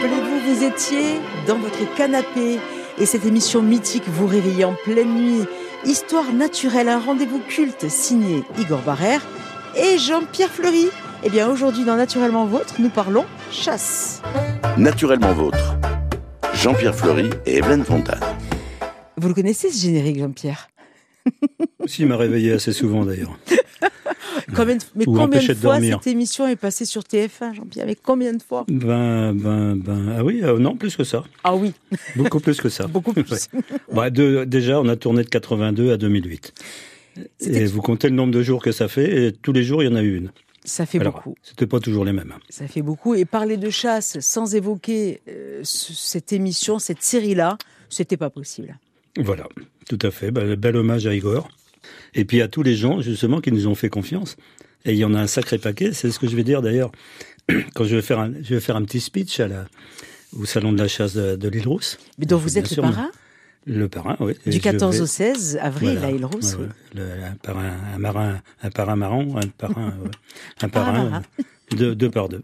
Rappelez-vous, 0.00 0.54
vous 0.54 0.62
étiez 0.62 1.14
dans 1.48 1.58
votre 1.58 1.92
canapé 1.96 2.60
et 3.00 3.04
cette 3.04 3.26
émission 3.26 3.62
mythique 3.62 4.04
vous 4.06 4.28
réveillait 4.28 4.62
en 4.62 4.74
pleine 4.74 5.12
nuit. 5.12 5.44
Histoire 5.84 6.32
naturelle, 6.32 6.88
un 6.88 7.00
rendez-vous 7.00 7.40
culte 7.40 7.88
signé 7.88 8.44
Igor 8.60 8.80
Barrère 8.82 9.26
et 9.76 9.98
Jean-Pierre 9.98 10.52
Fleury. 10.52 10.86
Eh 11.24 11.30
bien, 11.30 11.50
aujourd'hui, 11.50 11.84
dans 11.84 11.96
Naturellement 11.96 12.46
Vôtre, 12.46 12.76
nous 12.78 12.90
parlons 12.90 13.24
chasse. 13.50 14.22
Naturellement 14.76 15.32
Vôtre. 15.32 15.74
Jean-Pierre 16.54 16.94
Fleury 16.94 17.30
et 17.44 17.56
Evelyne 17.56 17.84
Fontane. 17.84 18.20
Vous 19.16 19.26
le 19.26 19.34
connaissez, 19.34 19.68
ce 19.68 19.82
générique, 19.82 20.20
Jean-Pierre? 20.20 20.68
Si, 21.86 22.02
il 22.02 22.08
m'a 22.08 22.16
réveillé 22.16 22.52
assez 22.52 22.72
souvent 22.72 23.04
d'ailleurs. 23.04 23.36
mais 24.94 25.04
combien 25.04 25.40
de 25.40 25.54
fois 25.54 25.80
cette 25.80 26.06
émission 26.06 26.46
est 26.46 26.56
passée 26.56 26.84
sur 26.84 27.02
TF1, 27.02 27.54
Jean-Pierre? 27.54 27.86
Mais 27.86 27.96
combien 27.96 28.32
de 28.32 28.42
fois? 28.42 28.64
Ben, 28.68 29.32
ben, 29.34 29.76
ben, 29.76 30.14
ah 30.16 30.24
oui, 30.24 30.40
euh, 30.42 30.58
non, 30.58 30.76
plus 30.76 30.96
que 30.96 31.04
ça. 31.04 31.24
Ah 31.44 31.54
oui. 31.54 31.72
Beaucoup 32.16 32.40
plus 32.40 32.60
que 32.60 32.68
ça. 32.68 32.86
Beaucoup 32.98 33.12
plus. 33.12 33.48
Bah, 33.92 34.10
déjà, 34.10 34.80
on 34.80 34.88
a 34.88 34.96
tourné 34.96 35.22
de 35.22 35.28
82 35.28 35.92
à 35.92 35.96
2008. 35.96 36.52
Et 37.40 37.66
vous 37.66 37.82
comptez 37.82 38.08
le 38.08 38.14
nombre 38.14 38.32
de 38.32 38.42
jours 38.42 38.62
que 38.62 38.72
ça 38.72 38.88
fait, 38.88 39.26
et 39.26 39.32
tous 39.32 39.52
les 39.52 39.64
jours, 39.64 39.82
il 39.82 39.86
y 39.86 39.88
en 39.88 39.96
a 39.96 40.02
eu 40.02 40.16
une. 40.16 40.30
Ça 40.64 40.86
fait 40.86 40.98
beaucoup. 40.98 41.34
C'était 41.42 41.66
pas 41.66 41.80
toujours 41.80 42.04
les 42.04 42.12
mêmes. 42.12 42.34
Ça 42.50 42.68
fait 42.68 42.82
beaucoup. 42.82 43.14
Et 43.14 43.24
parler 43.24 43.56
de 43.56 43.70
chasse 43.70 44.20
sans 44.20 44.54
évoquer 44.54 45.22
euh, 45.28 45.60
cette 45.64 46.32
émission, 46.32 46.78
cette 46.78 47.02
série-là, 47.02 47.56
c'était 47.88 48.18
pas 48.18 48.28
possible. 48.28 48.78
Voilà, 49.16 49.48
tout 49.88 49.98
à 50.02 50.10
fait. 50.10 50.30
Bah, 50.30 50.56
bel 50.56 50.76
hommage 50.76 51.06
à 51.06 51.14
Igor. 51.14 51.48
Et 52.14 52.24
puis 52.24 52.42
à 52.42 52.48
tous 52.48 52.62
les 52.62 52.74
gens, 52.74 53.00
justement, 53.00 53.40
qui 53.40 53.52
nous 53.52 53.66
ont 53.66 53.74
fait 53.74 53.88
confiance. 53.88 54.36
Et 54.84 54.92
il 54.92 54.98
y 54.98 55.04
en 55.04 55.14
a 55.14 55.20
un 55.20 55.26
sacré 55.26 55.58
paquet. 55.58 55.92
C'est 55.92 56.10
ce 56.10 56.18
que 56.18 56.28
je 56.28 56.36
vais 56.36 56.44
dire 56.44 56.62
d'ailleurs 56.62 56.92
quand 57.74 57.84
je 57.84 57.96
vais 57.96 58.02
faire 58.02 58.18
un, 58.18 58.32
je 58.42 58.54
vais 58.54 58.60
faire 58.60 58.76
un 58.76 58.84
petit 58.84 59.00
speech 59.00 59.40
à 59.40 59.48
la, 59.48 59.66
au 60.36 60.44
salon 60.44 60.72
de 60.72 60.78
la 60.78 60.88
chasse 60.88 61.14
de, 61.14 61.48
l'île 61.48 61.68
Rousse. 61.68 61.98
Mais 62.18 62.26
dont 62.26 62.38
vous 62.38 62.58
êtes 62.58 62.70
le 62.74 62.82
parrain 62.82 63.10
Le 63.66 63.88
parrain, 63.88 64.16
oui. 64.20 64.34
Du 64.46 64.60
14 64.60 65.00
au 65.00 65.06
16 65.06 65.58
avril, 65.60 65.98
à 66.02 66.10
l'île 66.10 66.24
Rousse. 66.24 66.56
un 66.96 67.34
parrain, 67.42 67.76
un 67.94 67.98
marin, 67.98 68.40
un 68.62 68.70
parrain 68.70 68.96
marron, 68.96 69.36
un 69.36 69.48
parrain, 69.48 69.94
un 70.60 70.68
parrain, 70.68 71.22
deux, 71.72 72.10
par 72.10 72.28
deux. 72.28 72.42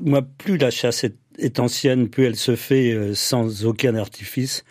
Moi, 0.00 0.22
plus 0.22 0.58
la 0.58 0.70
chasse 0.70 1.04
est, 1.04 1.16
est 1.38 1.58
ancienne, 1.58 2.08
plus 2.08 2.24
elle 2.24 2.36
se 2.36 2.54
fait 2.54 2.92
euh, 2.92 3.14
sans 3.14 3.64
aucun 3.64 3.96
artifice, 3.96 4.64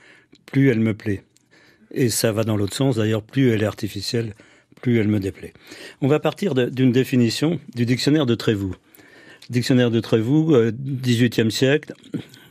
plus 0.45 0.69
elle 0.69 0.79
me 0.79 0.93
plaît. 0.93 1.23
Et 1.93 2.09
ça 2.09 2.31
va 2.31 2.43
dans 2.43 2.57
l'autre 2.57 2.75
sens. 2.75 2.97
D'ailleurs, 2.97 3.23
plus 3.23 3.49
elle 3.51 3.63
est 3.63 3.67
artificielle, 3.67 4.33
plus 4.81 4.99
elle 4.99 5.07
me 5.07 5.19
déplaît. 5.19 5.53
On 6.01 6.07
va 6.07 6.19
partir 6.19 6.53
d'une 6.55 6.91
définition 6.91 7.59
du 7.75 7.85
dictionnaire 7.85 8.25
de 8.25 8.35
Trévoux. 8.35 8.75
Dictionnaire 9.49 9.91
de 9.91 9.99
Trévoux, 9.99 10.53
euh, 10.53 10.71
18e 10.71 11.49
siècle, 11.49 11.93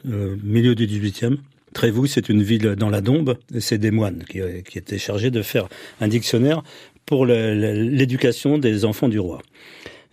euh, 0.08 0.36
milieu 0.42 0.74
du 0.74 0.86
18e. 0.86 1.36
Trévoux, 1.76 2.06
c'est 2.06 2.30
une 2.30 2.42
ville 2.42 2.74
dans 2.74 2.88
la 2.88 3.02
Dombe, 3.02 3.36
et 3.54 3.60
c'est 3.60 3.76
des 3.76 3.90
moines 3.90 4.24
qui, 4.30 4.40
euh, 4.40 4.62
étaient 4.74 4.98
chargés 4.98 5.30
de 5.30 5.42
faire 5.42 5.68
un 6.00 6.08
dictionnaire 6.08 6.62
pour 7.04 7.26
l'éducation 7.26 8.56
des 8.58 8.84
enfants 8.84 9.08
du 9.08 9.18
roi. 9.18 9.42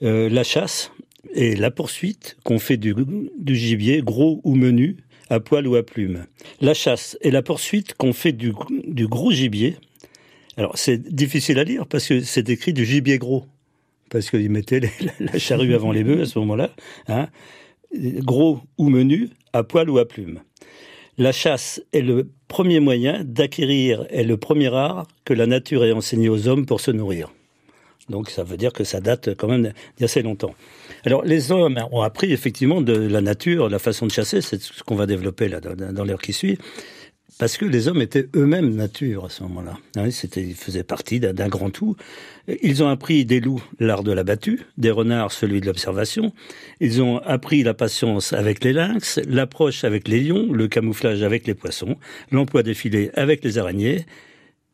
Euh, 0.03 0.29
la 0.29 0.44
chasse 0.44 0.91
et 1.33 1.55
la 1.55 1.71
poursuite 1.71 2.38
qu'on 2.44 2.59
fait 2.59 2.77
du 2.77 2.94
gibier, 3.55 4.01
gros 4.01 4.41
ou 4.44 4.55
menu, 4.55 4.97
à 5.29 5.39
poil 5.39 5.67
ou 5.67 5.75
à 5.75 5.83
plume. 5.83 6.25
La 6.61 6.73
chasse 6.73 7.17
et 7.21 7.31
la 7.31 7.41
poursuite 7.41 7.95
qu'on 7.95 8.13
fait 8.13 8.31
du, 8.31 8.53
gros 9.07 9.31
gibier. 9.31 9.77
Alors 10.57 10.77
c'est 10.77 10.97
difficile 10.97 11.59
à 11.59 11.63
lire 11.63 11.88
parce 11.88 12.07
que 12.07 12.21
c'est 12.21 12.49
écrit 12.49 12.73
du 12.73 12.85
gibier 12.85 13.17
gros. 13.17 13.45
Parce 14.09 14.29
qu'ils 14.29 14.49
mettaient 14.49 14.81
la 15.19 15.39
charrue 15.39 15.73
avant 15.73 15.91
les 15.91 16.03
bœufs 16.03 16.21
à 16.21 16.25
ce 16.25 16.38
moment-là. 16.39 16.71
Hein. 17.07 17.27
Gros 17.95 18.59
ou 18.77 18.89
menu, 18.89 19.29
à 19.53 19.63
poil 19.63 19.89
ou 19.89 19.97
à 19.97 20.07
plume. 20.07 20.39
La 21.17 21.31
chasse 21.31 21.81
est 21.94 22.01
le 22.01 22.29
premier 22.47 22.79
moyen 22.79 23.23
d'acquérir, 23.23 24.05
est 24.09 24.23
le 24.23 24.38
premier 24.38 24.73
art 24.73 25.07
que 25.25 25.34
la 25.34 25.45
nature 25.45 25.84
ait 25.84 25.91
enseigné 25.91 26.28
aux 26.28 26.47
hommes 26.47 26.66
pour 26.66 26.81
se 26.81 26.90
nourrir. 26.90 27.31
Donc 28.09 28.29
ça 28.29 28.44
veut 28.44 28.57
dire 28.57 28.73
que 28.73 28.84
ça 28.84 29.00
date 29.00 29.35
quand 29.35 29.47
même 29.47 29.73
d'assez 30.00 30.22
longtemps. 30.22 30.55
Alors 31.06 31.24
les 31.24 31.52
hommes 31.52 31.80
ont 31.91 32.02
appris 32.02 32.31
effectivement 32.31 32.81
de 32.81 32.94
la 32.94 33.22
nature, 33.22 33.69
la 33.69 33.80
façon 33.80 34.06
de 34.06 34.12
chasser, 34.12 34.41
c'est 34.41 34.62
ce 34.62 34.84
qu'on 34.84 34.96
va 34.96 35.06
développer 35.06 35.47
là 35.50 35.59
dans 35.59 36.06
l'heure 36.06 36.22
qui 36.22 36.34
suit, 36.34 36.58
parce 37.40 37.58
que 37.58 37.66
les 37.66 37.88
hommes 37.88 38.02
étaient 38.02 38.28
eux-mêmes 38.36 38.75
nature 38.75 39.25
à 39.25 39.30
ce 39.30 39.44
moment-là. 39.44 39.78
C'était, 40.12 40.41
ils 40.41 40.56
faisaient 40.56 40.84
partie 40.84 41.19
d'un 41.19 41.47
grand 41.47 41.72
tout. 41.72 41.96
Ils 42.62 42.84
ont 42.84 42.90
appris 42.90 43.25
des 43.25 43.40
loups 43.40 43.64
l'art 43.80 44.03
de 44.03 44.12
la 44.12 44.24
battue, 44.24 44.62
des 44.78 44.91
renards 44.91 45.31
celui 45.31 45.59
de 45.59 45.66
l'observation. 45.66 46.31
Ils 46.80 47.02
ont 47.02 47.18
appris 47.18 47.64
la 47.64 47.74
patience 47.74 48.34
avec 48.34 48.64
les 48.64 48.72
lynx, 48.72 49.20
l'approche 49.28 49.84
avec 49.84 50.08
les 50.08 50.22
lions, 50.22 50.52
le 50.52 50.68
camouflage 50.68 51.24
avec 51.24 51.47
les 51.47 51.56
poissons, 51.56 51.97
l'emploi 52.31 52.62
des 52.64 52.75
filets 52.75 53.12
avec 53.16 53.44
les 53.44 53.58
araignées 53.58 54.06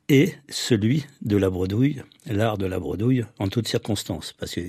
et 0.09 0.33
celui 0.49 1.05
de 1.21 1.37
la 1.37 1.49
bredouille, 1.49 2.01
l'art 2.25 2.57
de 2.57 2.65
la 2.65 2.79
bredouille 2.79 3.25
en 3.37 3.47
toutes 3.47 3.67
circonstances, 3.67 4.33
parce 4.37 4.53
que 4.55 4.61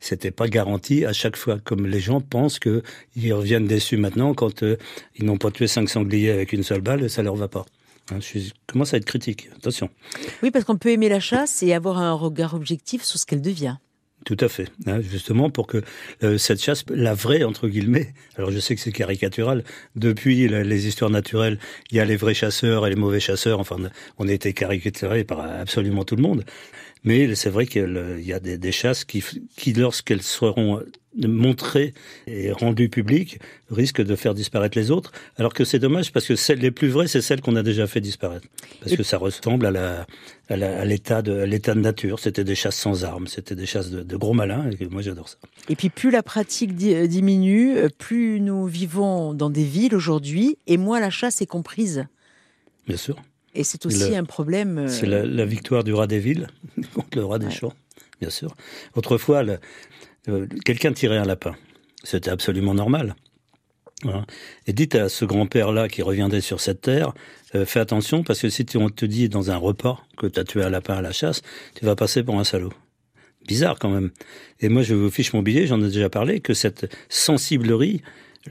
c'était 0.00 0.30
pas 0.30 0.48
garanti 0.48 1.04
à 1.04 1.12
chaque 1.12 1.36
fois, 1.36 1.58
comme 1.62 1.86
les 1.86 2.00
gens 2.00 2.20
pensent 2.20 2.58
qu'ils 2.58 3.32
reviennent 3.32 3.66
déçus 3.66 3.98
maintenant 3.98 4.34
quand 4.34 4.62
euh, 4.62 4.76
ils 5.16 5.26
n'ont 5.26 5.36
pas 5.36 5.50
tué 5.50 5.66
cinq 5.66 5.88
sangliers 5.88 6.30
avec 6.30 6.52
une 6.52 6.62
seule 6.62 6.80
balle 6.80 7.08
ça 7.10 7.22
leur 7.22 7.36
va 7.36 7.48
pas. 7.48 7.64
Hein, 8.10 8.18
je 8.20 8.50
commence 8.66 8.94
à 8.94 8.96
être 8.96 9.04
critique, 9.04 9.50
attention. 9.56 9.90
Oui, 10.42 10.50
parce 10.50 10.64
qu'on 10.64 10.78
peut 10.78 10.90
aimer 10.90 11.08
la 11.10 11.20
chasse 11.20 11.62
et 11.62 11.74
avoir 11.74 11.98
un 11.98 12.12
regard 12.14 12.54
objectif 12.54 13.02
sur 13.02 13.18
ce 13.18 13.26
qu'elle 13.26 13.42
devient. 13.42 13.76
Tout 14.24 14.36
à 14.40 14.48
fait. 14.48 14.68
Hein, 14.86 15.00
justement 15.00 15.48
pour 15.48 15.66
que 15.66 15.82
euh, 16.22 16.38
cette 16.38 16.62
chasse, 16.62 16.84
la 16.90 17.14
vraie 17.14 17.44
entre 17.44 17.68
guillemets, 17.68 18.12
alors 18.36 18.50
je 18.50 18.58
sais 18.58 18.74
que 18.74 18.80
c'est 18.80 18.92
caricatural, 18.92 19.64
depuis 19.96 20.48
les 20.48 20.86
histoires 20.86 21.10
naturelles, 21.10 21.58
il 21.90 21.96
y 21.96 22.00
a 22.00 22.04
les 22.04 22.16
vrais 22.16 22.34
chasseurs 22.34 22.86
et 22.86 22.90
les 22.90 22.96
mauvais 22.96 23.20
chasseurs, 23.20 23.60
enfin 23.60 23.76
on 24.18 24.28
a 24.28 24.32
été 24.32 24.52
caricaturés 24.52 25.24
par 25.24 25.40
absolument 25.40 26.04
tout 26.04 26.16
le 26.16 26.22
monde. 26.22 26.44
Mais 27.04 27.34
c'est 27.34 27.50
vrai 27.50 27.66
qu'il 27.66 28.20
y 28.22 28.32
a 28.32 28.40
des, 28.40 28.58
des 28.58 28.72
chasses 28.72 29.04
qui, 29.04 29.24
qui 29.56 29.72
lorsqu'elles 29.72 30.22
seront 30.22 30.82
montrées 31.26 31.94
et 32.26 32.52
rendues 32.52 32.88
publiques, 32.88 33.40
risquent 33.70 34.02
de 34.02 34.14
faire 34.14 34.34
disparaître 34.34 34.78
les 34.78 34.90
autres. 34.90 35.10
Alors 35.36 35.52
que 35.52 35.64
c'est 35.64 35.78
dommage 35.78 36.12
parce 36.12 36.26
que 36.26 36.36
celles 36.36 36.60
les 36.60 36.70
plus 36.70 36.88
vraies, 36.88 37.08
c'est 37.08 37.22
celles 37.22 37.40
qu'on 37.40 37.56
a 37.56 37.62
déjà 37.62 37.86
fait 37.86 38.00
disparaître. 38.00 38.46
Parce 38.80 38.94
que 38.94 39.02
ça 39.02 39.18
ressemble 39.18 39.66
à 39.66 39.70
la, 39.70 40.06
à 40.48 40.84
l'état 40.84 41.22
de, 41.22 41.32
l'état 41.42 41.74
de 41.74 41.80
nature. 41.80 42.20
C'était 42.20 42.44
des 42.44 42.54
chasses 42.54 42.76
sans 42.76 43.04
armes, 43.04 43.26
c'était 43.26 43.56
des 43.56 43.66
chasses 43.66 43.90
de, 43.90 44.02
de, 44.02 44.16
gros 44.16 44.34
malins. 44.34 44.70
Et 44.78 44.86
moi, 44.86 45.02
j'adore 45.02 45.28
ça. 45.28 45.36
Et 45.68 45.76
puis, 45.76 45.88
plus 45.88 46.10
la 46.10 46.22
pratique 46.22 46.72
euh, 46.84 47.06
diminue, 47.06 47.76
euh, 47.76 47.88
plus 47.96 48.40
nous 48.40 48.66
vivons 48.66 49.34
dans 49.34 49.50
des 49.50 49.64
villes 49.64 49.94
aujourd'hui, 49.94 50.58
et 50.66 50.76
moins 50.76 51.00
la 51.00 51.10
chasse 51.10 51.40
est 51.40 51.46
comprise. 51.46 52.06
Bien 52.86 52.96
sûr. 52.96 53.16
Et 53.54 53.64
c'est 53.64 53.86
aussi 53.86 54.14
un 54.14 54.24
problème. 54.24 54.88
C'est 54.88 55.06
la, 55.06 55.44
victoire 55.44 55.84
du 55.84 55.92
rat 55.92 56.06
des 56.06 56.18
villes 56.18 56.48
contre 56.94 57.16
le 57.18 57.24
rat 57.24 57.38
des 57.38 57.50
champs, 57.50 57.72
bien 58.20 58.30
sûr. 58.30 58.54
Autrefois, 58.94 59.44
euh, 60.28 60.46
quelqu'un 60.64 60.92
tirait 60.92 61.16
un 61.16 61.24
lapin. 61.24 61.54
C'était 62.04 62.30
absolument 62.30 62.74
normal. 62.74 63.14
Et 64.66 64.72
dites 64.72 64.94
à 64.94 65.08
ce 65.08 65.24
grand-père-là 65.24 65.88
qui 65.88 66.02
reviendrait 66.02 66.40
sur 66.40 66.60
cette 66.60 66.82
terre, 66.82 67.12
euh, 67.54 67.66
fais 67.66 67.80
attention 67.80 68.22
parce 68.22 68.40
que 68.40 68.48
si 68.48 68.64
on 68.76 68.90
te 68.90 69.04
dit 69.04 69.28
dans 69.28 69.50
un 69.50 69.56
repas 69.56 70.04
que 70.16 70.26
tu 70.26 70.38
as 70.38 70.44
tué 70.44 70.62
un 70.62 70.70
lapin 70.70 70.94
à 70.94 71.02
la 71.02 71.10
chasse, 71.10 71.42
tu 71.74 71.84
vas 71.84 71.96
passer 71.96 72.22
pour 72.22 72.38
un 72.38 72.44
salaud. 72.44 72.72
Bizarre 73.46 73.78
quand 73.78 73.88
même. 73.88 74.10
Et 74.60 74.68
moi, 74.68 74.82
je 74.82 74.94
vous 74.94 75.10
fiche 75.10 75.32
mon 75.32 75.42
billet, 75.42 75.66
j'en 75.66 75.80
ai 75.80 75.86
déjà 75.86 76.10
parlé, 76.10 76.40
que 76.40 76.54
cette 76.54 76.94
sensiblerie 77.08 78.02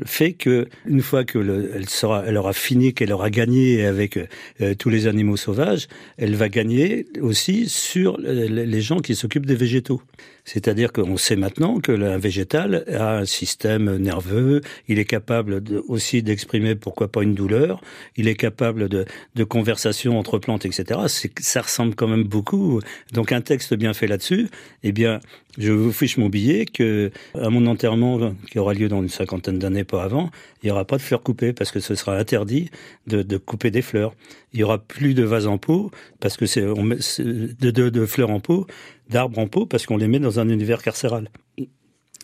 fait 0.06 0.34
que 0.34 0.68
une 0.86 1.02
fois 1.02 1.24
que 1.24 1.40
elle 1.76 1.90
sera, 1.90 2.24
elle 2.26 2.38
aura 2.38 2.54
fini, 2.54 2.94
qu'elle 2.94 3.12
aura 3.12 3.30
gagné 3.30 3.86
avec 3.86 4.18
euh, 4.62 4.76
tous 4.76 4.90
les 4.90 5.08
animaux 5.08 5.38
sauvages, 5.38 5.88
elle 6.18 6.36
va 6.36 6.50
gagner 6.50 7.06
aussi 7.22 7.70
sur 7.70 8.18
les 8.20 8.82
gens 8.82 9.00
qui 9.00 9.16
s'occupent 9.16 9.46
des 9.46 9.56
végétaux. 9.56 10.02
C'est-à-dire 10.48 10.94
qu'on 10.94 11.18
sait 11.18 11.36
maintenant 11.36 11.82
que 11.82 11.92
un 11.92 12.18
végétal 12.18 12.86
a 12.88 13.18
un 13.18 13.26
système 13.26 13.98
nerveux, 13.98 14.62
il 14.88 14.98
est 14.98 15.06
capable 15.06 15.62
aussi 15.90 16.24
d'exprimer 16.24 16.76
pourquoi 16.76 17.10
pas 17.10 17.22
une 17.22 17.36
douleur, 17.36 17.82
il 18.16 18.30
est 18.30 18.36
capable 18.36 18.88
de, 18.88 19.04
de 19.36 19.44
conversation 19.44 20.18
entre 20.18 20.40
plantes, 20.40 20.66
etc. 20.66 21.02
Ça 21.42 21.62
ressemble 21.62 21.96
quand 21.96 22.08
même 22.08 22.24
beaucoup. 22.24 22.80
Donc 23.12 23.34
un 23.34 23.42
texte 23.42 23.74
bien 23.74 23.94
fait 23.94 24.08
là-dessus, 24.08 24.48
eh 24.84 24.94
bien, 24.94 25.20
je 25.58 25.74
vous 25.74 25.92
fiche 25.92 26.18
mon 26.18 26.30
billet 26.30 26.66
que 26.66 27.12
à 27.34 27.50
mon 27.50 27.66
enterrement 27.66 28.34
qui 28.50 28.58
aura 28.58 28.74
lieu 28.74 28.88
dans 28.88 29.02
une 29.02 29.10
cinquantaine 29.10 29.60
d'années 29.60 29.84
pas 29.84 30.04
avant, 30.04 30.30
il 30.64 30.68
n'y 30.68 30.72
aura 30.72 30.86
pas 30.86 30.96
de 30.96 31.02
fleurs 31.02 31.24
coupées 31.24 31.52
parce 31.52 31.72
que 31.72 31.82
ce 31.82 31.94
sera 31.94 32.16
interdit 32.18 32.70
de, 33.08 33.22
de 33.22 33.38
couper 33.38 33.70
des 33.70 33.82
fleurs. 33.82 34.14
Il 34.58 34.62
y 34.62 34.64
aura 34.64 34.80
plus 34.80 35.14
de 35.14 35.22
vases 35.22 35.46
en 35.46 35.60
pot 35.60 35.92
parce 36.20 36.36
que 36.36 36.48
c'est 36.48 36.62
de, 36.62 38.06
fleurs 38.08 38.32
en 38.32 38.40
pot 38.40 38.66
d'arbres 39.08 39.38
en 39.38 39.48
pot 39.48 39.68
parce 39.68 39.86
qu'on 39.86 39.98
les 39.98 40.08
met 40.08 40.18
dans 40.18 40.40
un 40.40 40.50
univers 40.50 40.82
carcéral. 40.82 41.30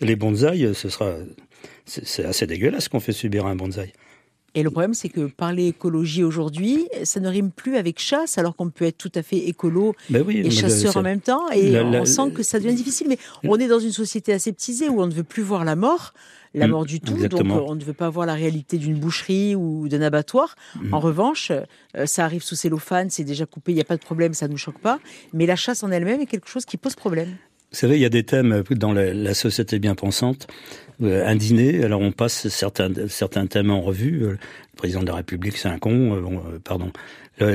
Les 0.02 0.16
bonsaïs, 0.16 0.74
ce 0.74 0.90
sera, 0.90 1.14
c'est 1.86 2.26
assez 2.26 2.48
dégueulasse 2.48 2.90
qu'on 2.90 3.00
fait 3.00 3.12
subir 3.12 3.46
un 3.46 3.56
bonsaï. 3.56 3.94
Et 4.56 4.62
le 4.62 4.70
problème, 4.70 4.94
c'est 4.94 5.10
que 5.10 5.26
parler 5.26 5.68
écologie 5.68 6.24
aujourd'hui, 6.24 6.88
ça 7.04 7.20
ne 7.20 7.28
rime 7.28 7.50
plus 7.52 7.76
avec 7.76 8.00
chasse, 8.00 8.38
alors 8.38 8.56
qu'on 8.56 8.70
peut 8.70 8.86
être 8.86 8.98
tout 9.00 9.12
à 9.16 9.24
fait 9.24 9.38
écolo 9.38 9.96
Ben 10.12 10.24
oui, 10.26 10.38
et 10.46 10.52
chasseur 10.52 10.96
en 10.98 11.02
même 11.02 11.22
temps. 11.22 11.50
Et 11.50 11.72
la- 11.72 11.84
on 11.84 12.06
sent 12.06 12.32
que 12.36 12.44
ça 12.44 12.60
devient 12.60 12.76
difficile. 12.76 13.08
Mais 13.10 13.18
on 13.44 13.58
est 13.58 13.68
dans 13.68 13.80
une 13.80 13.92
société 13.92 14.32
aseptisée 14.32 14.90
où 14.90 15.02
on 15.02 15.08
ne 15.08 15.14
veut 15.14 15.24
plus 15.24 15.42
voir 15.42 15.66
la 15.66 15.76
mort, 15.76 16.14
la 16.54 16.68
Mm, 16.68 16.70
mort 16.70 16.86
du 16.86 17.00
tout. 17.00 17.16
exactement. 17.16 17.56
Donc, 17.58 17.70
on 17.70 17.76
ne 17.76 17.84
veut 17.84 17.94
pas 17.94 18.10
voir 18.12 18.28
la 18.28 18.36
réalité 18.36 18.78
d'une 18.78 19.00
boucherie 19.00 19.56
ou 19.56 19.88
d'un 19.90 20.02
abattoir. 20.04 20.56
Mm. 20.80 20.94
En 20.94 21.00
revanche, 21.00 21.52
euh, 21.52 22.06
ça 22.06 22.24
arrive 22.24 22.44
sous 22.44 22.56
cellophane, 22.56 23.10
c'est 23.10 23.24
déjà 23.24 23.48
coupé, 23.48 23.72
il 23.72 23.76
n'y 23.76 23.82
a 23.82 23.86
pas 23.86 23.98
de 23.98 24.04
problème, 24.04 24.36
ça 24.36 24.46
ne 24.48 24.52
nous 24.52 24.58
choque 24.60 24.78
pas. 24.80 25.00
Mais 25.34 25.48
la 25.48 25.56
chasse 25.56 25.82
en 25.84 25.90
elle-même 25.90 26.22
est 26.22 26.28
quelque 26.28 26.48
chose 26.48 26.66
qui 26.66 26.78
pose 26.78 26.94
problème. 26.96 27.30
Vous 27.74 27.80
savez, 27.80 27.96
il 27.96 28.02
y 28.02 28.06
a 28.06 28.10
des 28.10 28.24
thèmes 28.24 28.64
dans 28.70 28.94
la, 28.94 29.34
société 29.34 29.80
bien 29.80 29.96
pensante. 29.96 30.46
Euh, 31.02 31.26
un 31.26 31.36
dîner, 31.36 31.84
alors 31.84 32.02
on 32.02 32.12
passe 32.12 32.48
certains, 32.50 32.92
certains 33.08 33.48
thèmes 33.48 33.72
en 33.72 33.82
revue. 33.82 34.26
Euh, 34.26 34.30
Le 34.34 34.78
président 34.78 35.02
de 35.02 35.08
la 35.08 35.16
République, 35.16 35.58
c'est 35.58 35.70
un 35.70 35.80
con. 35.80 36.16
euh, 36.16 36.60
pardon. 36.64 36.92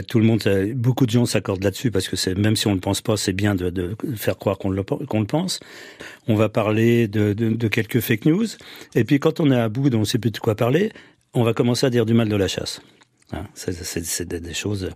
Tout 0.09 0.19
le 0.19 0.25
monde, 0.25 0.43
beaucoup 0.75 1.07
de 1.07 1.11
gens 1.13 1.25
s'accordent 1.25 1.63
là-dessus 1.63 1.93
parce 1.93 2.09
que 2.09 2.35
même 2.35 2.57
si 2.57 2.67
on 2.67 2.71
ne 2.71 2.75
le 2.75 2.81
pense 2.81 3.01
pas, 3.01 3.17
c'est 3.17 3.33
bien 3.33 3.55
de, 3.55 3.97
faire 4.17 4.37
croire 4.37 4.59
qu'on 4.59 4.71
le, 4.71 4.83
pense. 4.83 5.61
On 6.27 6.35
va 6.35 6.49
parler 6.49 7.07
de, 7.07 7.69
quelques 7.69 8.01
fake 8.01 8.25
news. 8.25 8.47
Et 8.97 9.05
puis 9.05 9.21
quand 9.21 9.39
on 9.39 9.53
est 9.53 9.57
à 9.57 9.69
bout, 9.69 9.95
on 9.95 10.01
ne 10.01 10.05
sait 10.05 10.19
plus 10.19 10.33
de 10.33 10.39
quoi 10.39 10.57
parler, 10.57 10.91
on 11.33 11.45
va 11.45 11.55
commencer 11.55 11.87
à 11.87 11.91
dire 11.91 12.07
du 12.07 12.13
mal 12.13 12.29
de 12.29 12.35
la 12.35 12.49
chasse. 12.49 12.81
Hein, 13.33 13.45
c'est 13.55 14.27
des 14.27 14.53
choses. 14.55 14.91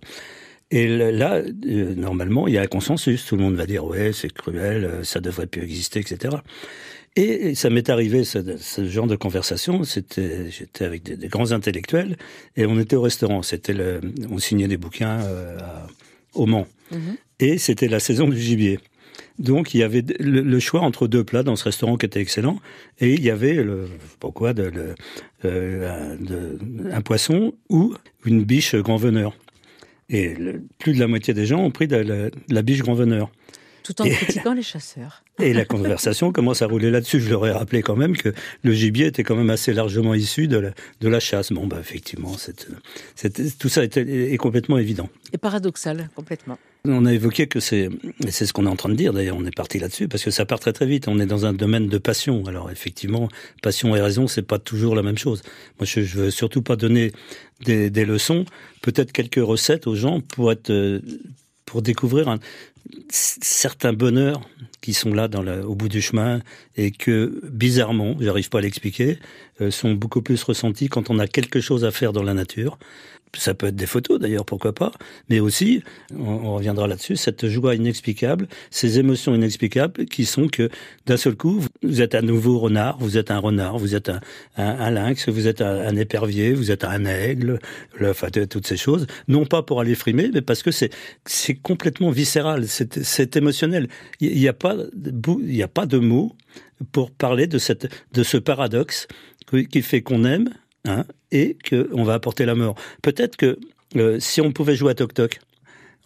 Et 0.75 0.87
là, 0.87 1.35
euh, 1.67 1.93
normalement, 1.95 2.47
il 2.47 2.53
y 2.55 2.57
a 2.57 2.61
un 2.63 2.67
consensus. 2.67 3.25
Tout 3.27 3.35
le 3.35 3.43
monde 3.43 3.55
va 3.55 3.65
dire 3.67 3.85
ouais, 3.85 4.11
c'est 4.11 4.31
cruel, 4.33 4.85
euh, 4.85 5.03
ça 5.03 5.19
devrait 5.19 5.45
plus 5.47 5.61
exister, 5.61 5.99
etc. 5.99 6.37
Et 7.15 7.53
ça 7.53 7.69
m'est 7.69 7.89
arrivé 7.91 8.23
ce, 8.23 8.39
ce 8.57 8.85
genre 8.87 9.05
de 9.05 9.15
conversation. 9.15 9.83
C'était, 9.83 10.49
j'étais 10.49 10.83
avec 10.85 11.03
des, 11.03 11.15
des 11.15 11.27
grands 11.27 11.51
intellectuels 11.51 12.17
et 12.57 12.65
on 12.65 12.79
était 12.79 12.95
au 12.95 13.01
restaurant. 13.03 13.43
C'était 13.43 13.73
le, 13.73 14.01
on 14.31 14.39
signait 14.39 14.67
des 14.67 14.77
bouquins 14.77 15.19
euh, 15.21 15.59
à- 15.59 15.87
au 16.33 16.47
Mans 16.47 16.65
et 17.39 17.59
c'était 17.59 17.87
la 17.87 17.99
saison 17.99 18.27
du 18.27 18.39
gibier. 18.39 18.79
Donc 19.37 19.75
il 19.75 19.79
y 19.79 19.83
avait 19.83 20.03
le, 20.19 20.41
le 20.41 20.59
choix 20.59 20.81
entre 20.81 21.07
deux 21.07 21.23
plats 21.23 21.43
dans 21.43 21.55
ce 21.55 21.65
restaurant 21.65 21.97
qui 21.97 22.07
était 22.07 22.19
excellent 22.21 22.57
et 22.99 23.13
il 23.13 23.23
y 23.23 23.29
avait 23.29 23.53
le, 23.53 23.85
je 23.85 23.91
sais 23.91 24.17
pas 24.19 24.31
quoi, 24.31 24.53
de, 24.53 24.63
le- 24.63 24.95
euh, 25.45 25.91
un, 25.91 26.15
de- 26.15 26.57
un 26.91 27.01
poisson 27.01 27.53
ou 27.69 27.93
une 28.25 28.43
biche 28.43 28.73
grand 28.75 28.97
veneur. 28.97 29.35
Et 30.13 30.33
le- 30.35 30.63
plus 30.79 30.93
de 30.93 30.99
la 30.99 31.07
moitié 31.07 31.33
des 31.33 31.45
gens 31.45 31.59
ont 31.59 31.71
pris 31.71 31.87
de 31.87 31.97
la, 31.97 32.29
de 32.29 32.31
la 32.49 32.61
biche 32.61 32.79
grand 32.81 32.93
veneur. 32.93 33.29
Tout 33.83 34.01
en 34.01 34.05
Et- 34.05 34.11
critiquant 34.11 34.53
les 34.53 34.61
chasseurs. 34.63 35.23
Et 35.41 35.51
la 35.53 35.65
conversation 35.65 36.31
commence 36.31 36.61
à 36.61 36.67
rouler 36.67 36.89
là-dessus. 36.91 37.19
Je 37.19 37.29
leur 37.29 37.45
ai 37.47 37.51
rappelé 37.51 37.81
quand 37.81 37.95
même 37.97 38.15
que 38.15 38.29
le 38.61 38.71
gibier 38.73 39.07
était 39.07 39.23
quand 39.23 39.35
même 39.35 39.49
assez 39.49 39.73
largement 39.73 40.13
issu 40.13 40.47
de 40.47 40.57
la, 40.57 40.71
de 41.01 41.07
la 41.09 41.19
chasse. 41.19 41.51
Bon, 41.51 41.67
bah 41.67 41.77
effectivement, 41.81 42.31
tout 43.59 43.69
ça 43.69 43.83
est 43.83 44.37
complètement 44.37 44.77
évident. 44.77 45.09
Et 45.33 45.37
paradoxal, 45.37 46.09
complètement. 46.15 46.57
On 46.85 47.05
a 47.05 47.13
évoqué 47.13 47.47
que 47.47 47.61
c'est, 47.61 47.87
c'est 48.29 48.45
ce 48.45 48.51
qu'on 48.51 48.65
est 48.65 48.69
en 48.69 48.75
train 48.75 48.89
de 48.89 48.95
dire 48.95 49.13
d'ailleurs, 49.13 49.37
on 49.37 49.45
est 49.45 49.55
parti 49.55 49.79
là-dessus, 49.79 50.09
parce 50.09 50.21
que 50.21 50.31
ça 50.31 50.45
part 50.45 50.59
très 50.59 50.73
très 50.73 50.85
vite. 50.85 51.07
On 51.07 51.17
est 51.17 51.25
dans 51.25 51.45
un 51.45 51.53
domaine 51.53 51.87
de 51.87 51.97
passion. 51.97 52.45
Alors 52.45 52.69
effectivement, 52.71 53.29
passion 53.61 53.95
et 53.95 54.01
raison, 54.01 54.27
c'est 54.27 54.41
pas 54.41 54.59
toujours 54.59 54.93
la 54.93 55.01
même 55.01 55.17
chose. 55.17 55.43
Moi, 55.79 55.85
je, 55.85 56.01
veux 56.01 56.29
surtout 56.29 56.61
pas 56.61 56.75
donner 56.75 57.13
des, 57.63 57.89
des 57.89 58.03
leçons, 58.03 58.43
peut-être 58.81 59.13
quelques 59.13 59.41
recettes 59.41 59.87
aux 59.87 59.95
gens 59.95 60.19
pour 60.19 60.51
être, 60.51 60.71
euh, 60.71 60.99
pour 61.65 61.83
découvrir 61.83 62.27
un, 62.27 62.39
certains 63.09 63.93
bonheurs 63.93 64.41
qui 64.81 64.93
sont 64.93 65.13
là 65.13 65.29
au 65.65 65.75
bout 65.75 65.87
du 65.87 66.01
chemin 66.01 66.41
et 66.75 66.91
que 66.91 67.39
bizarrement, 67.49 68.17
j'arrive 68.19 68.49
pas 68.49 68.59
à 68.59 68.61
l'expliquer, 68.61 69.17
euh, 69.61 69.71
sont 69.71 69.93
beaucoup 69.93 70.21
plus 70.21 70.43
ressentis 70.43 70.89
quand 70.89 71.09
on 71.09 71.19
a 71.19 71.27
quelque 71.27 71.61
chose 71.61 71.85
à 71.85 71.91
faire 71.91 72.11
dans 72.11 72.23
la 72.23 72.33
nature. 72.33 72.77
Ça 73.35 73.55
peut 73.55 73.67
être 73.67 73.75
des 73.75 73.87
photos 73.87 74.19
d'ailleurs, 74.19 74.45
pourquoi 74.45 74.73
pas, 74.73 74.91
mais 75.27 75.39
aussi, 75.39 75.81
on, 76.15 76.53
reviendra 76.53 76.87
là-dessus, 76.87 77.15
cette 77.15 77.47
joie 77.47 77.73
inexplicable, 77.73 78.47
ces 78.69 78.99
émotions 78.99 79.33
inexplicables 79.33 80.05
qui 80.05 80.25
sont 80.25 80.47
que 80.47 80.69
d'un 81.07 81.17
seul 81.17 81.35
coup, 81.35 81.63
vous- 81.81 82.01
êtes 82.01 82.13
un 82.13 82.21
nouveau 82.21 82.59
renard, 82.59 82.97
vous 82.99 83.17
êtes 83.17 83.31
un 83.31 83.39
renard, 83.39 83.79
vous 83.79 83.95
êtes 83.95 84.11
un, 84.57 84.91
lynx, 84.91 85.29
vous 85.29 85.47
êtes 85.47 85.61
un, 85.61 85.95
épervier, 85.95 86.53
vous 86.53 86.69
êtes 86.69 86.83
un 86.83 87.05
aigle, 87.05 87.59
le, 87.97 88.11
enfin, 88.11 88.29
toutes 88.29 88.67
ces 88.67 88.77
choses, 88.77 89.07
non 89.27 89.45
pas 89.47 89.63
pour 89.63 89.81
aller 89.81 89.95
frimer, 89.95 90.29
mais 90.31 90.41
parce 90.41 90.61
que 90.61 90.69
c'est 90.69 91.55
complètement 91.55 92.11
viscéral, 92.11 92.67
c'est 93.03 93.35
émotionnel. 93.35 93.87
Il 94.19 94.37
n'y 94.37 94.47
a 94.47 94.53
pas 94.53 94.75
de 94.75 95.97
mots 95.97 96.35
pour 96.91 97.11
parler 97.11 97.47
de 97.47 97.57
ce 97.57 98.37
paradoxe 98.37 99.07
qui 99.71 99.81
fait 99.81 100.01
qu'on 100.01 100.25
aime 100.25 100.49
hein, 100.85 101.05
et 101.31 101.57
qu'on 101.69 102.03
va 102.03 102.13
apporter 102.13 102.45
la 102.45 102.55
mort. 102.55 102.75
Peut-être 103.01 103.37
que 103.37 103.57
euh, 103.95 104.19
si 104.19 104.41
on 104.41 104.51
pouvait 104.51 104.75
jouer 104.75 104.91
à 104.91 104.95
toc 104.95 105.13
toc 105.13 105.39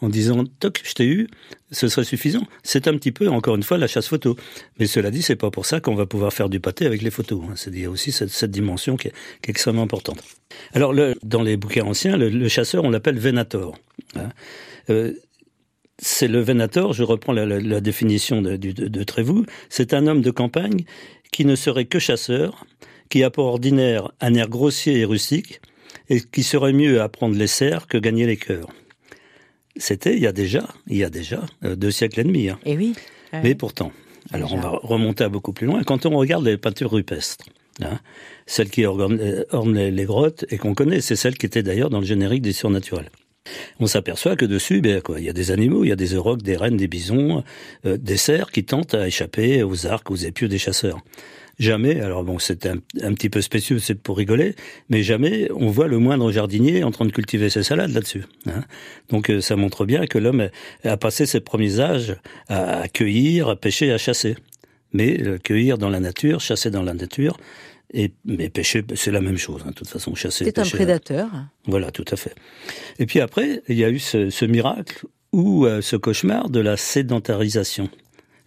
en 0.01 0.09
disant 0.09 0.43
toc 0.59 0.81
je 0.83 0.93
t'ai 0.93 1.05
eu, 1.07 1.27
ce 1.71 1.87
serait 1.87 2.03
suffisant. 2.03 2.45
C'est 2.63 2.87
un 2.87 2.93
petit 2.97 3.11
peu 3.11 3.29
encore 3.29 3.55
une 3.55 3.63
fois 3.63 3.77
la 3.77 3.87
chasse 3.87 4.07
photo. 4.07 4.35
Mais 4.79 4.85
cela 4.85 5.09
dit, 5.09 5.21
c'est 5.21 5.35
pas 5.35 5.49
pour 5.49 5.65
ça 5.65 5.79
qu'on 5.79 5.95
va 5.95 6.05
pouvoir 6.05 6.33
faire 6.33 6.49
du 6.49 6.59
pâté 6.59 6.85
avec 6.85 7.01
les 7.01 7.09
photos. 7.09 7.41
hein. 7.49 7.53
Il 7.67 7.79
y 7.79 7.85
a 7.85 7.89
aussi 7.89 8.11
cette, 8.11 8.51
dimension 8.51 8.95
qui 8.97 9.07
est, 9.07 9.13
extrêmement 9.47 9.83
importante. 9.83 10.21
Alors 10.73 10.93
dans 11.23 11.41
les 11.41 11.57
bouquins 11.57 11.85
anciens, 11.85 12.17
le, 12.17 12.29
le 12.29 12.47
chasseur 12.47 12.83
on 12.83 12.89
l'appelle 12.89 13.17
venator. 13.17 13.77
hein. 14.15 14.29
Euh, 14.89 15.13
c'est 15.99 16.27
le 16.27 16.41
venator, 16.41 16.93
je 16.93 17.03
reprends 17.03 17.33
la, 17.33 17.45
la- 17.45 17.59
la 17.59 17.81
définition 17.81 18.41
de, 18.41 18.55
de, 18.55 18.71
de 18.71 19.03
Trévoux, 19.03 19.45
c'est 19.69 19.93
un 19.93 20.07
homme 20.07 20.21
de 20.21 20.31
campagne 20.31 20.83
qui 21.31 21.43
ne 21.45 21.55
serait 21.55 21.85
que 21.85 21.99
chasseur, 21.99 22.65
qui 23.09 23.23
a 23.23 23.29
pour 23.29 23.45
ordinaire 23.45 24.11
un 24.21 24.33
air 24.33 24.47
grossier 24.49 24.99
et 24.99 25.05
rustique, 25.05 25.61
et 26.09 26.21
qui 26.21 26.43
serait 26.43 26.73
mieux 26.73 27.01
à 27.01 27.09
prendre 27.09 27.35
les 27.35 27.47
cerfs 27.47 27.87
que 27.87 27.97
gagner 27.97 28.25
les 28.25 28.37
cœurs. 28.37 28.69
C'était 29.75 30.13
il 30.15 30.21
y 30.21 30.27
a 30.27 30.31
déjà, 30.31 30.67
il 30.87 30.97
y 30.97 31.03
a 31.03 31.09
déjà 31.09 31.45
euh, 31.63 31.75
deux 31.75 31.91
siècles 31.91 32.21
et 32.21 32.23
demi. 32.23 32.49
hein. 32.49 32.59
Et 32.65 32.75
oui. 32.77 32.93
euh, 33.33 33.41
Mais 33.43 33.55
pourtant, 33.55 33.91
alors 34.31 34.53
on 34.53 34.57
va 34.59 34.69
remonter 34.81 35.23
à 35.23 35.29
beaucoup 35.29 35.53
plus 35.53 35.67
loin. 35.67 35.83
Quand 35.83 36.05
on 36.05 36.17
regarde 36.17 36.45
les 36.45 36.57
peintures 36.57 36.91
rupestres, 36.91 37.45
hein, 37.81 37.99
celles 38.45 38.69
qui 38.69 38.85
ornent, 38.85 39.19
euh, 39.19 39.43
ornent 39.51 39.75
les, 39.75 39.91
les 39.91 40.05
grottes 40.05 40.45
et 40.49 40.57
qu'on 40.57 40.73
connaît, 40.73 41.01
c'est 41.01 41.15
celles 41.15 41.37
qui 41.37 41.45
étaient 41.45 41.63
d'ailleurs 41.63 41.89
dans 41.89 41.99
le 41.99 42.05
générique 42.05 42.41
des 42.41 42.53
surnaturels. 42.53 43.09
On 43.79 43.87
s'aperçoit 43.87 44.35
que 44.35 44.45
dessus, 44.45 44.81
ben, 44.81 45.01
quoi, 45.01 45.19
il 45.19 45.25
y 45.25 45.29
a 45.29 45.33
des 45.33 45.51
animaux, 45.51 45.83
il 45.83 45.89
y 45.89 45.91
a 45.91 45.95
des 45.95 46.15
aurochs, 46.15 46.41
des 46.41 46.55
rennes, 46.55 46.77
des 46.77 46.87
bisons, 46.87 47.43
euh, 47.85 47.97
des 47.97 48.17
cerfs 48.17 48.51
qui 48.51 48.63
tentent 48.63 48.93
à 48.93 49.07
échapper 49.07 49.63
aux 49.63 49.85
arcs, 49.85 50.09
aux 50.11 50.15
épieux 50.15 50.47
des 50.47 50.57
chasseurs. 50.57 50.99
Jamais, 51.59 52.01
alors 52.01 52.23
bon, 52.23 52.37
c'est 52.37 52.67
un, 52.67 52.75
un 53.01 53.13
petit 53.15 53.29
peu 53.29 53.41
spécieux, 53.41 53.79
c'est 53.79 53.95
pour 53.95 54.17
rigoler, 54.17 54.53
mais 54.89 55.01
jamais 55.01 55.49
on 55.55 55.71
voit 55.71 55.87
le 55.87 55.97
moindre 55.97 56.31
jardinier 56.31 56.83
en 56.83 56.91
train 56.91 57.05
de 57.05 57.11
cultiver 57.11 57.49
ses 57.49 57.63
salades 57.63 57.91
là-dessus. 57.91 58.25
hein. 58.45 58.63
Donc 59.09 59.31
euh, 59.31 59.41
ça 59.41 59.55
montre 59.55 59.83
bien 59.85 60.05
que 60.05 60.19
l'homme 60.19 60.49
a 60.83 60.97
passé 60.97 61.25
ses 61.25 61.39
premiers 61.39 61.79
âges 61.79 62.15
à, 62.47 62.81
à 62.81 62.87
cueillir, 62.87 63.49
à 63.49 63.55
pêcher, 63.55 63.91
à 63.91 63.97
chasser. 63.97 64.35
Mais 64.93 65.19
euh, 65.21 65.39
cueillir 65.39 65.79
dans 65.79 65.89
la 65.89 65.99
nature, 65.99 66.41
chasser 66.41 66.69
dans 66.69 66.83
la 66.83 66.93
nature, 66.93 67.37
et 67.93 68.11
mais 68.25 68.49
pêcher, 68.49 68.83
c'est 68.95 69.11
la 69.11 69.21
même 69.21 69.37
chose. 69.37 69.61
hein, 69.65 69.69
de 69.69 69.73
toute 69.75 69.87
façon, 69.87 70.13
chasser. 70.15 70.45
C'est 70.45 70.59
un 70.59 70.63
prédateur. 70.65 71.29
voilà, 71.65 71.91
tout 71.91 72.05
à 72.11 72.15
fait. 72.15 72.35
Et 72.99 73.05
puis 73.05 73.21
après, 73.21 73.61
il 73.67 73.77
y 73.77 73.83
a 73.85 73.89
eu 73.89 73.99
ce, 73.99 74.29
ce 74.29 74.45
miracle 74.45 75.05
ou 75.31 75.65
euh, 75.65 75.81
ce 75.81 75.95
cauchemar 75.95 76.49
de 76.49 76.59
la 76.59 76.77
sédentarisation, 76.77 77.89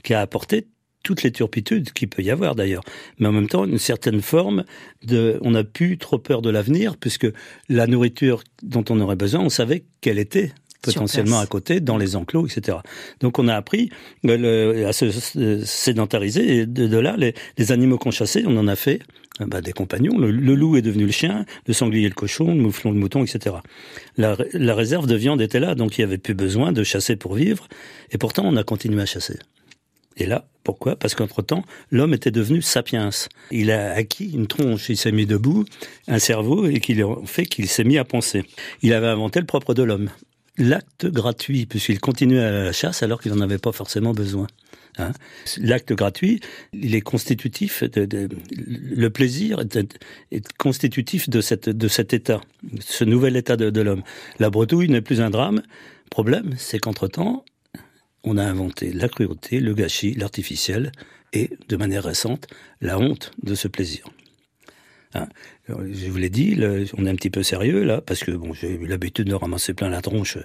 qui 0.02 0.14
a 0.14 0.20
apporté 0.20 0.66
toutes 1.02 1.22
les 1.22 1.32
turpitudes 1.32 1.92
qu'il 1.92 2.08
peut 2.08 2.22
y 2.22 2.30
avoir 2.30 2.54
d'ailleurs, 2.54 2.82
mais 3.18 3.28
en 3.28 3.32
même 3.32 3.48
temps 3.48 3.64
une 3.64 3.78
certaine 3.78 4.20
forme 4.20 4.64
de, 5.02 5.38
on 5.40 5.52
n'a 5.52 5.64
plus 5.64 5.96
trop 5.96 6.18
peur 6.18 6.42
de 6.42 6.50
l'avenir 6.50 6.98
puisque 6.98 7.26
la 7.70 7.86
nourriture 7.86 8.42
dont 8.62 8.84
on 8.90 9.00
aurait 9.00 9.16
besoin, 9.16 9.40
on 9.40 9.48
savait 9.48 9.84
qu'elle 10.02 10.18
était 10.18 10.52
potentiellement 10.82 11.40
à 11.40 11.46
côté, 11.46 11.80
dans 11.80 11.96
les 11.98 12.16
enclos, 12.16 12.46
etc. 12.46 12.78
Donc 13.20 13.38
on 13.38 13.48
a 13.48 13.54
appris 13.54 13.90
euh, 14.26 14.36
le- 14.74 14.86
à 14.86 14.92
se 14.92 15.10
se 15.10 15.64
sédentariser 15.64 16.56
et 16.58 16.66
de, 16.66 16.86
de 16.86 16.96
là, 16.98 17.16
les, 17.16 17.34
les 17.58 17.72
animaux 17.72 17.98
qu'on 17.98 18.10
chassait, 18.10 18.44
on 18.46 18.56
en 18.56 18.66
a 18.68 18.76
fait 18.76 19.00
euh, 19.40 19.46
bah, 19.46 19.60
des 19.60 19.72
compagnons. 19.72 20.18
Le, 20.18 20.30
le 20.30 20.54
loup 20.54 20.76
est 20.76 20.82
devenu 20.82 21.06
le 21.06 21.12
chien, 21.12 21.44
le 21.66 21.72
sanglier 21.74 22.08
le 22.08 22.14
cochon, 22.14 22.46
le 22.54 22.60
mouflon 22.60 22.92
le 22.92 22.98
mouton, 22.98 23.24
etc. 23.24 23.56
La, 24.16 24.34
ré- 24.34 24.48
la 24.54 24.74
réserve 24.74 25.06
de 25.06 25.14
viande 25.16 25.40
était 25.40 25.60
là, 25.60 25.74
donc 25.74 25.98
il 25.98 26.00
n'y 26.00 26.04
avait 26.04 26.18
plus 26.18 26.34
besoin 26.34 26.72
de 26.72 26.82
chasser 26.84 27.16
pour 27.16 27.34
vivre, 27.34 27.68
et 28.10 28.18
pourtant 28.18 28.44
on 28.46 28.56
a 28.56 28.62
continué 28.64 29.02
à 29.02 29.06
chasser. 29.06 29.38
Et 30.16 30.26
là, 30.26 30.48
pourquoi? 30.64 30.96
Parce 30.96 31.14
qu'entre-temps, 31.14 31.64
l'homme 31.90 32.12
était 32.12 32.32
devenu 32.32 32.60
sapiens. 32.60 33.08
Il 33.50 33.70
a 33.70 33.92
acquis 33.92 34.32
une 34.32 34.48
tronche, 34.48 34.88
il 34.90 34.96
s'est 34.98 35.12
mis 35.12 35.24
debout, 35.24 35.64
un 36.08 36.18
cerveau, 36.18 36.66
et 36.66 36.80
qu'il 36.80 37.00
a 37.02 37.06
fait 37.24 37.46
qu'il 37.46 37.68
s'est 37.68 37.84
mis 37.84 37.96
à 37.96 38.04
penser. 38.04 38.42
Il 38.82 38.92
avait 38.92 39.06
inventé 39.06 39.40
le 39.40 39.46
propre 39.46 39.72
de 39.72 39.82
l'homme. 39.82 40.10
L'acte 40.60 41.06
gratuit, 41.06 41.64
puisqu'il 41.64 42.00
continuait 42.00 42.44
à 42.44 42.50
la 42.50 42.72
chasse 42.72 43.02
alors 43.02 43.22
qu'il 43.22 43.32
n'en 43.32 43.40
avait 43.40 43.56
pas 43.56 43.72
forcément 43.72 44.12
besoin. 44.12 44.46
Hein. 44.98 45.12
L'acte 45.56 45.94
gratuit, 45.94 46.40
il 46.74 46.94
est 46.94 47.00
constitutif, 47.00 47.82
de, 47.82 48.28
le 48.52 49.08
plaisir 49.08 49.60
est, 50.30 50.52
constitutif 50.58 51.30
de, 51.30 51.40
cette, 51.40 51.70
de 51.70 51.88
cet 51.88 52.12
état, 52.12 52.42
ce 52.80 53.04
nouvel 53.04 53.36
état 53.36 53.56
de, 53.56 53.70
de 53.70 53.80
l'homme. 53.80 54.02
La 54.38 54.50
bretouille 54.50 54.90
n'est 54.90 55.00
plus 55.00 55.22
un 55.22 55.30
drame. 55.30 55.62
Problème, 56.10 56.54
c'est 56.58 56.78
qu'entre-temps, 56.78 57.42
on 58.22 58.36
a 58.36 58.44
inventé 58.44 58.92
la 58.92 59.08
cruauté, 59.08 59.60
le 59.60 59.72
gâchis, 59.72 60.12
l'artificiel 60.12 60.92
et, 61.32 61.50
de 61.70 61.76
manière 61.76 62.04
récente, 62.04 62.48
la 62.82 62.98
honte 62.98 63.30
de 63.42 63.54
ce 63.54 63.66
plaisir. 63.66 64.10
Hein. 65.14 65.28
Je 65.68 66.08
vous 66.08 66.18
l'ai 66.18 66.30
dit, 66.30 66.56
on 66.96 67.06
est 67.06 67.10
un 67.10 67.14
petit 67.14 67.30
peu 67.30 67.42
sérieux 67.42 67.82
là, 67.84 68.00
parce 68.00 68.20
que 68.20 68.30
bon, 68.30 68.52
j'ai 68.52 68.74
eu 68.74 68.86
l'habitude 68.86 69.28
de 69.28 69.34
ramasser 69.34 69.74
plein 69.74 69.88
la 69.88 70.00
tronche. 70.00 70.38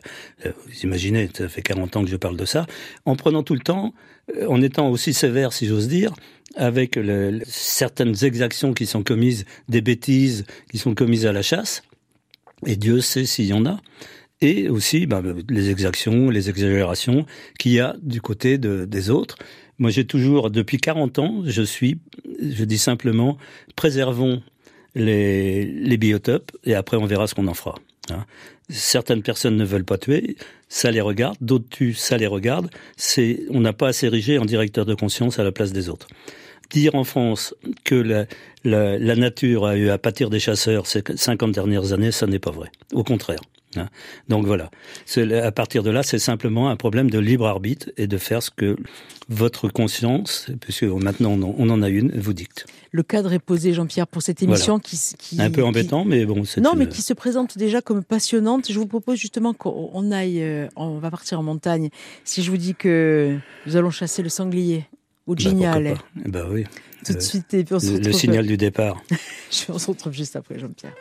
Euh, 0.45 0.51
vous 0.65 0.79
imaginez, 0.84 1.29
ça 1.34 1.48
fait 1.50 1.62
40 1.62 1.98
ans 1.98 2.03
que 2.03 2.10
je 2.10 2.15
parle 2.15 2.38
de 2.38 2.45
ça. 2.45 2.65
En 3.05 3.15
prenant 3.15 3.43
tout 3.43 3.53
le 3.53 3.60
temps, 3.60 3.93
euh, 4.36 4.48
en 4.48 4.62
étant 4.62 4.89
aussi 4.89 5.13
sévère, 5.13 5.53
si 5.53 5.67
j'ose 5.67 5.88
dire, 5.88 6.13
avec 6.55 6.98
certaines 7.45 8.24
exactions 8.24 8.74
qui 8.74 8.86
sont 8.86 9.03
commises, 9.03 9.45
des 9.67 9.81
bêtises 9.81 10.45
qui 10.72 10.77
sont 10.77 10.95
commises 10.95 11.25
à 11.25 11.34
la 11.34 11.41
chasse, 11.41 11.84
et 12.65 12.75
Dieu 12.75 13.01
sait 13.01 13.25
s'il 13.25 13.45
y 13.45 13.53
en 13.53 13.65
a, 13.65 13.81
et 14.41 14.69
aussi 14.69 15.05
bah, 15.05 15.22
les 15.50 15.69
exactions, 15.69 16.29
les 16.29 16.50
exagérations 16.50 17.25
qu'il 17.60 17.74
y 17.74 17.79
a 17.79 17.95
du 18.01 18.22
côté 18.22 18.57
de, 18.57 18.86
des 18.86 19.10
autres. 19.10 19.38
Moi, 19.79 19.89
j'ai 19.89 20.05
toujours, 20.05 20.51
depuis 20.51 20.77
40 20.77 21.19
ans, 21.19 21.41
je 21.45 21.62
suis, 21.62 22.00
je 22.41 22.63
dis 22.63 22.77
simplement, 22.77 23.38
préservons 23.75 24.41
les, 24.95 25.65
les 25.65 25.97
biotopes 25.97 26.51
et 26.63 26.73
après 26.73 26.97
on 26.97 27.05
verra 27.05 27.27
ce 27.27 27.35
qu'on 27.35 27.47
en 27.47 27.53
fera. 27.53 27.75
Hein. 28.09 28.25
Certaines 28.69 29.21
personnes 29.21 29.57
ne 29.57 29.65
veulent 29.65 29.85
pas 29.85 29.97
tuer, 29.97 30.37
ça 30.69 30.89
les 30.89 31.01
regarde, 31.01 31.37
d'autres 31.41 31.69
tuent, 31.69 31.93
ça 31.93 32.17
les 32.17 32.27
regarde. 32.27 32.69
C'est, 32.97 33.41
on 33.49 33.61
n'a 33.61 33.73
pas 33.73 33.89
à 33.89 33.93
s'ériger 33.93 34.39
en 34.39 34.45
directeur 34.45 34.85
de 34.85 34.95
conscience 34.95 35.37
à 35.37 35.43
la 35.43 35.51
place 35.51 35.71
des 35.71 35.89
autres. 35.89 36.07
Dire 36.71 36.95
en 36.95 37.03
France 37.03 37.53
que 37.83 37.93
la, 37.93 38.25
la, 38.63 38.97
la 38.97 39.15
nature 39.15 39.67
a 39.67 39.75
eu 39.75 39.89
à 39.89 39.99
pâtir 39.99 40.31
des 40.31 40.39
chasseurs 40.39 40.87
ces 40.87 41.03
50 41.15 41.51
dernières 41.51 41.93
années, 41.93 42.11
ça 42.11 42.25
n'est 42.25 42.39
pas 42.39 42.49
vrai. 42.49 42.71
Au 42.91 43.03
contraire. 43.03 43.41
Hein. 43.77 43.89
Donc 44.29 44.45
voilà. 44.45 44.71
À 45.43 45.51
partir 45.51 45.83
de 45.83 45.91
là, 45.91 46.01
c'est 46.01 46.19
simplement 46.19 46.69
un 46.69 46.75
problème 46.75 47.09
de 47.09 47.19
libre 47.19 47.45
arbitre 47.45 47.91
et 47.97 48.07
de 48.07 48.17
faire 48.17 48.41
ce 48.41 48.49
que 48.49 48.77
votre 49.29 49.67
conscience, 49.69 50.47
puisque 50.59 50.83
maintenant 50.83 51.37
on 51.39 51.69
en 51.69 51.81
a 51.81 51.89
une, 51.89 52.11
vous 52.17 52.33
dicte. 52.33 52.65
Le 52.95 53.03
cadre 53.03 53.33
est 53.33 53.39
posé, 53.39 53.73
Jean-Pierre, 53.73 54.07
pour 54.07 54.21
cette 54.21 54.41
émission 54.41 54.79
qui, 54.79 54.97
qui, 55.19 55.41
un 55.41 55.51
peu 55.51 55.65
embêtant, 55.65 56.05
mais 56.05 56.25
bon. 56.25 56.43
Non, 56.61 56.75
mais 56.77 56.87
qui 56.87 57.01
se 57.01 57.13
présente 57.13 57.57
déjà 57.57 57.81
comme 57.81 58.05
passionnante. 58.05 58.71
Je 58.71 58.79
vous 58.79 58.85
propose 58.85 59.19
justement 59.19 59.53
qu'on 59.53 60.13
aille, 60.13 60.41
euh, 60.41 60.69
on 60.77 60.97
va 60.99 61.11
partir 61.11 61.37
en 61.37 61.43
montagne. 61.43 61.89
Si 62.23 62.41
je 62.41 62.49
vous 62.49 62.55
dis 62.55 62.73
que 62.73 63.37
nous 63.65 63.75
allons 63.75 63.91
chasser 63.91 64.23
le 64.23 64.29
sanglier 64.29 64.85
ou 65.27 65.37
génial. 65.37 65.97
Bah, 66.15 66.21
bah 66.25 66.47
oui. 66.49 66.63
Tout 67.05 67.11
de 67.11 67.17
euh, 67.17 67.21
suite. 67.21 67.53
Et 67.53 67.65
on 67.69 67.79
le, 67.79 67.99
le 67.99 68.13
signal 68.13 68.47
du 68.47 68.55
départ. 68.55 69.03
on 69.67 69.77
se 69.77 69.87
retrouve 69.87 70.13
juste 70.13 70.37
après, 70.37 70.57
Jean-Pierre. 70.57 70.95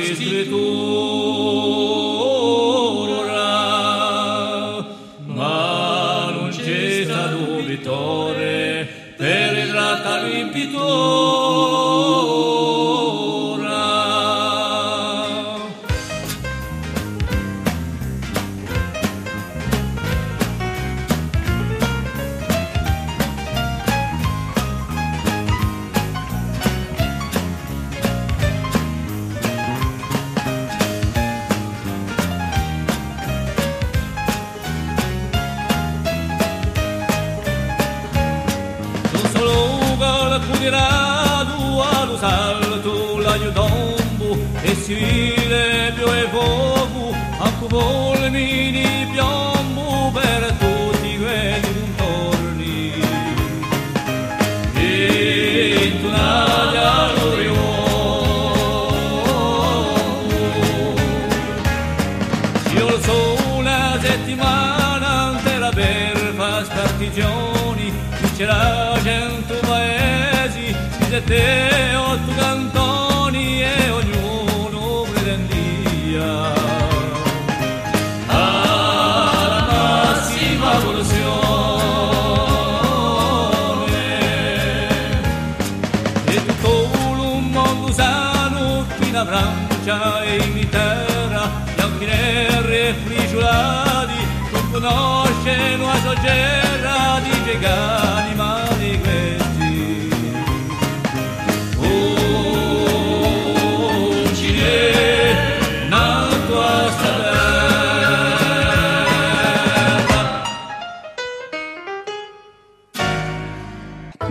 Christ, 0.00 0.22
Christ. 0.22 1.09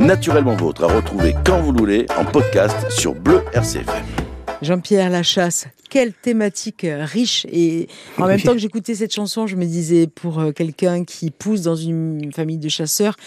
Naturellement 0.10 0.56
Vôtre 0.56 0.86
à 0.86 0.88
retrouver 0.88 1.36
quand 1.46 1.62
vous 1.62 1.72
voulez 1.72 2.08
en 2.18 2.26
podcast 2.26 2.90
sur 2.90 3.14
Bleu 3.14 3.44
RCFM. 3.54 4.04
Jean-Pierre 4.64 5.12
Lachasse, 5.12 5.68
quelle 5.88 6.14
thématique 6.14 6.84
riche 6.84 7.46
et 7.52 7.88
en 8.18 8.26
même 8.26 8.42
temps 8.42 8.54
que 8.54 8.58
j'écoutais 8.58 8.96
cette 8.96 9.14
chanson, 9.14 9.46
je 9.46 9.56
me 9.56 9.66
disais 9.66 10.08
pour 10.08 10.40
euh, 10.40 10.52
quelqu'un 10.52 11.04
qui 11.06 11.30
pousse 11.30 11.62
dans 11.62 11.76
une 11.76 12.34
famille 12.34 12.58
de 12.58 12.70
chasseurs, 12.70 13.18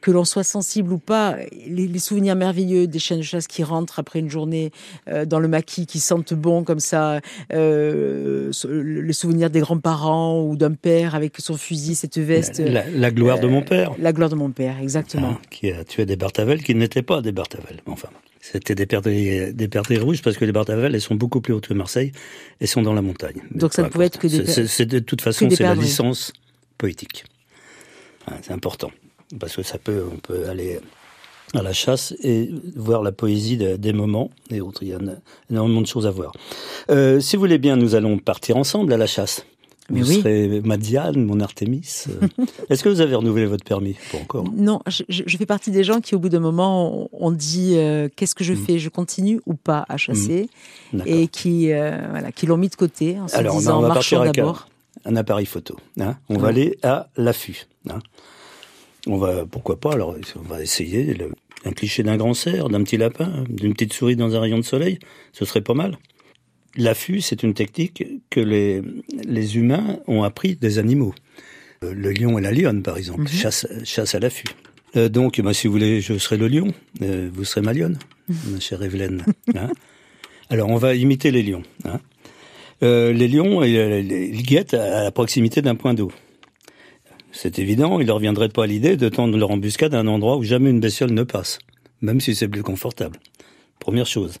que 0.00 0.10
l'on 0.10 0.24
soit 0.24 0.44
sensible 0.44 0.92
ou 0.92 0.98
pas, 0.98 1.36
les, 1.66 1.98
souvenirs 1.98 2.36
merveilleux 2.36 2.86
des 2.86 2.98
chiens 2.98 3.16
de 3.16 3.22
chasse 3.22 3.46
qui 3.46 3.62
rentrent 3.62 3.98
après 3.98 4.18
une 4.18 4.30
journée 4.30 4.72
euh, 5.08 5.24
dans 5.26 5.38
le 5.38 5.48
maquis, 5.48 5.86
qui 5.86 6.00
sentent 6.00 6.34
bon 6.34 6.64
comme 6.64 6.80
ça, 6.80 7.20
euh, 7.52 8.50
le 8.68 9.12
souvenir 9.12 9.50
des 9.50 9.60
grands-parents 9.60 10.42
ou 10.42 10.56
d'un 10.56 10.72
père 10.72 11.14
avec 11.14 11.34
son 11.38 11.56
fusil, 11.56 11.94
cette 11.94 12.18
veste. 12.18 12.60
La, 12.60 13.10
gloire 13.10 13.40
de 13.40 13.46
mon 13.46 13.62
père. 13.62 13.92
La 13.98 14.12
gloire 14.12 14.30
de 14.30 14.34
mon 14.34 14.50
père, 14.50 14.78
exactement. 14.80 15.30
Hein, 15.30 15.38
qui 15.50 15.70
a 15.70 15.84
tué 15.84 16.06
des 16.06 16.16
Bartavel 16.16 16.62
qui 16.62 16.74
n'étaient 16.74 17.02
pas 17.02 17.20
des 17.20 17.32
Bartavel. 17.32 17.82
Enfin, 17.86 18.08
c'était 18.40 18.74
des 18.74 18.86
perdrix, 18.86 19.52
des 19.52 19.98
rouges 19.98 20.22
parce 20.22 20.36
que 20.36 20.44
les 20.44 20.52
Bartavel, 20.52 20.94
elles 20.94 21.00
sont 21.00 21.14
beaucoup 21.14 21.40
plus 21.40 21.52
hautes 21.52 21.68
que 21.68 21.74
Marseille 21.74 22.12
et 22.60 22.66
sont 22.66 22.82
dans 22.82 22.94
la 22.94 23.02
montagne. 23.02 23.42
Donc 23.54 23.74
ça 23.74 23.82
ne 23.82 23.88
pouvait 23.88 24.06
être 24.06 24.18
que 24.18 24.28
des 24.28 24.66
C'est 24.66 24.86
de 24.86 24.98
toute 24.98 25.20
façon, 25.20 25.50
c'est 25.50 25.62
la 25.62 25.74
licence 25.74 26.32
poétique. 26.78 27.24
C'est 28.42 28.52
important 28.52 28.90
parce 29.38 29.56
que 29.56 29.62
ça 29.62 29.78
peut, 29.78 30.04
on 30.12 30.16
peut 30.16 30.48
aller 30.48 30.80
à 31.54 31.62
la 31.62 31.72
chasse 31.72 32.14
et 32.22 32.50
voir 32.76 33.02
la 33.02 33.12
poésie 33.12 33.56
des 33.56 33.92
moments 33.92 34.30
et 34.50 34.60
autres. 34.60 34.82
Il 34.82 34.88
y 34.88 34.94
a 34.94 34.98
énormément 35.50 35.80
de 35.80 35.86
choses 35.86 36.06
à 36.06 36.10
voir. 36.10 36.32
Euh, 36.90 37.20
si 37.20 37.36
vous 37.36 37.40
voulez 37.40 37.58
bien, 37.58 37.76
nous 37.76 37.94
allons 37.94 38.18
partir 38.18 38.56
ensemble 38.56 38.92
à 38.92 38.96
la 38.96 39.06
chasse. 39.06 39.44
Mais 39.92 40.02
vous 40.02 40.12
serez 40.12 40.60
ma 40.64 40.76
Diane, 40.76 41.24
mon 41.24 41.40
Artémis. 41.40 42.04
Est-ce 42.70 42.84
que 42.84 42.88
vous 42.88 43.00
avez 43.00 43.16
renouvelé 43.16 43.46
votre 43.46 43.64
permis 43.64 43.96
Pas 44.12 44.18
encore? 44.18 44.44
Non, 44.54 44.80
je, 44.86 45.36
fais 45.36 45.46
partie 45.46 45.72
des 45.72 45.82
gens 45.82 46.00
qui, 46.00 46.14
au 46.14 46.20
bout 46.20 46.28
d'un 46.28 46.38
moment, 46.38 47.08
on, 47.12 47.32
dit 47.32 47.74
euh, 47.74 48.08
qu'est-ce 48.14 48.36
que 48.36 48.44
je 48.44 48.52
mm. 48.52 48.56
fais? 48.56 48.78
Je 48.78 48.88
continue 48.88 49.40
ou 49.46 49.54
pas 49.54 49.84
à 49.88 49.96
chasser 49.96 50.48
mm. 50.92 51.02
Et 51.06 51.26
qui, 51.26 51.72
euh, 51.72 51.98
voilà, 52.08 52.30
qui 52.30 52.46
l'ont 52.46 52.56
mis 52.56 52.68
de 52.68 52.76
côté 52.76 53.18
en 53.18 53.26
se 53.26 53.36
Alors, 53.36 53.56
disant 53.56 53.78
on 53.78 53.82
va 53.82 53.94
partir 53.94 54.22
d'abord. 54.22 54.68
Un, 55.04 55.16
appareil 55.16 55.46
photo. 55.46 55.76
Hein. 55.98 56.16
on 56.28 56.38
va 56.38 56.48
aller 56.48 56.78
à 56.84 57.08
l'affût. 57.16 57.66
Hein. 57.88 57.98
On 59.06 59.16
va, 59.16 59.46
pourquoi 59.46 59.80
pas, 59.80 59.92
alors 59.92 60.16
on 60.36 60.42
va 60.42 60.62
essayer 60.62 61.16
un 61.64 61.72
cliché 61.72 62.02
d'un 62.02 62.16
grand 62.16 62.34
cerf, 62.34 62.68
d'un 62.68 62.82
petit 62.82 62.96
lapin, 62.96 63.44
d'une 63.48 63.72
petite 63.72 63.92
souris 63.92 64.16
dans 64.16 64.34
un 64.34 64.40
rayon 64.40 64.58
de 64.58 64.64
soleil, 64.64 64.98
ce 65.32 65.44
serait 65.44 65.62
pas 65.62 65.74
mal. 65.74 65.98
L'affût, 66.76 67.20
c'est 67.20 67.42
une 67.42 67.54
technique 67.54 68.04
que 68.30 68.40
les, 68.40 68.82
les 69.24 69.56
humains 69.56 69.98
ont 70.06 70.22
appris 70.22 70.54
des 70.54 70.78
animaux. 70.78 71.14
Euh, 71.82 71.94
le 71.94 72.12
lion 72.12 72.38
et 72.38 72.42
la 72.42 72.52
lionne, 72.52 72.82
par 72.82 72.96
exemple, 72.96 73.22
mhm. 73.22 73.28
chasse, 73.28 73.66
chasse 73.84 74.14
à 74.14 74.18
l'affût. 74.18 74.46
Euh, 74.96 75.08
donc, 75.08 75.40
bah, 75.40 75.54
si 75.54 75.66
vous 75.66 75.72
voulez, 75.72 76.00
je 76.00 76.18
serai 76.18 76.36
le 76.36 76.46
lion, 76.46 76.72
euh, 77.02 77.30
vous 77.32 77.44
serez 77.44 77.62
ma 77.62 77.72
lionne, 77.72 77.98
ma 78.28 78.60
chère 78.60 78.82
Evelyne. 78.82 79.24
Hein. 79.56 79.70
alors, 80.48 80.68
on 80.68 80.76
va 80.76 80.94
imiter 80.94 81.30
les 81.30 81.42
lions. 81.42 81.62
Hein. 81.84 81.98
les 82.82 83.28
lions, 83.28 83.64
ils 83.64 84.42
guettent 84.42 84.74
à 84.74 85.04
la 85.04 85.10
proximité 85.10 85.60
d'un 85.60 85.74
point 85.74 85.94
d'eau. 85.94 86.12
C'est 87.32 87.58
évident, 87.58 88.00
il 88.00 88.06
ne 88.06 88.12
reviendrait 88.12 88.48
pas 88.48 88.64
à 88.64 88.66
l'idée 88.66 88.96
de 88.96 89.08
tendre 89.08 89.36
leur 89.38 89.50
embuscade 89.50 89.94
à 89.94 90.00
un 90.00 90.06
endroit 90.06 90.36
où 90.36 90.42
jamais 90.42 90.70
une 90.70 90.80
bestiole 90.80 91.12
ne 91.12 91.22
passe, 91.22 91.58
même 92.00 92.20
si 92.20 92.34
c'est 92.34 92.48
plus 92.48 92.62
confortable. 92.62 93.18
Première 93.78 94.06
chose. 94.06 94.38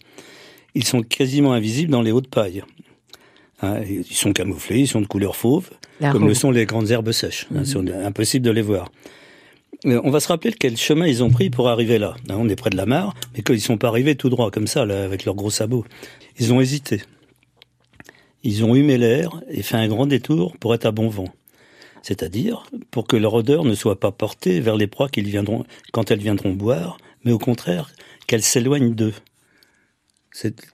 Ils 0.74 0.84
sont 0.84 1.02
quasiment 1.02 1.52
invisibles 1.52 1.92
dans 1.92 2.02
les 2.02 2.12
hautes 2.12 2.28
pailles. 2.28 2.62
Hein, 3.62 3.80
ils 3.88 4.04
sont 4.04 4.32
camouflés, 4.32 4.80
ils 4.80 4.88
sont 4.88 5.00
de 5.00 5.06
couleur 5.06 5.36
fauve, 5.36 5.70
comme 6.00 6.26
le 6.26 6.34
sont 6.34 6.50
les 6.50 6.66
grandes 6.66 6.90
herbes 6.90 7.12
sèches. 7.12 7.46
Hein, 7.54 7.64
c'est 7.64 7.78
mhm. 7.78 7.92
impossible 8.04 8.44
de 8.44 8.50
les 8.50 8.62
voir. 8.62 8.90
on 9.84 10.10
va 10.10 10.20
se 10.20 10.28
rappeler 10.28 10.52
quel 10.52 10.76
chemin 10.76 11.06
ils 11.06 11.22
ont 11.22 11.30
pris 11.30 11.50
pour 11.50 11.68
arriver 11.68 11.98
là. 11.98 12.16
Hein, 12.28 12.36
on 12.38 12.48
est 12.48 12.56
près 12.56 12.70
de 12.70 12.76
la 12.76 12.86
mare, 12.86 13.14
mais 13.34 13.42
qu'ils 13.42 13.60
sont 13.60 13.78
pas 13.78 13.88
arrivés 13.88 14.14
tout 14.14 14.30
droit 14.30 14.50
comme 14.50 14.66
ça, 14.66 14.84
là, 14.84 15.04
avec 15.04 15.24
leurs 15.24 15.34
gros 15.34 15.50
sabots. 15.50 15.84
Ils 16.38 16.52
ont 16.52 16.60
hésité. 16.60 17.02
Ils 18.42 18.64
ont 18.64 18.74
humé 18.74 18.96
l'air 18.96 19.42
et 19.50 19.62
fait 19.62 19.76
un 19.76 19.88
grand 19.88 20.06
détour 20.06 20.56
pour 20.56 20.74
être 20.74 20.86
à 20.86 20.92
bon 20.92 21.08
vent 21.08 21.28
c'est-à-dire 22.02 22.64
pour 22.90 23.06
que 23.06 23.16
leur 23.16 23.34
odeur 23.34 23.64
ne 23.64 23.74
soit 23.74 24.00
pas 24.00 24.12
portée 24.12 24.60
vers 24.60 24.76
les 24.76 24.86
proies 24.86 25.08
qu'ils 25.08 25.28
viendront, 25.28 25.64
quand 25.92 26.10
elles 26.10 26.20
viendront 26.20 26.52
boire, 26.52 26.98
mais 27.24 27.32
au 27.32 27.38
contraire, 27.38 27.90
qu'elles 28.26 28.42
s'éloignent 28.42 28.94
d'eux. 28.94 29.14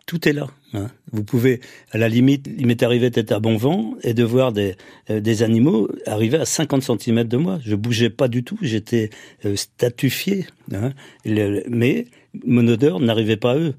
tout 0.06 0.28
est 0.28 0.32
là. 0.32 0.48
Hein. 0.74 0.90
Vous 1.12 1.24
pouvez, 1.24 1.60
à 1.90 1.98
la 1.98 2.08
limite, 2.08 2.48
il 2.58 2.66
m'est 2.66 2.82
arrivé 2.82 3.10
d'être 3.10 3.32
à 3.32 3.40
bon 3.40 3.56
vent 3.56 3.94
et 4.02 4.14
de 4.14 4.24
voir 4.24 4.52
des, 4.52 4.76
euh, 5.10 5.40
animaux 5.40 5.88
arriver 6.06 6.38
à 6.38 6.44
50 6.44 6.82
cm 6.82 7.24
de 7.24 7.36
moi. 7.36 7.58
Je 7.64 7.74
bougeais 7.74 8.10
pas 8.10 8.28
du 8.28 8.44
tout, 8.44 8.58
j'étais 8.60 9.10
euh, 9.44 9.56
statufié. 9.56 10.46
Hein. 10.72 10.92
mais 11.24 12.06
mon 12.44 12.66
odeur 12.68 13.00
n'arrivait 13.00 13.36
pas 13.36 13.52
à 13.52 13.58
eux. 13.58 13.74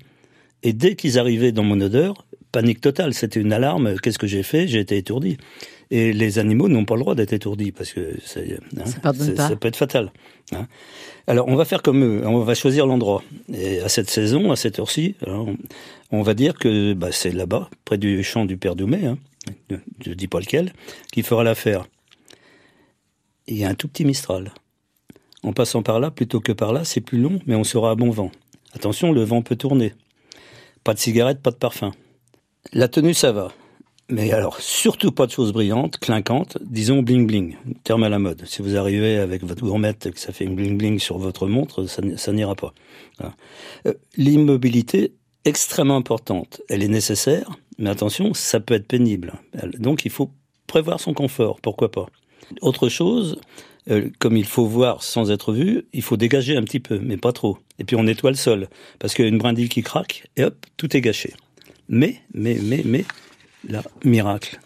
Et 0.63 0.73
dès 0.73 0.95
qu'ils 0.95 1.19
arrivaient 1.19 1.51
dans 1.51 1.63
mon 1.63 1.79
odeur, 1.79 2.25
panique 2.51 2.81
totale, 2.81 3.13
c'était 3.13 3.39
une 3.39 3.53
alarme. 3.53 3.99
Qu'est-ce 4.01 4.17
que 4.17 4.27
j'ai 4.27 4.43
fait? 4.43 4.67
J'ai 4.67 4.79
été 4.79 4.97
étourdi. 4.97 5.37
Et 5.89 6.11
les 6.11 6.39
animaux 6.39 6.67
n'ont 6.67 6.85
pas 6.85 6.95
le 6.95 7.01
droit 7.01 7.15
d'être 7.15 7.33
étourdis 7.33 7.71
parce 7.71 7.93
que 7.93 8.17
hein, 8.35 8.85
ça, 8.85 9.55
peut 9.55 9.67
être 9.67 9.77
fatal. 9.77 10.11
Hein. 10.51 10.67
Alors 11.27 11.47
on 11.47 11.55
va 11.55 11.63
faire 11.63 11.81
comme 11.81 12.03
eux, 12.03 12.27
on 12.27 12.39
va 12.39 12.55
choisir 12.55 12.85
l'endroit. 12.85 13.23
Et 13.53 13.79
à 13.79 13.87
cette 13.87 14.09
saison, 14.09 14.51
à 14.51 14.57
cette 14.57 14.79
heure-ci, 14.79 15.15
on 16.11 16.21
va 16.21 16.33
dire 16.33 16.55
que 16.55 16.93
bah, 16.93 17.11
c'est 17.11 17.31
là-bas, 17.31 17.69
près 17.85 17.97
du 17.97 18.21
champ 18.23 18.45
du 18.45 18.57
Père 18.57 18.75
Doumé, 18.75 19.05
hein, 19.05 19.17
je 20.03 20.09
ne 20.09 20.13
dis 20.13 20.27
pas 20.27 20.39
lequel, 20.39 20.73
qui 21.11 21.23
fera 21.23 21.43
l'affaire. 21.43 21.85
Il 23.47 23.57
y 23.57 23.63
a 23.63 23.69
un 23.69 23.75
tout 23.75 23.87
petit 23.87 24.03
Mistral. 24.03 24.53
En 25.43 25.53
passant 25.53 25.83
par 25.83 25.99
là, 25.99 26.11
plutôt 26.11 26.41
que 26.41 26.51
par 26.51 26.73
là, 26.73 26.83
c'est 26.83 26.99
plus 26.99 27.19
long, 27.19 27.39
mais 27.45 27.55
on 27.55 27.63
sera 27.63 27.91
à 27.91 27.95
bon 27.95 28.09
vent. 28.09 28.31
Attention, 28.73 29.13
le 29.13 29.23
vent 29.23 29.41
peut 29.41 29.55
tourner. 29.55 29.93
Pas 30.83 30.93
de 30.93 30.99
cigarette, 30.99 31.41
pas 31.41 31.51
de 31.51 31.55
parfum. 31.55 31.93
La 32.73 32.87
tenue, 32.87 33.13
ça 33.13 33.31
va. 33.31 33.53
Mais 34.09 34.31
alors, 34.31 34.61
surtout 34.61 35.11
pas 35.11 35.25
de 35.25 35.31
choses 35.31 35.51
brillantes, 35.51 35.97
clinquantes, 35.97 36.57
disons 36.61 37.01
bling 37.01 37.27
bling, 37.27 37.57
terme 37.83 38.03
à 38.03 38.09
la 38.09 38.19
mode. 38.19 38.43
Si 38.45 38.61
vous 38.61 38.77
arrivez 38.77 39.17
avec 39.17 39.43
votre 39.43 39.61
gourmette 39.61 40.11
que 40.11 40.19
ça 40.19 40.31
fait 40.31 40.45
une 40.45 40.55
bling 40.55 40.77
bling 40.77 40.97
sur 40.97 41.17
votre 41.17 41.47
montre, 41.47 41.85
ça, 41.87 42.31
n'ira 42.31 42.55
pas. 42.55 42.73
Euh, 43.85 43.93
l'immobilité, 44.15 45.13
extrêmement 45.43 45.97
importante. 45.97 46.61
Elle 46.69 46.83
est 46.83 46.87
nécessaire, 46.87 47.57
mais 47.79 47.89
attention, 47.89 48.33
ça 48.33 48.61
peut 48.61 48.75
être 48.75 48.87
pénible. 48.87 49.33
Donc 49.77 50.05
il 50.05 50.11
faut 50.11 50.31
prévoir 50.67 51.01
son 51.01 51.13
confort, 51.13 51.59
pourquoi 51.59 51.91
pas. 51.91 52.07
Autre 52.61 52.87
chose, 52.87 53.41
euh, 53.89 54.09
comme 54.19 54.37
il 54.37 54.45
faut 54.45 54.65
voir 54.65 55.03
sans 55.03 55.31
être 55.31 55.51
vu, 55.51 55.85
il 55.91 56.01
faut 56.01 56.15
dégager 56.15 56.55
un 56.55 56.63
petit 56.63 56.79
peu, 56.79 56.99
mais 56.99 57.17
pas 57.17 57.33
trop. 57.33 57.57
Et 57.77 57.83
puis 57.83 57.97
on 57.97 58.03
nettoie 58.03 58.31
le 58.31 58.37
sol, 58.37 58.69
parce 58.99 59.13
qu'il 59.13 59.25
y 59.25 59.27
a 59.27 59.29
une 59.29 59.37
brindille 59.37 59.69
qui 59.69 59.83
craque, 59.83 60.29
et 60.37 60.45
hop, 60.45 60.55
tout 60.77 60.95
est 60.95 61.01
gâché. 61.01 61.33
Mais, 61.89 62.21
mais, 62.33 62.57
mais, 62.61 62.81
mais, 62.85 63.05
Là, 63.67 63.83
miracle. 64.03 64.59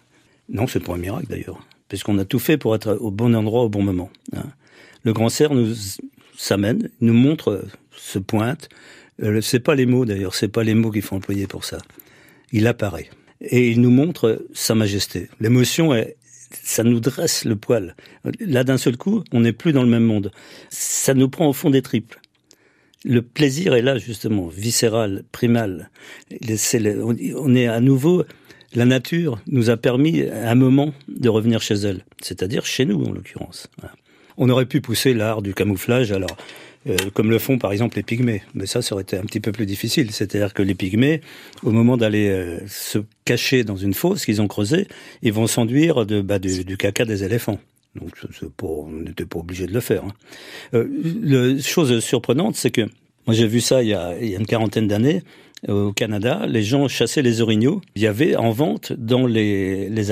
Non, 0.48 0.66
c'est 0.66 0.80
pas 0.80 0.94
un 0.94 0.98
miracle 0.98 1.26
d'ailleurs, 1.28 1.66
puisqu'on 1.88 2.18
a 2.18 2.24
tout 2.24 2.38
fait 2.38 2.56
pour 2.56 2.74
être 2.74 2.96
au 3.00 3.10
bon 3.10 3.34
endroit 3.34 3.62
au 3.62 3.68
bon 3.68 3.82
moment. 3.82 4.10
Hein. 4.34 4.44
Le 5.04 5.12
grand 5.12 5.28
cerf 5.28 5.54
nous 5.54 5.74
s'amène, 6.36 6.90
nous 7.00 7.14
montre, 7.14 7.64
se 7.96 8.18
pointe. 8.18 8.68
Euh, 9.22 9.40
c'est 9.40 9.60
pas 9.60 9.74
les 9.74 9.86
mots 9.86 10.04
d'ailleurs, 10.04 10.34
c'est 10.34 10.48
pas 10.48 10.64
les 10.64 10.74
mots 10.74 10.90
qu'il 10.90 11.02
faut 11.02 11.16
employer 11.16 11.46
pour 11.46 11.64
ça. 11.64 11.78
Il 12.52 12.66
apparaît 12.66 13.10
et 13.40 13.70
il 13.70 13.80
nous 13.80 13.90
montre 13.90 14.46
sa 14.52 14.74
majesté. 14.74 15.28
L'émotion 15.40 15.92
ça 16.62 16.84
nous 16.84 17.00
dresse 17.00 17.44
le 17.44 17.56
poil. 17.56 17.96
Là, 18.40 18.64
d'un 18.64 18.78
seul 18.78 18.96
coup, 18.96 19.24
on 19.32 19.40
n'est 19.40 19.52
plus 19.52 19.72
dans 19.72 19.82
le 19.82 19.88
même 19.88 20.04
monde. 20.04 20.32
Ça 20.70 21.14
nous 21.14 21.28
prend 21.28 21.48
au 21.48 21.52
fond 21.52 21.70
des 21.70 21.82
triples. 21.82 22.20
Le 23.04 23.22
plaisir 23.22 23.74
est 23.74 23.82
là, 23.82 23.98
justement, 23.98 24.46
viscéral, 24.46 25.24
primal. 25.32 25.90
on 26.30 27.54
est 27.54 27.66
à 27.66 27.80
nouveau 27.80 28.24
la 28.74 28.84
nature 28.84 29.40
nous 29.46 29.70
a 29.70 29.76
permis 29.76 30.22
un 30.22 30.54
moment 30.54 30.92
de 31.08 31.28
revenir 31.28 31.60
chez 31.62 31.74
elle, 31.74 32.04
c'est-à-dire 32.20 32.66
chez 32.66 32.84
nous 32.84 33.04
en 33.04 33.12
l'occurrence. 33.12 33.68
On 34.36 34.48
aurait 34.48 34.66
pu 34.66 34.80
pousser 34.80 35.14
l'art 35.14 35.42
du 35.42 35.54
camouflage, 35.54 36.12
alors 36.12 36.36
euh, 36.88 36.96
comme 37.14 37.30
le 37.30 37.38
font 37.38 37.58
par 37.58 37.70
exemple 37.70 37.96
les 37.96 38.02
pygmées, 38.02 38.42
mais 38.54 38.66
ça, 38.66 38.82
ça 38.82 38.94
aurait 38.94 39.02
été 39.02 39.16
un 39.16 39.22
petit 39.22 39.40
peu 39.40 39.52
plus 39.52 39.66
difficile. 39.66 40.10
C'est-à-dire 40.10 40.52
que 40.52 40.62
les 40.62 40.74
pygmées, 40.74 41.20
au 41.62 41.70
moment 41.70 41.96
d'aller 41.96 42.28
euh, 42.28 42.58
se 42.66 42.98
cacher 43.24 43.62
dans 43.62 43.76
une 43.76 43.94
fosse 43.94 44.24
qu'ils 44.24 44.42
ont 44.42 44.48
creusée, 44.48 44.88
ils 45.22 45.32
vont 45.32 45.46
s'enduire 45.46 46.04
de, 46.06 46.20
bah, 46.20 46.38
du, 46.38 46.76
caca 46.76 47.04
des 47.04 47.22
éléphants. 47.22 47.60
Donc, 47.94 48.10
on 48.62 48.90
n'était 48.90 49.26
pas 49.26 49.38
obligé 49.38 49.66
de 49.66 49.72
le 49.72 49.80
faire. 49.80 50.04
Hein. 50.04 50.12
Euh, 50.74 50.88
le, 51.22 51.60
chose 51.60 52.00
surprenante, 52.00 52.56
c'est 52.56 52.70
que 52.70 52.82
moi 53.26 53.34
j'ai 53.34 53.46
vu 53.46 53.60
ça 53.60 53.82
il 53.84 53.90
y 53.90 53.94
a 53.94 54.18
une 54.18 54.46
quarantaine 54.46 54.88
d'années 54.88 55.22
au 55.68 55.92
Canada, 55.92 56.46
les 56.46 56.62
gens 56.62 56.88
chassaient 56.88 57.22
les 57.22 57.40
orignaux. 57.40 57.80
Il 57.94 58.02
y 58.02 58.06
avait 58.06 58.36
en 58.36 58.50
vente 58.50 58.92
dans 58.92 59.26
les, 59.26 59.88
les 59.88 60.10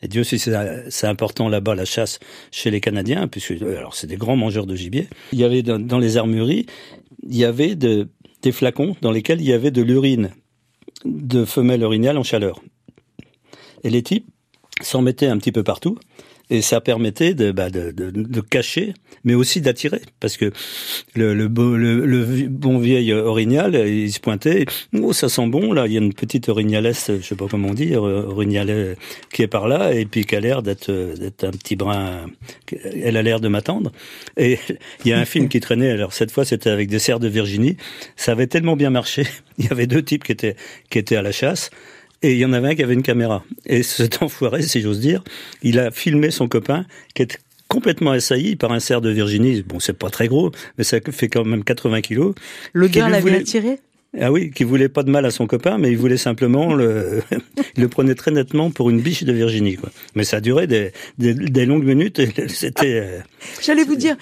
et 0.00 0.08
Dieu 0.08 0.22
sait 0.22 0.38
c'est 0.38 1.06
important 1.06 1.48
là-bas 1.48 1.74
la 1.74 1.84
chasse 1.84 2.20
chez 2.50 2.70
les 2.70 2.80
Canadiens, 2.80 3.26
puisque 3.26 3.50
alors 3.62 3.94
c'est 3.94 4.06
des 4.06 4.16
grands 4.16 4.36
mangeurs 4.36 4.66
de 4.66 4.76
gibier. 4.76 5.08
Il 5.32 5.40
y 5.40 5.44
avait 5.44 5.62
dans, 5.62 5.98
les 5.98 6.16
armureries, 6.16 6.66
il 7.28 7.36
y 7.36 7.44
avait 7.44 7.74
de, 7.74 8.08
des 8.42 8.52
flacons 8.52 8.96
dans 9.02 9.10
lesquels 9.10 9.40
il 9.40 9.46
y 9.48 9.52
avait 9.52 9.72
de 9.72 9.82
l'urine 9.82 10.30
de 11.04 11.44
femelles 11.44 11.82
orignales 11.82 12.16
en 12.16 12.22
chaleur. 12.22 12.60
Et 13.82 13.90
les 13.90 14.02
types 14.02 14.26
s'en 14.82 15.02
mettaient 15.02 15.26
un 15.26 15.38
petit 15.38 15.52
peu 15.52 15.64
partout 15.64 15.98
Et 16.50 16.62
ça 16.62 16.80
permettait 16.80 17.34
de, 17.34 17.52
bah, 17.52 17.70
de, 17.70 17.90
de, 17.90 18.10
de 18.10 18.40
cacher, 18.40 18.94
mais 19.24 19.34
aussi 19.34 19.60
d'attirer, 19.60 20.00
parce 20.20 20.36
que 20.36 20.50
le, 21.14 21.34
le, 21.34 21.48
le, 21.48 22.06
le 22.06 22.48
bon 22.48 22.78
vieil 22.78 23.12
orignal, 23.12 23.74
il 23.86 24.10
se 24.10 24.20
pointait, 24.20 24.64
oh 24.98 25.12
ça 25.12 25.28
sent 25.28 25.46
bon 25.48 25.72
là, 25.72 25.86
il 25.86 25.92
y 25.92 25.96
a 25.96 26.00
une 26.00 26.14
petite 26.14 26.48
orignalesse, 26.48 27.10
je 27.20 27.26
sais 27.26 27.34
pas 27.34 27.46
comment 27.50 27.74
dit, 27.74 27.94
euh, 27.94 28.24
orignalet 28.26 28.96
qui 29.32 29.42
est 29.42 29.48
par 29.48 29.68
là, 29.68 29.92
et 29.92 30.06
puis 30.06 30.24
qui 30.24 30.36
a 30.36 30.40
l'air 30.40 30.62
d'être 30.62 30.88
euh, 30.88 31.14
un 31.42 31.50
petit 31.50 31.76
brin, 31.76 32.26
elle 33.02 33.16
a 33.16 33.22
l'air 33.22 33.40
de 33.40 33.48
m'attendre. 33.48 33.92
Et 34.36 34.58
il 35.04 35.10
y 35.10 35.12
a 35.12 35.18
un 35.18 35.26
film 35.26 35.48
qui 35.48 35.60
traînait, 35.60 35.90
alors 35.90 36.12
cette 36.12 36.30
fois 36.30 36.44
c'était 36.44 36.70
avec 36.70 36.88
des 36.88 36.98
cerfs 36.98 37.20
de 37.20 37.28
Virginie, 37.28 37.76
ça 38.16 38.32
avait 38.32 38.46
tellement 38.46 38.76
bien 38.76 38.90
marché, 38.90 39.26
il 39.58 39.66
y 39.66 39.68
avait 39.68 39.86
deux 39.86 40.02
types 40.02 40.24
qui 40.24 40.32
étaient 40.32 40.56
qui 40.90 40.98
étaient 40.98 41.16
à 41.16 41.22
la 41.22 41.32
chasse. 41.32 41.70
Et 42.22 42.32
il 42.32 42.38
y 42.38 42.44
en 42.44 42.52
avait 42.52 42.68
un 42.68 42.74
qui 42.74 42.82
avait 42.82 42.94
une 42.94 43.02
caméra. 43.02 43.44
Et 43.66 43.82
cet 43.82 44.22
enfoiré, 44.22 44.62
si 44.62 44.80
j'ose 44.80 45.00
dire, 45.00 45.22
il 45.62 45.78
a 45.78 45.90
filmé 45.90 46.30
son 46.30 46.48
copain 46.48 46.84
qui 47.14 47.22
est 47.22 47.38
complètement 47.68 48.12
assailli 48.12 48.56
par 48.56 48.72
un 48.72 48.80
cerf 48.80 49.00
de 49.00 49.10
Virginie. 49.10 49.62
Bon, 49.62 49.78
c'est 49.78 49.92
pas 49.92 50.10
très 50.10 50.26
gros, 50.26 50.50
mais 50.78 50.84
ça 50.84 50.98
fait 51.10 51.28
quand 51.28 51.44
même 51.44 51.62
80 51.64 52.00
kilos. 52.00 52.34
Qui 52.74 52.78
lui 52.78 52.88
l'avait 53.12 53.20
voulait- 53.20 53.36
attiré 53.40 53.78
Ah 54.18 54.32
oui, 54.32 54.50
qui 54.50 54.64
voulait 54.64 54.88
pas 54.88 55.02
de 55.02 55.10
mal 55.10 55.26
à 55.26 55.30
son 55.30 55.46
copain, 55.46 55.76
mais 55.76 55.90
il 55.90 55.98
voulait 55.98 56.16
simplement 56.16 56.74
le, 56.74 57.22
il 57.76 57.82
le 57.82 57.88
prenait 57.88 58.14
très 58.14 58.30
nettement 58.30 58.70
pour 58.70 58.88
une 58.88 59.00
biche 59.02 59.22
de 59.22 59.32
Virginie, 59.34 59.76
quoi. 59.76 59.90
Mais 60.14 60.24
ça 60.24 60.38
a 60.38 60.40
duré 60.40 60.66
des, 60.66 60.92
des, 61.18 61.34
des 61.34 61.66
longues 61.66 61.84
minutes 61.84 62.20
c'était, 62.48 63.00
euh, 63.00 63.18
J'allais 63.62 63.84
vous 63.84 63.96
dire, 63.96 64.16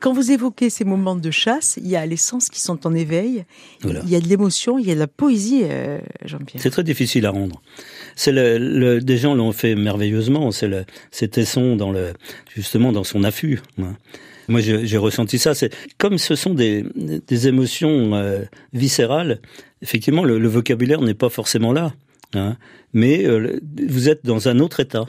quand 0.00 0.12
vous 0.12 0.30
évoquez 0.30 0.68
ces 0.68 0.84
moments 0.84 1.16
de 1.16 1.30
chasse, 1.30 1.78
il 1.82 1.88
y 1.88 1.96
a 1.96 2.04
les 2.04 2.18
sens 2.18 2.50
qui 2.50 2.60
sont 2.60 2.86
en 2.86 2.94
éveil, 2.94 3.44
Voilà. 3.82 4.00
il 4.04 4.10
y 4.10 4.14
a 4.14 4.20
de 4.20 4.28
l'émotion, 4.28 4.78
il 4.78 4.86
y 4.86 4.90
a 4.90 4.94
de 4.94 5.00
la 5.00 5.06
poésie, 5.08 5.62
euh, 5.64 5.98
Jean-Pierre. 6.26 6.62
c'est 6.62 6.70
très 6.70 6.84
difficile 6.84 7.24
à 7.24 7.30
rendre. 7.30 7.62
C'est 8.14 8.32
le, 8.32 8.58
le- 8.58 9.00
des 9.00 9.16
gens 9.16 9.34
l'ont 9.34 9.52
fait 9.52 9.74
merveilleusement. 9.74 10.50
C'est 10.50 10.68
le, 10.68 10.84
c'est 11.10 11.28
Tesson 11.28 11.76
dans 11.76 11.90
le, 11.92 12.12
justement 12.54 12.92
dans 12.92 13.04
son 13.04 13.24
affût. 13.24 13.60
hein. 13.80 13.96
Moi, 14.48 14.60
j'ai 14.60 14.96
ressenti 14.96 15.38
ça. 15.38 15.54
C'est 15.54 15.72
comme 15.98 16.18
ce 16.18 16.34
sont 16.34 16.54
des, 16.54 16.84
des 16.96 17.48
émotions 17.48 18.14
euh, 18.14 18.42
viscérales. 18.72 19.40
Effectivement, 19.82 20.24
le, 20.24 20.38
le 20.38 20.48
vocabulaire 20.48 21.00
n'est 21.02 21.14
pas 21.14 21.28
forcément 21.28 21.72
là, 21.72 21.92
hein, 22.34 22.56
mais 22.92 23.26
euh, 23.26 23.60
vous 23.86 24.08
êtes 24.08 24.24
dans 24.24 24.48
un 24.48 24.58
autre 24.58 24.80
état 24.80 25.06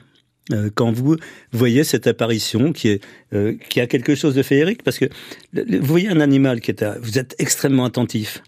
euh, 0.52 0.69
quand 0.73 0.91
vous 0.91 1.15
voyez 1.52 1.84
cette 1.84 2.08
apparition 2.08 2.73
qui 2.73 2.89
est 2.89 3.04
euh, 3.34 3.56
qui 3.69 3.80
a 3.82 3.88
quelque 3.88 4.15
chose 4.15 4.34
de 4.34 4.41
féerique 4.43 4.84
parce 4.84 4.97
que 4.97 5.06
vous 5.54 5.86
voyez 5.86 6.10
un 6.10 6.19
animal 6.19 6.60
qui 6.60 6.71
est 6.71 6.82
à, 6.82 6.97
vous 6.99 7.19
êtes 7.19 7.36
extrêmement 7.38 7.86
attentif 7.86 8.41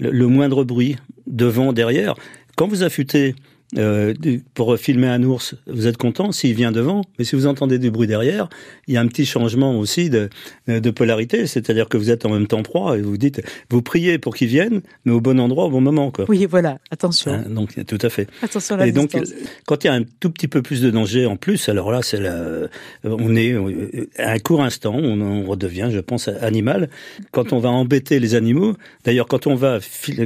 le, 0.00 0.10
le 0.10 0.26
moindre 0.28 0.64
bruit 0.64 0.96
devant 1.26 1.74
derrière 1.74 2.14
quand 2.56 2.66
vous 2.68 2.82
affûtez 2.82 3.34
euh, 3.76 4.14
pour 4.54 4.76
filmer 4.78 5.08
un 5.08 5.22
ours, 5.24 5.54
vous 5.66 5.86
êtes 5.86 5.96
content 5.96 6.30
s'il 6.32 6.54
vient 6.54 6.70
devant, 6.72 7.02
mais 7.18 7.24
si 7.24 7.34
vous 7.34 7.46
entendez 7.46 7.78
du 7.78 7.90
bruit 7.90 8.06
derrière, 8.06 8.48
il 8.86 8.94
y 8.94 8.96
a 8.96 9.00
un 9.00 9.08
petit 9.08 9.26
changement 9.26 9.76
aussi 9.78 10.08
de, 10.08 10.28
de 10.68 10.90
polarité, 10.90 11.46
c'est-à-dire 11.46 11.88
que 11.88 11.96
vous 11.96 12.10
êtes 12.10 12.24
en 12.24 12.30
même 12.30 12.46
temps 12.46 12.62
proie 12.62 12.96
et 12.96 13.02
vous 13.02 13.16
dites, 13.16 13.42
vous 13.70 13.82
priez 13.82 14.18
pour 14.18 14.36
qu'il 14.36 14.48
vienne, 14.48 14.82
mais 15.04 15.12
au 15.12 15.20
bon 15.20 15.40
endroit, 15.40 15.64
au 15.66 15.70
bon 15.70 15.80
moment, 15.80 16.10
quoi. 16.12 16.26
Oui, 16.28 16.46
voilà, 16.46 16.78
attention. 16.90 17.32
Hein, 17.32 17.44
donc 17.48 17.74
tout 17.86 17.98
à 18.02 18.08
fait. 18.08 18.28
Attention 18.42 18.76
à 18.76 18.78
la 18.78 18.86
Et 18.86 18.92
donc, 18.92 19.10
distance. 19.10 19.30
euh, 19.32 19.46
quand 19.66 19.82
il 19.82 19.86
y 19.88 19.90
a 19.90 19.94
un 19.94 20.04
tout 20.20 20.30
petit 20.30 20.48
peu 20.48 20.62
plus 20.62 20.80
de 20.80 20.90
danger 20.90 21.26
en 21.26 21.36
plus, 21.36 21.68
alors 21.68 21.90
là, 21.90 22.00
c'est 22.02 22.20
la, 22.20 22.34
euh, 22.34 22.68
on 23.04 23.34
est 23.34 23.52
euh, 23.52 24.08
à 24.18 24.30
un 24.32 24.38
court 24.38 24.62
instant, 24.62 24.94
on, 24.94 25.20
on 25.20 25.44
redevient, 25.44 25.88
je 25.90 26.00
pense, 26.00 26.28
animal. 26.28 26.88
Quand 27.32 27.52
on 27.52 27.58
va 27.58 27.68
embêter 27.70 28.20
les 28.20 28.34
animaux, 28.36 28.74
d'ailleurs, 29.04 29.26
quand 29.26 29.46
on 29.48 29.54
va, 29.56 29.78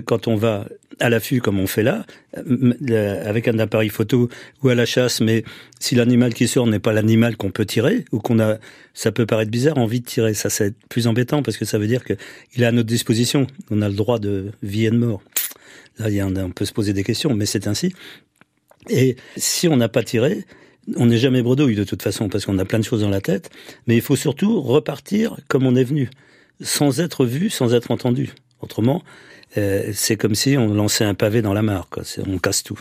quand 0.05 0.29
on 0.29 0.37
va 0.37 0.67
à 0.99 1.09
l'affût 1.09 1.41
comme 1.41 1.59
on 1.59 1.67
fait 1.67 1.83
là, 1.83 2.05
euh, 2.30 2.30
avec 2.35 3.49
un 3.49 3.59
appareil 3.59 3.89
photo 3.89 4.29
ou 4.63 4.69
à 4.69 4.75
la 4.75 4.87
chasse, 4.87 5.21
mais 5.21 5.45
si 5.81 5.95
l'animal 5.95 6.33
qui 6.35 6.47
sort 6.47 6.67
n'est 6.67 6.79
pas 6.79 6.93
l'animal 6.93 7.37
qu'on 7.37 7.51
peut 7.51 7.67
tirer 7.67 8.05
ou 8.13 8.21
qu'on 8.21 8.39
a, 8.39 8.59
ça 8.95 9.13
peut 9.13 9.27
paraître 9.27 9.51
bizarre, 9.51 9.79
envie 9.79 10.01
de 10.01 10.07
tirer, 10.07 10.35
ça 10.35 10.51
c'est 10.51 10.75
plus 10.89 11.07
embêtant 11.07 11.43
parce 11.43 11.57
que 11.57 11.65
ça 11.65 11.79
veut 11.79 11.89
dire 11.89 12.05
que 12.05 12.15
il 12.55 12.63
est 12.63 12.67
à 12.67 12.73
notre 12.73 12.89
disposition, 12.89 13.47
on 13.71 13.83
a 13.83 13.89
le 13.89 13.95
droit 13.95 14.19
de 14.19 14.53
vie 14.63 14.87
et 14.87 14.91
de 14.91 14.97
mort. 14.97 15.23
Là, 15.99 16.09
il 16.09 16.15
y 16.15 16.21
a 16.21 16.27
un- 16.27 16.37
on 16.37 16.51
peut 16.51 16.65
se 16.65 16.73
poser 16.73 16.93
des 16.93 17.05
questions, 17.05 17.35
mais 17.35 17.47
c'est 17.47 17.67
ainsi. 17.67 17.93
Et 18.89 19.17
si 19.37 19.69
on 19.69 19.77
n'a 19.77 19.89
pas 19.89 20.03
tiré, 20.03 20.45
on 20.97 21.07
n'est 21.07 21.19
jamais 21.19 21.43
bredouille 21.43 21.75
de 21.75 21.85
toute 21.85 22.03
façon 22.03 22.29
parce 22.29 22.47
qu'on 22.47 22.59
a 22.59 22.65
plein 22.65 22.79
de 22.79 22.85
choses 22.85 23.03
dans 23.03 23.11
la 23.11 23.21
tête. 23.21 23.51
Mais 23.87 23.97
il 23.97 24.03
faut 24.03 24.17
surtout 24.17 24.61
repartir 24.63 25.37
comme 25.49 25.67
on 25.67 25.75
est 25.77 25.85
venu, 25.85 26.09
sans 26.63 27.01
être 27.01 27.27
vu, 27.27 27.51
sans 27.51 27.75
être 27.75 27.91
entendu. 27.91 28.31
Autrement, 28.61 29.03
euh, 29.57 29.91
c'est 29.95 30.17
comme 30.17 30.35
si 30.35 30.57
on 30.57 30.73
lançait 30.75 31.05
un 31.05 31.15
pavé 31.15 31.43
dans 31.43 31.53
la 31.53 31.63
mare. 31.63 31.89
Quoi. 31.91 32.03
On 32.27 32.39
casse 32.39 32.63
tout. 32.63 32.79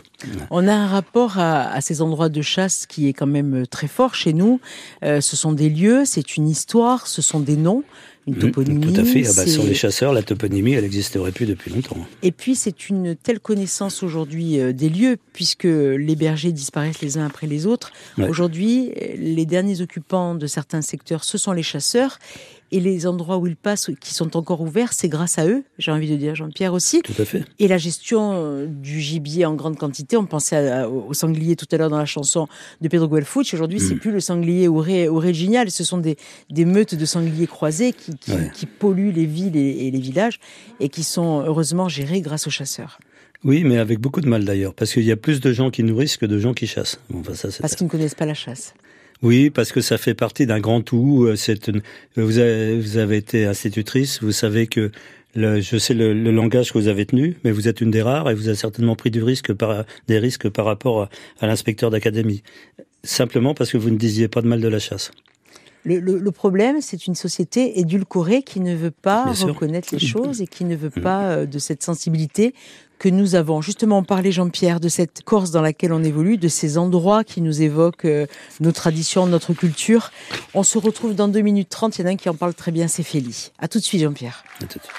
On 0.51 0.67
a 0.67 0.73
un 0.73 0.87
rapport 0.87 1.39
à, 1.39 1.71
à 1.71 1.81
ces 1.81 2.01
endroits 2.01 2.29
de 2.29 2.41
chasse 2.41 2.85
qui 2.85 3.07
est 3.07 3.13
quand 3.13 3.27
même 3.27 3.65
très 3.67 3.87
fort 3.87 4.15
chez 4.15 4.33
nous. 4.33 4.59
Euh, 5.03 5.21
ce 5.21 5.35
sont 5.35 5.51
des 5.51 5.69
lieux, 5.69 6.03
c'est 6.05 6.37
une 6.37 6.47
histoire, 6.47 7.07
ce 7.07 7.21
sont 7.21 7.39
des 7.39 7.55
noms, 7.57 7.83
une 8.27 8.35
Mmh, 8.35 8.39
toponymie. 8.39 8.93
Tout 8.93 9.01
à 9.01 9.03
fait. 9.03 9.23
Ah 9.27 9.31
bah, 9.35 9.45
sur 9.47 9.63
les 9.63 9.73
chasseurs, 9.73 10.13
la 10.13 10.23
toponymie, 10.23 10.73
elle 10.73 10.83
n'existerait 10.83 11.31
plus 11.31 11.45
depuis 11.45 11.71
longtemps. 11.71 11.97
Et 12.21 12.31
puis 12.31 12.55
c'est 12.55 12.89
une 12.89 13.15
telle 13.15 13.39
connaissance 13.39 14.03
aujourd'hui 14.03 14.59
euh, 14.59 14.73
des 14.73 14.89
lieux, 14.89 15.17
puisque 15.33 15.63
les 15.63 16.15
bergers 16.15 16.51
disparaissent 16.51 17.01
les 17.01 17.17
uns 17.17 17.25
après 17.25 17.47
les 17.47 17.65
autres. 17.65 17.91
Ouais. 18.17 18.27
Aujourd'hui, 18.27 18.91
euh, 19.01 19.15
les 19.17 19.45
derniers 19.45 19.81
occupants 19.81 20.35
de 20.35 20.47
certains 20.47 20.81
secteurs, 20.81 21.23
ce 21.23 21.37
sont 21.37 21.51
les 21.53 21.63
chasseurs. 21.63 22.19
Et 22.71 22.79
les 22.79 23.07
endroits 23.07 23.37
où 23.37 23.47
ils 23.47 23.55
passent, 23.55 23.89
qui 23.99 24.13
sont 24.13 24.37
encore 24.37 24.61
ouverts, 24.61 24.93
c'est 24.93 25.09
grâce 25.09 25.39
à 25.39 25.47
eux, 25.47 25.63
j'ai 25.79 25.91
envie 25.91 26.09
de 26.09 26.15
dire 26.15 26.35
Jean-Pierre 26.35 26.73
aussi. 26.73 27.01
Tout 27.01 27.13
à 27.19 27.25
fait. 27.25 27.43
Et 27.57 27.67
la 27.67 27.77
gestion 27.79 28.33
euh, 28.35 28.65
du 28.67 28.99
gibier 29.01 29.45
en 29.45 29.55
grande 29.55 29.77
quantité, 29.77 30.17
on 30.17 30.25
pensait 30.25 30.55
à- 30.69 30.89
au 30.89 31.07
au 31.09 31.13
sanglier 31.13 31.55
tout 31.55 31.65
à 31.71 31.77
l'heure 31.77 31.89
dans 31.89 31.97
la 31.97 32.05
chanson 32.05 32.47
de 32.81 32.87
Pedro 32.87 33.07
Guelfuch. 33.07 33.53
Aujourd'hui, 33.53 33.79
c'est 33.79 33.95
Mm. 33.95 33.99
plus 33.99 34.11
le 34.11 34.19
sanglier 34.19 34.67
oré- 34.67 35.07
original, 35.07 35.71
ce 35.71 35.83
sont 35.83 35.97
des, 35.97 36.17
des 36.51 36.65
meutes 36.65 36.93
de 36.93 37.05
sangliers 37.05 37.47
croisés 37.47 37.93
qui, 37.93 38.15
qui, 38.17 38.31
Ouais. 38.31 38.51
qui 38.53 38.65
polluent 38.67 39.11
les 39.11 39.25
villes 39.25 39.55
et, 39.57 39.87
et 39.87 39.91
les 39.91 39.99
villages 39.99 40.39
et 40.79 40.89
qui 40.89 41.03
sont 41.03 41.41
heureusement 41.45 41.89
gérés 41.89 42.21
grâce 42.21 42.45
aux 42.45 42.51
chasseurs. 42.51 42.99
Oui, 43.43 43.63
mais 43.63 43.77
avec 43.77 43.99
beaucoup 43.99 44.19
de 44.21 44.27
mal 44.27 44.43
d'ailleurs, 44.45 44.73
parce 44.73 44.93
qu'il 44.93 45.03
y 45.05 45.11
a 45.11 45.15
plus 45.17 45.39
de 45.39 45.51
gens 45.53 45.71
qui 45.71 45.81
nourrissent 45.83 46.17
que 46.17 46.25
de 46.25 46.37
gens 46.37 46.53
qui 46.53 46.67
chassent. 46.67 46.99
Bon, 47.09 47.21
enfin, 47.21 47.33
ça, 47.33 47.49
c'est 47.49 47.61
Parce 47.61 47.73
qu'ils 47.75 47.85
ne 47.87 47.89
connaissent 47.91 48.13
pas 48.15 48.25
la 48.25 48.33
chasse. 48.33 48.73
Oui, 49.21 49.49
parce 49.49 49.71
que 49.71 49.81
ça 49.81 49.97
fait 49.97 50.13
partie 50.13 50.45
d'un 50.45 50.59
grand 50.59 50.81
tout. 50.81 51.25
euh, 51.25 51.35
vous, 52.15 52.37
avez, 52.39 52.79
vous 52.79 52.97
avez 52.97 53.17
été 53.17 53.45
institutrice, 53.45 54.21
vous 54.23 54.31
savez 54.31 54.67
que 54.67 54.91
le, 55.35 55.59
je 55.61 55.77
sais 55.77 55.93
le, 55.93 56.13
le 56.13 56.31
langage 56.31 56.71
que 56.71 56.77
vous 56.77 56.87
avez 56.87 57.05
tenu, 57.05 57.37
mais 57.43 57.51
vous 57.51 57.67
êtes 57.67 57.81
une 57.81 57.91
des 57.91 58.01
rares 58.01 58.29
et 58.29 58.33
vous 58.33 58.47
avez 58.47 58.57
certainement 58.57 58.95
pris 58.95 59.11
du 59.11 59.21
risque 59.21 59.53
par, 59.53 59.83
des 60.07 60.19
risques 60.19 60.49
par 60.49 60.65
rapport 60.65 61.09
à 61.39 61.47
l'inspecteur 61.47 61.89
d'académie. 61.91 62.43
Simplement 63.03 63.53
parce 63.53 63.71
que 63.71 63.77
vous 63.77 63.89
ne 63.89 63.97
disiez 63.97 64.27
pas 64.27 64.41
de 64.41 64.47
mal 64.47 64.61
de 64.61 64.67
la 64.67 64.79
chasse. 64.79 65.11
Le, 65.89 65.99
le- 65.99 66.19
le 66.19 66.31
problème, 66.31 66.81
c'est 66.81 67.07
une 67.07 67.15
société 67.15 67.79
édulcorée 67.79 68.43
qui 68.43 68.59
ne 68.59 68.75
veut 68.75 68.91
pas 68.91 69.25
Bien 69.25 69.33
sûr. 69.33 69.47
reconnaître 69.47 69.89
les 69.91 69.99
choses 69.99 70.41
et 70.41 70.47
qui 70.47 70.63
ne 70.65 70.75
veut 70.75 70.89
pas 70.91 71.23
euh, 71.31 71.45
de 71.45 71.57
cette 71.59 71.81
sensibilité 71.83 72.53
que 72.99 73.09
nous 73.09 73.35
avons. 73.35 73.61
Justement, 73.61 73.99
on 73.99 74.03
parlait, 74.03 74.31
Jean-Pierre, 74.31 74.79
de 74.79 74.89
cette 74.89 75.23
Corse 75.23 75.51
dans 75.51 75.61
laquelle 75.61 75.93
on 75.93 76.03
évolue, 76.03 76.37
de 76.37 76.47
ces 76.49 76.77
endroits 76.77 77.23
qui 77.23 77.41
nous 77.41 77.61
évoquent 77.61 78.05
euh, 78.05 78.27
nos 78.59 78.71
traditions, 78.73 79.25
notre 79.25 79.53
culture. 79.53 80.11
On 80.53 80.63
se 80.63 80.77
retrouve 80.77 81.15
dans 81.15 81.27
2 81.29 81.41
minutes 81.41 81.69
30. 81.69 81.97
Il 81.97 82.01
y 82.01 82.05
en 82.05 82.07
a 82.07 82.11
un 82.11 82.15
qui 82.17 82.29
en 82.29 82.35
parle 82.35 82.53
très 82.53 82.71
bien, 82.71 82.87
c'est 82.87 83.03
Félie. 83.03 83.51
À 83.57 83.67
tout 83.67 83.79
de 83.79 83.83
suite, 83.83 84.01
Jean-Pierre. 84.01 84.43
À 84.57 84.65
tout 84.65 84.77
de 84.79 84.83
suite. 84.83 84.93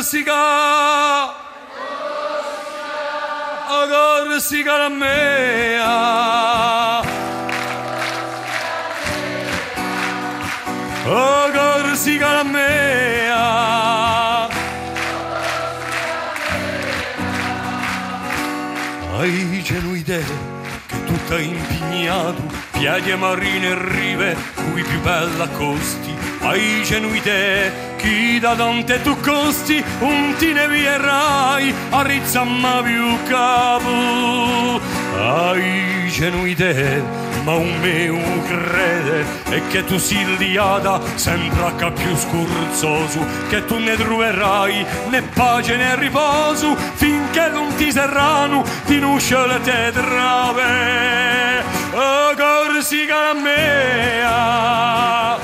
Corsica, 0.00 0.32
oh 3.68 3.86
Corsica 3.86 4.78
la 4.78 4.88
mea. 4.88 5.90
Oh 11.04 11.50
Corsica 11.52 12.32
la 12.32 12.44
mea. 12.44 14.48
Hai 19.18 19.62
genuide 19.62 20.24
che 20.86 21.04
tutto 21.04 21.36
è 21.36 21.40
impignato, 21.40 22.49
piaghe 22.80 23.14
marine 23.14 23.66
e 23.66 23.74
rive, 23.78 24.36
cui 24.54 24.82
più 24.82 25.00
bella 25.00 25.46
costi. 25.48 26.16
Hai 26.40 26.82
genuide 26.82 27.94
chi 27.98 28.38
da 28.38 28.54
Dante 28.54 29.02
tu 29.02 29.14
costi, 29.20 29.84
un 29.98 30.34
ti 30.38 30.54
ne 30.54 30.66
vierai, 30.66 31.74
a 31.90 32.00
rizzamma 32.00 32.80
più 32.82 33.18
capo. 33.28 34.80
Hai 35.14 36.08
genuide, 36.10 37.02
ma 37.44 37.52
un 37.52 37.78
meu 37.80 38.18
crede, 38.46 39.26
e 39.50 39.60
che 39.68 39.84
tu 39.84 39.98
sia 39.98 40.26
liata 40.38 41.02
sempre 41.16 41.84
a 41.84 41.90
più 41.90 42.16
scorzoso, 42.16 43.26
che 43.50 43.62
tu 43.66 43.76
ne 43.76 43.94
troverai 43.94 44.86
né 45.10 45.20
pace 45.20 45.76
né 45.76 45.96
riposo, 45.96 46.74
finché 46.94 47.50
non 47.52 47.74
ti 47.76 47.92
serrano 47.92 48.64
di 48.86 48.98
nusce 48.98 49.46
le 49.46 49.60
te 49.60 49.92
trave 49.92 51.49
o 51.92 52.36
Corsica 52.36 53.34
mea. 53.34 55.38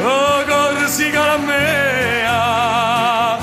O 0.00 0.44
Corsica 0.46 1.38
mea. 1.38 3.38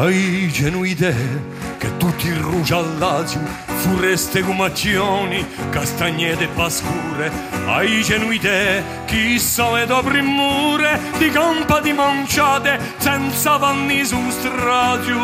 Ai 0.00 0.48
genuide 0.52 1.14
che 1.78 1.96
tutti 1.96 2.32
rugiallati 2.32 3.67
furreste 3.78 4.42
gumaglioni, 4.42 5.44
castagnete 5.70 6.44
e 6.44 6.48
pascure, 6.48 7.30
ai 7.66 8.02
genui 8.02 8.38
te, 8.38 8.82
chissà 9.06 9.72
le 9.72 9.86
dobre 9.86 10.20
mure, 10.20 11.00
di 11.18 11.30
campa 11.30 11.80
di 11.80 11.92
manciate, 11.92 12.78
senza 12.98 13.56
vanni 13.56 14.04
su 14.04 14.18
stradio. 14.30 15.18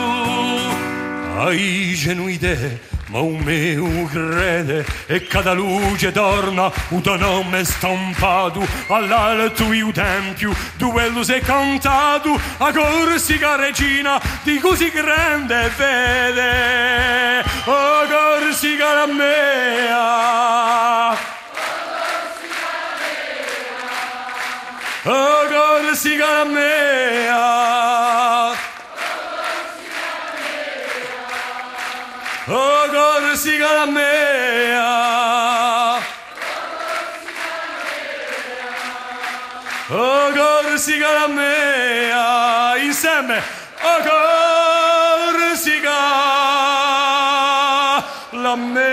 Ai 1.36 1.94
genui 1.94 2.38
te, 2.38 2.93
ma 3.14 3.20
un 3.20 3.38
meu 3.44 4.08
crede 4.10 4.84
e 5.06 5.24
cada 5.28 5.52
luce 5.52 6.10
torna 6.10 6.68
un 6.88 7.00
nome 7.16 7.64
stampato 7.64 8.66
all'alto 8.88 9.72
il 9.72 9.92
tempio 9.92 10.52
dove 10.74 11.08
lo 11.10 11.22
sei 11.22 11.40
cantato 11.40 12.36
a 12.58 12.72
Corsica 12.72 13.54
regina 13.54 14.20
di 14.42 14.58
così 14.58 14.90
grande 14.90 15.70
fede 15.70 17.38
a 17.38 18.06
Corsica 18.08 18.94
la 18.94 19.06
mea 19.06 21.08
a 21.10 21.16
Corsica 25.02 26.38
la 26.38 26.44
mea 26.44 27.94
Oh, 32.46 32.83
Corsica 33.34 33.66
la 33.74 33.86
mea. 33.86 34.90
Oh, 39.90 40.30
Corsica 40.32 41.12
la 41.12 41.26
mea. 41.26 42.76
Insieme. 42.78 43.42
Oh, 43.82 43.98
Corsica 45.50 46.00
la 48.32 48.54
mea. 48.54 48.84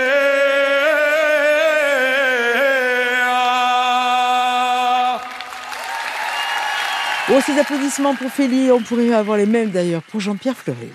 Oh, 7.30 7.40
ces 7.46 7.56
applaudissements 7.60 8.16
pour 8.16 8.32
Félix, 8.32 8.72
on 8.72 8.80
pourrait 8.80 9.12
avoir 9.12 9.36
les 9.36 9.46
mêmes 9.46 9.70
d'ailleurs 9.70 10.02
pour 10.02 10.18
Jean-Pierre 10.18 10.56
Fleury. 10.56 10.90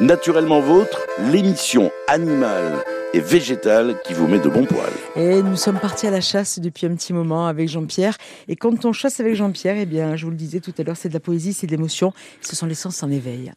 Naturellement 0.00 0.60
Vôtre, 0.60 1.06
l'émission 1.32 1.90
animale 2.06 2.84
et 3.14 3.20
végétale 3.20 3.96
qui 4.04 4.12
vous 4.12 4.26
met 4.26 4.38
de 4.38 4.50
bons 4.50 4.66
poils. 4.66 4.92
Et 5.16 5.42
nous 5.42 5.56
sommes 5.56 5.78
partis 5.78 6.06
à 6.06 6.10
la 6.10 6.20
chasse 6.20 6.58
depuis 6.58 6.84
un 6.84 6.94
petit 6.94 7.14
moment 7.14 7.46
avec 7.46 7.70
Jean-Pierre. 7.70 8.18
Et 8.46 8.56
quand 8.56 8.84
on 8.84 8.92
chasse 8.92 9.20
avec 9.20 9.34
Jean-Pierre, 9.34 9.76
eh 9.78 9.86
bien, 9.86 10.14
je 10.14 10.26
vous 10.26 10.30
le 10.30 10.36
disais 10.36 10.60
tout 10.60 10.74
à 10.76 10.82
l'heure, 10.82 10.98
c'est 10.98 11.08
de 11.08 11.14
la 11.14 11.20
poésie, 11.20 11.54
c'est 11.54 11.66
de 11.66 11.72
l'émotion. 11.72 12.12
Ce 12.42 12.54
sont 12.54 12.66
les 12.66 12.74
sens 12.74 13.02
en 13.02 13.10
éveil. 13.10 13.52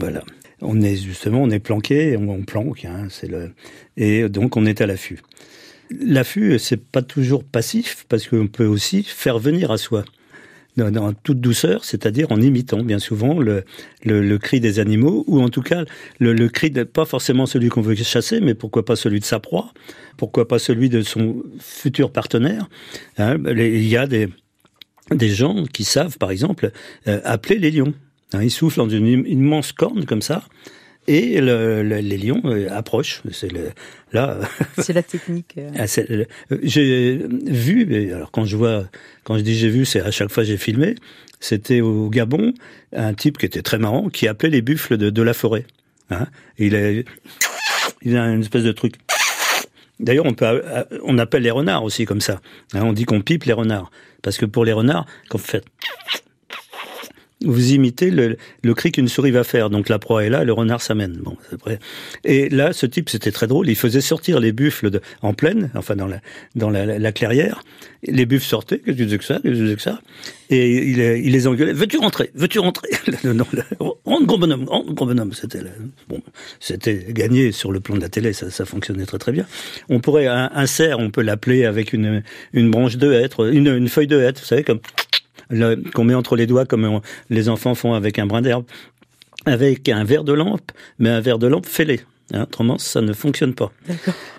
Voilà. 0.00 0.22
On 0.62 0.80
est 0.80 0.96
justement, 0.96 1.42
on 1.42 1.50
est 1.50 1.58
planqué, 1.58 2.16
on, 2.16 2.30
on 2.30 2.44
planque, 2.44 2.86
hein, 2.86 3.08
c'est 3.10 3.26
le, 3.26 3.52
et 3.98 4.26
donc 4.30 4.56
on 4.56 4.64
est 4.64 4.80
à 4.80 4.86
l'affût. 4.86 5.20
L'affût, 5.90 6.58
c'est 6.58 6.82
pas 6.82 7.02
toujours 7.02 7.44
passif 7.44 8.06
parce 8.08 8.26
qu'on 8.26 8.46
peut 8.46 8.64
aussi 8.64 9.02
faire 9.02 9.38
venir 9.38 9.70
à 9.70 9.76
soi 9.76 10.04
dans, 10.76 10.90
dans 10.90 11.12
toute 11.12 11.40
douceur, 11.40 11.84
c'est-à-dire 11.84 12.30
en 12.32 12.40
imitant 12.40 12.82
bien 12.82 12.98
souvent 12.98 13.38
le, 13.38 13.64
le, 14.04 14.22
le, 14.22 14.38
cri 14.38 14.60
des 14.60 14.78
animaux, 14.78 15.24
ou 15.26 15.40
en 15.40 15.48
tout 15.48 15.62
cas 15.62 15.84
le, 16.18 16.32
le 16.32 16.48
cri, 16.48 16.70
de, 16.70 16.82
pas 16.84 17.04
forcément 17.04 17.46
celui 17.46 17.68
qu'on 17.68 17.82
veut 17.82 17.94
chasser, 17.94 18.40
mais 18.40 18.54
pourquoi 18.54 18.84
pas 18.84 18.96
celui 18.96 19.20
de 19.20 19.24
sa 19.24 19.38
proie, 19.38 19.72
pourquoi 20.16 20.48
pas 20.48 20.58
celui 20.58 20.88
de 20.88 21.02
son 21.02 21.42
futur 21.60 22.10
partenaire. 22.10 22.68
Hein, 23.18 23.38
il 23.46 23.86
y 23.86 23.96
a 23.96 24.06
des, 24.06 24.28
des 25.10 25.28
gens 25.28 25.64
qui 25.64 25.84
savent, 25.84 26.18
par 26.18 26.30
exemple, 26.30 26.72
euh, 27.06 27.20
appeler 27.24 27.58
les 27.58 27.70
lions. 27.70 27.94
Hein, 28.32 28.42
ils 28.42 28.50
soufflent 28.50 28.78
dans 28.78 28.88
une 28.88 29.06
immense 29.26 29.72
corne 29.72 30.04
comme 30.04 30.22
ça, 30.22 30.42
et 31.06 31.40
le, 31.40 31.82
le, 31.82 31.98
les 31.98 32.16
lions 32.16 32.40
euh, 32.44 32.68
approchent. 32.70 33.22
C'est 33.30 33.52
le, 33.52 33.70
là. 34.12 34.38
C'est 34.78 34.92
la 34.92 35.02
technique. 35.02 35.56
Ah, 35.76 35.86
j'ai 36.62 37.20
vu, 37.46 38.12
alors 38.12 38.30
quand 38.30 38.44
je 38.44 38.56
vois, 38.56 38.84
quand 39.22 39.36
je 39.36 39.42
dis 39.42 39.56
j'ai 39.56 39.68
vu, 39.68 39.84
c'est 39.84 40.00
à 40.00 40.10
chaque 40.10 40.30
fois 40.30 40.44
j'ai 40.44 40.56
filmé. 40.56 40.94
C'était 41.40 41.80
au 41.80 42.08
Gabon, 42.08 42.54
un 42.94 43.12
type 43.12 43.38
qui 43.38 43.46
était 43.46 43.62
très 43.62 43.78
marrant, 43.78 44.08
qui 44.08 44.28
appelait 44.28 44.50
les 44.50 44.62
buffles 44.62 44.96
de, 44.96 45.10
de 45.10 45.22
la 45.22 45.34
forêt. 45.34 45.66
Hein 46.10 46.26
il 46.58 46.74
a, 46.74 46.90
il 48.02 48.16
a 48.16 48.26
une 48.28 48.40
espèce 48.40 48.62
de 48.64 48.72
truc. 48.72 48.94
D'ailleurs, 50.00 50.26
on 50.26 50.34
peut, 50.34 50.62
on 51.04 51.18
appelle 51.18 51.42
les 51.42 51.50
renards 51.50 51.84
aussi 51.84 52.04
comme 52.04 52.20
ça. 52.20 52.40
Hein, 52.72 52.82
on 52.82 52.92
dit 52.92 53.04
qu'on 53.04 53.20
pipe 53.20 53.44
les 53.44 53.52
renards 53.52 53.90
parce 54.22 54.38
que 54.38 54.46
pour 54.46 54.64
les 54.64 54.72
renards, 54.72 55.06
quand 55.28 55.38
vous 55.38 55.44
faites 55.44 55.66
vous 57.44 57.72
imitez 57.72 58.10
le, 58.10 58.36
le 58.62 58.74
cri 58.74 58.92
qu'une 58.92 59.08
souris 59.08 59.30
va 59.30 59.44
faire. 59.44 59.70
Donc 59.70 59.88
la 59.88 59.98
proie 59.98 60.24
est 60.24 60.30
là, 60.30 60.44
le 60.44 60.52
renard 60.52 60.82
s'amène. 60.82 61.18
Bon, 61.22 61.36
vrai. 61.64 61.78
Et 62.24 62.48
là, 62.48 62.72
ce 62.72 62.86
type, 62.86 63.08
c'était 63.08 63.32
très 63.32 63.46
drôle. 63.46 63.68
Il 63.68 63.76
faisait 63.76 64.00
sortir 64.00 64.40
les 64.40 64.52
buffles 64.52 64.90
de, 64.90 65.00
en 65.22 65.34
pleine, 65.34 65.70
enfin 65.74 65.96
dans 65.96 66.06
la, 66.06 66.20
dans 66.54 66.70
la, 66.70 66.86
la, 66.86 66.98
la 66.98 67.12
clairière. 67.12 67.62
Les 68.06 68.26
buffles 68.26 68.46
sortaient. 68.46 68.78
Qu'est-ce 68.78 68.96
que 68.96 68.98
tu 68.98 69.04
disais 69.04 69.18
que 69.18 69.24
ça? 69.24 69.34
Qu'est-ce 69.34 69.52
que 69.54 69.58
tu 69.58 69.62
disais 69.62 69.76
que 69.76 69.82
ça? 69.82 70.00
Et 70.50 70.90
il, 70.90 70.98
il, 70.98 71.32
les 71.32 71.46
engueulait. 71.46 71.72
Veux-tu 71.72 71.96
rentrer? 71.96 72.30
Veux-tu 72.34 72.58
rentrer? 72.58 72.88
Non, 73.24 73.46
Rentre, 74.04 74.26
gros 74.26 74.38
bonhomme. 74.38 74.64
Rentre, 74.68 74.92
gros 74.92 75.06
bonhomme. 75.06 75.32
C'était 75.32 75.60
bon, 76.08 76.20
c'était 76.60 77.06
gagné 77.08 77.52
sur 77.52 77.72
le 77.72 77.80
plan 77.80 77.96
de 77.96 78.00
la 78.02 78.10
télé. 78.10 78.32
Ça, 78.34 78.50
ça 78.50 78.64
fonctionnait 78.66 79.06
très 79.06 79.18
très 79.18 79.32
bien. 79.32 79.46
On 79.88 80.00
pourrait 80.00 80.26
un, 80.26 80.50
un 80.54 80.66
cerf, 80.66 80.98
on 80.98 81.10
peut 81.10 81.22
l'appeler 81.22 81.64
avec 81.64 81.92
une, 81.92 82.22
une 82.52 82.70
branche 82.70 82.96
de 82.96 83.12
hêtre, 83.12 83.50
une, 83.50 83.68
une 83.68 83.88
feuille 83.88 84.06
de 84.06 84.20
hêtre, 84.20 84.40
vous 84.40 84.46
savez 84.46 84.64
comme 84.64 84.80
qu'on 85.94 86.04
met 86.04 86.14
entre 86.14 86.36
les 86.36 86.46
doigts 86.46 86.66
comme 86.66 87.00
les 87.30 87.48
enfants 87.48 87.74
font 87.74 87.94
avec 87.94 88.18
un 88.18 88.26
brin 88.26 88.42
d'herbe, 88.42 88.64
avec 89.46 89.88
un 89.88 90.04
verre 90.04 90.24
de 90.24 90.32
lampe, 90.32 90.72
mais 90.98 91.10
un 91.10 91.20
verre 91.20 91.38
de 91.38 91.46
lampe 91.46 91.66
fêlé. 91.66 92.00
Hein, 92.32 92.42
autrement, 92.42 92.78
ça 92.78 93.02
ne 93.02 93.12
fonctionne 93.12 93.54
pas. 93.54 93.70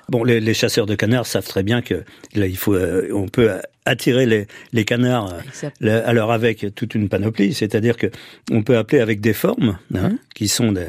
Bon, 0.09 0.23
les, 0.23 0.39
les, 0.39 0.53
chasseurs 0.53 0.85
de 0.85 0.95
canards 0.95 1.27
savent 1.27 1.47
très 1.47 1.63
bien 1.63 1.81
que 1.81 2.03
là, 2.33 2.47
il 2.47 2.57
faut, 2.57 2.73
euh, 2.73 3.09
on 3.13 3.27
peut 3.27 3.59
attirer 3.85 4.25
les, 4.25 4.47
les 4.73 4.85
canards. 4.85 5.35
Là, 5.79 6.03
alors 6.07 6.31
avec 6.31 6.73
toute 6.73 6.95
une 6.95 7.09
panoplie, 7.09 7.53
c'est-à-dire 7.53 7.97
que 7.97 8.07
on 8.51 8.63
peut 8.63 8.77
appeler 8.77 9.01
avec 9.01 9.21
des 9.21 9.33
formes 9.33 9.77
hein, 9.93 10.09
mmh. 10.09 10.17
qui 10.33 10.47
sont 10.47 10.71
des, 10.71 10.87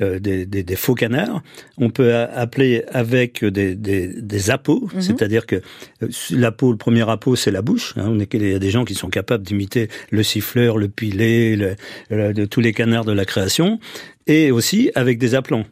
euh, 0.00 0.18
des, 0.18 0.46
des, 0.46 0.62
des, 0.62 0.76
faux 0.76 0.94
canards. 0.94 1.42
On 1.76 1.90
peut 1.90 2.14
appeler 2.14 2.84
avec 2.92 3.44
des, 3.44 3.74
des, 3.74 4.08
des 4.08 4.50
appos, 4.50 4.88
mmh. 4.94 5.00
c'est-à-dire 5.00 5.44
que 5.44 5.56
euh, 6.02 6.08
l'appôt, 6.30 6.70
le 6.72 6.78
premier 6.78 7.08
appôt, 7.08 7.36
c'est 7.36 7.50
la 7.50 7.62
bouche. 7.62 7.94
Hein, 7.98 8.06
on 8.08 8.18
est, 8.18 8.32
il 8.32 8.48
y 8.48 8.54
a 8.54 8.58
des 8.58 8.70
gens 8.70 8.86
qui 8.86 8.94
sont 8.94 9.10
capables 9.10 9.44
d'imiter 9.44 9.88
le 10.10 10.22
siffleur, 10.22 10.78
le 10.78 10.88
pilet, 10.88 11.56
le, 11.56 11.76
le, 12.10 12.32
de 12.32 12.44
tous 12.46 12.62
les 12.62 12.72
canards 12.72 13.04
de 13.04 13.12
la 13.12 13.26
création, 13.26 13.78
et 14.26 14.50
aussi 14.50 14.90
avec 14.94 15.18
des 15.18 15.34
appelants 15.34 15.64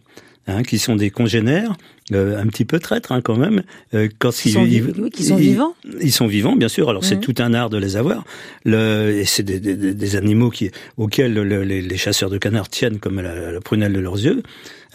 hein, 0.46 0.62
qui 0.62 0.78
sont 0.78 0.96
des 0.96 1.10
congénères, 1.10 1.76
euh, 2.12 2.40
un 2.40 2.46
petit 2.46 2.64
peu 2.64 2.78
traîtres 2.78 3.12
hein, 3.12 3.20
quand 3.20 3.36
même. 3.36 3.62
Euh, 3.94 4.08
quand 4.18 4.44
ils, 4.44 4.52
sont, 4.52 4.64
ils, 4.64 4.82
oui, 4.82 5.10
sont 5.22 5.36
ils, 5.36 5.42
vivants. 5.42 5.74
Ils 6.00 6.12
sont 6.12 6.26
vivants, 6.26 6.56
bien 6.56 6.68
sûr. 6.68 6.88
Alors 6.88 7.02
mmh. 7.02 7.06
c'est 7.06 7.20
tout 7.20 7.34
un 7.38 7.54
art 7.54 7.70
de 7.70 7.78
les 7.78 7.96
avoir. 7.96 8.24
Le, 8.64 9.10
et 9.10 9.24
c'est 9.24 9.42
des, 9.42 9.58
des, 9.58 9.76
des, 9.76 10.16
animaux 10.16 10.50
qui, 10.50 10.70
auxquels 10.96 11.34
le, 11.34 11.62
les, 11.64 11.82
les, 11.82 11.96
chasseurs 11.96 12.30
de 12.30 12.38
canards 12.38 12.68
tiennent 12.68 12.98
comme 12.98 13.20
la, 13.20 13.52
la 13.52 13.60
prunelle 13.60 13.92
de 13.92 14.00
leurs 14.00 14.18
yeux. 14.18 14.42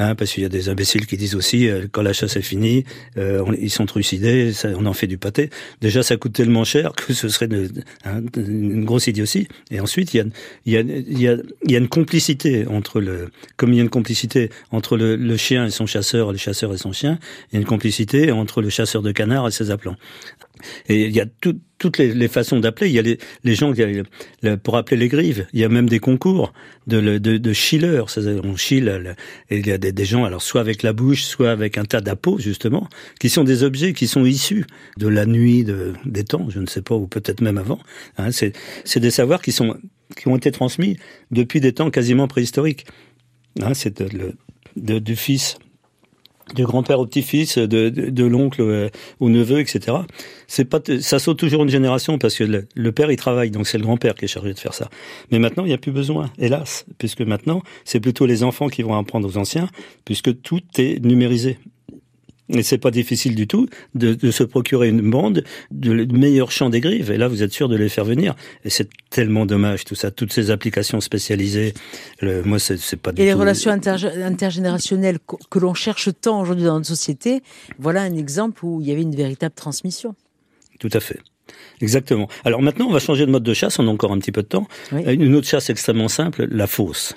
Hein, 0.01 0.15
parce 0.15 0.33
qu'il 0.33 0.41
y 0.41 0.45
a 0.47 0.49
des 0.49 0.67
imbéciles 0.67 1.05
qui 1.05 1.15
disent 1.15 1.35
aussi 1.35 1.69
euh, 1.69 1.85
quand 1.91 2.01
la 2.01 2.11
chasse 2.11 2.35
est 2.35 2.41
finie, 2.41 2.85
euh, 3.17 3.45
ils 3.59 3.69
sont 3.69 3.85
trucidés, 3.85 4.51
ça, 4.51 4.69
on 4.75 4.87
en 4.87 4.93
fait 4.93 5.05
du 5.05 5.19
pâté. 5.19 5.51
Déjà, 5.79 6.01
ça 6.01 6.17
coûte 6.17 6.33
tellement 6.33 6.63
cher 6.63 6.93
que 6.93 7.13
ce 7.13 7.29
serait 7.29 7.45
une, 7.45 7.69
hein, 8.03 8.21
une 8.35 8.83
grosse 8.83 9.05
idiotie. 9.05 9.47
Et 9.69 9.79
ensuite, 9.79 10.15
il 10.15 10.17
y 10.65 10.77
a, 10.77 10.81
y 10.81 11.27
a, 11.27 11.35
y 11.67 11.75
a, 11.75 11.77
une 11.77 11.87
complicité 11.87 12.65
entre 12.65 12.99
le, 12.99 13.29
comme 13.57 13.73
il 13.73 13.75
y 13.75 13.79
a 13.79 13.83
une 13.83 13.91
complicité 13.91 14.49
entre 14.71 14.97
le, 14.97 15.15
le 15.15 15.37
chien 15.37 15.67
et 15.67 15.69
son 15.69 15.85
chasseur, 15.85 16.31
le 16.31 16.39
chasseur 16.39 16.73
et 16.73 16.77
son 16.79 16.93
chien, 16.93 17.19
il 17.51 17.55
y 17.55 17.57
a 17.57 17.59
une 17.59 17.67
complicité 17.67 18.31
entre 18.31 18.63
le 18.63 18.71
chasseur 18.71 19.03
de 19.03 19.11
canards 19.11 19.49
et 19.49 19.51
ses 19.51 19.69
appelants. 19.69 19.97
Et 20.88 21.06
il 21.06 21.15
y 21.15 21.19
a 21.19 21.26
tout, 21.26 21.60
toutes 21.78 21.97
les, 21.97 22.28
façons 22.28 22.60
d'appeler. 22.60 22.89
Il 22.89 22.93
y 22.93 23.00
a 23.00 23.17
les, 23.43 23.56
gens 23.56 23.74
qui, 23.74 23.84
pour 24.63 24.78
appeler 24.78 24.97
les 24.97 25.08
grives. 25.08 25.47
Il 25.54 25.60
y 25.60 25.63
a 25.63 25.69
même 25.69 25.89
des 25.89 26.00
concours 26.00 26.54
de, 26.88 27.17
de, 27.17 27.38
de 27.38 27.54
chilleurs. 27.54 28.08
On 28.43 28.56
chille. 28.56 28.91
Et 29.50 29.58
il 29.58 29.67
y 29.67 29.71
a 29.71 29.78
des, 29.78 30.06
gens, 30.06 30.24
alors 30.24 30.41
soit 30.41 30.62
avec 30.62 30.84
la 30.84 30.93
bouche, 30.93 31.24
soit 31.24 31.52
avec 31.52 31.78
un 31.78 31.86
tas 31.86 32.02
d'appos 32.02 32.39
justement, 32.39 32.88
qui 33.19 33.30
sont 33.30 33.43
des 33.43 33.63
objets 33.63 33.93
qui 33.93 34.08
sont 34.08 34.26
issus 34.26 34.65
de 34.97 35.08
la 35.08 35.26
nuit 35.26 35.63
de, 35.63 35.93
des 36.06 36.24
temps, 36.24 36.50
je 36.50 36.60
ne 36.60 36.67
sais 36.67 36.82
pas, 36.82 36.95
ou 36.95 37.08
peut-être 37.08 37.41
même 37.41 37.58
avant. 37.58 37.80
Hein, 38.17 38.30
c'est 38.32 39.00
des 39.00 39.12
savoirs 39.12 39.41
qui 39.41 39.52
sont 39.52 39.78
qui 40.17 40.28
ont 40.28 40.36
été 40.36 40.52
transmis 40.52 40.97
depuis 41.32 41.62
des 41.62 41.71
temps 41.71 41.89
quasiment 41.89 42.28
préhistoriques. 42.28 42.86
Hein, 43.62 43.74
c'est 43.74 44.02
le 44.02 44.36
de, 44.76 45.00
du 45.00 45.15
fils 45.15 45.58
du 46.55 46.63
grand-père 46.63 46.99
au 46.99 47.05
petit-fils, 47.05 47.57
de, 47.57 47.89
de, 47.89 48.09
de 48.09 48.23
l'oncle 48.25 48.89
au 49.19 49.29
neveu, 49.29 49.59
etc. 49.59 49.97
C'est 50.47 50.65
pas, 50.65 50.79
ça 50.99 51.19
saute 51.19 51.37
toujours 51.37 51.63
une 51.63 51.69
génération 51.69 52.17
parce 52.17 52.35
que 52.35 52.43
le, 52.43 52.67
le 52.75 52.91
père 52.91 53.11
il 53.11 53.17
travaille, 53.17 53.51
donc 53.51 53.67
c'est 53.67 53.77
le 53.77 53.83
grand-père 53.83 54.15
qui 54.15 54.25
est 54.25 54.27
chargé 54.27 54.53
de 54.53 54.59
faire 54.59 54.73
ça. 54.73 54.89
Mais 55.31 55.39
maintenant 55.39 55.63
il 55.63 55.69
n'y 55.69 55.73
a 55.73 55.77
plus 55.77 55.91
besoin, 55.91 56.31
hélas, 56.39 56.85
puisque 56.97 57.21
maintenant 57.21 57.61
c'est 57.85 57.99
plutôt 57.99 58.25
les 58.25 58.43
enfants 58.43 58.67
qui 58.67 58.81
vont 58.83 58.97
apprendre 58.97 59.27
aux 59.27 59.37
anciens, 59.37 59.69
puisque 60.05 60.41
tout 60.41 60.61
est 60.77 61.03
numérisé. 61.03 61.57
Et 62.53 62.63
c'est 62.63 62.77
pas 62.77 62.91
difficile 62.91 63.35
du 63.35 63.47
tout 63.47 63.67
de, 63.95 64.13
de, 64.13 64.31
se 64.31 64.43
procurer 64.43 64.89
une 64.89 65.09
bande 65.09 65.43
de 65.71 66.05
meilleur 66.05 66.51
champ 66.51 66.69
des 66.69 66.81
grives. 66.81 67.11
Et 67.11 67.17
là, 67.17 67.27
vous 67.27 67.43
êtes 67.43 67.53
sûr 67.53 67.69
de 67.69 67.75
les 67.75 67.89
faire 67.89 68.05
venir. 68.05 68.35
Et 68.65 68.69
c'est 68.69 68.89
tellement 69.09 69.45
dommage 69.45 69.85
tout 69.85 69.95
ça, 69.95 70.11
toutes 70.11 70.33
ces 70.33 70.51
applications 70.51 71.01
spécialisées. 71.01 71.73
Le, 72.19 72.43
moi, 72.43 72.59
c'est 72.59 72.95
pas. 72.97 73.11
Du 73.11 73.21
et 73.21 73.25
les 73.25 73.33
relations 73.33 73.71
intergénérationnelles 73.71 75.19
que 75.49 75.59
l'on 75.59 75.73
cherche 75.73 76.09
tant 76.19 76.41
aujourd'hui 76.41 76.65
dans 76.65 76.75
notre 76.75 76.87
société. 76.87 77.41
Voilà 77.79 78.01
un 78.01 78.15
exemple 78.15 78.65
où 78.65 78.81
il 78.81 78.87
y 78.87 78.91
avait 78.91 79.01
une 79.01 79.15
véritable 79.15 79.55
transmission. 79.55 80.15
Tout 80.79 80.89
à 80.93 80.99
fait. 80.99 81.19
Exactement. 81.81 82.27
Alors 82.45 82.61
maintenant, 82.61 82.87
on 82.87 82.91
va 82.91 82.99
changer 82.99 83.25
de 83.25 83.31
mode 83.31 83.43
de 83.43 83.53
chasse. 83.53 83.79
On 83.79 83.87
a 83.87 83.91
encore 83.91 84.11
un 84.11 84.19
petit 84.19 84.31
peu 84.31 84.43
de 84.43 84.47
temps. 84.47 84.67
Oui. 84.91 85.03
Une 85.03 85.35
autre 85.35 85.47
chasse 85.47 85.69
extrêmement 85.69 86.07
simple, 86.07 86.47
la 86.49 86.67
fosse. 86.67 87.15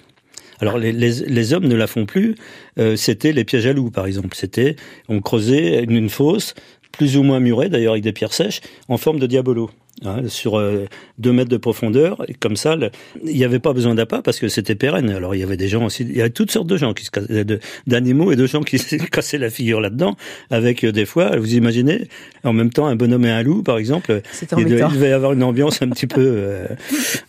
Alors 0.61 0.79
les, 0.79 0.93
les, 0.93 1.53
hommes 1.53 1.67
ne 1.67 1.75
la 1.75 1.87
font 1.87 2.07
plus. 2.07 2.35
Euh, 2.79 2.97
C'était 2.97 3.33
les 3.33 3.45
pièges 3.45 3.67
à 3.67 3.73
loups, 3.73 3.91
par 3.91 4.07
exemple. 4.07 4.35
C'était 4.35 4.77
on 5.09 5.21
creusait 5.21 5.85
une 5.85 6.09
fosse 6.09 6.55
plus 6.93 7.17
ou 7.17 7.23
moins 7.23 7.41
murée, 7.41 7.69
d'ailleurs 7.69 7.93
avec 7.93 8.05
des 8.05 8.13
pierres 8.13 8.33
sèches, 8.33 8.61
en 8.89 8.97
forme 8.97 9.19
de 9.19 9.27
diabolo. 9.27 9.71
Hein, 10.03 10.23
sur 10.27 10.59
euh, 10.59 10.87
deux 11.19 11.33
mètres 11.33 11.51
de 11.51 11.57
profondeur. 11.57 12.25
Et 12.27 12.35
comme 12.35 12.57
ça, 12.57 12.75
le, 12.75 12.91
il 13.25 13.37
n'y 13.37 13.45
avait 13.45 13.61
pas 13.61 13.73
besoin 13.73 13.95
d'appât 13.95 14.23
parce 14.23 14.41
que 14.41 14.49
c'était 14.49 14.75
pérenne. 14.75 15.09
Alors 15.09 15.37
il 15.37 15.39
y 15.39 15.45
avait 15.45 15.57
des 15.57 15.69
gens 15.69 15.85
aussi, 15.85 16.03
il 16.03 16.17
y 16.17 16.21
avait 16.21 16.31
toutes 16.31 16.51
sortes 16.51 16.67
de 16.67 16.77
gens 16.77 16.95
qui 16.95 17.05
se 17.05 17.11
d'animaux 17.87 18.33
et 18.33 18.37
de 18.37 18.45
gens 18.45 18.63
qui 18.63 18.79
se 18.81 18.97
cassaient 18.97 19.39
la 19.39 19.51
figure 19.51 19.81
là-dedans. 19.81 20.17
Avec 20.51 20.83
euh, 20.83 20.91
des 20.91 21.05
fois, 21.05 21.37
vous 21.37 21.55
imaginez, 21.55 22.09
en 22.43 22.53
même 22.53 22.71
temps 22.71 22.87
un 22.87 22.97
bonhomme 22.97 23.25
et 23.25 23.31
un 23.31 23.45
loup, 23.45 23.63
par 23.63 23.79
exemple, 23.79 24.21
il 24.59 24.65
devait, 24.65 24.83
il 24.89 24.95
devait, 24.95 25.11
y 25.11 25.13
avoir 25.13 25.33
une 25.33 25.45
ambiance 25.45 25.81
un 25.81 25.89
petit 25.91 26.09
peu 26.09 26.25
euh, 26.27 26.67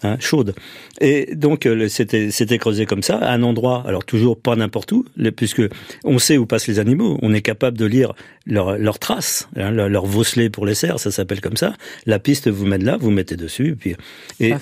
hein, 0.01 0.17
chaude. 0.19 0.55
Et 1.01 1.35
donc 1.35 1.69
c'était 1.87 2.31
c'était 2.31 2.57
creusé 2.57 2.87
comme 2.87 3.03
ça, 3.03 3.17
à 3.17 3.31
un 3.33 3.43
endroit, 3.43 3.83
alors 3.85 4.03
toujours 4.03 4.39
pas 4.39 4.55
n'importe 4.55 4.91
où, 4.91 5.05
puisque 5.35 5.61
on 6.03 6.17
sait 6.17 6.37
où 6.37 6.47
passent 6.47 6.67
les 6.67 6.79
animaux, 6.79 7.19
on 7.21 7.31
est 7.31 7.41
capable 7.41 7.77
de 7.77 7.85
lire 7.85 8.13
leurs 8.45 8.77
leur 8.77 8.99
traces, 8.99 9.47
hein, 9.55 9.71
leur, 9.71 9.89
leur 9.89 10.05
pour 10.49 10.65
les 10.65 10.75
cerfs, 10.75 10.99
ça 10.99 11.11
s'appelle 11.11 11.41
comme 11.41 11.57
ça. 11.57 11.73
La 12.05 12.19
piste 12.19 12.47
vous 12.47 12.65
mettez 12.65 12.85
là, 12.85 12.97
vous 12.97 13.11
mettez 13.11 13.35
dessus, 13.35 13.69
et 13.69 13.75
puis 13.75 13.95
et 14.39 14.53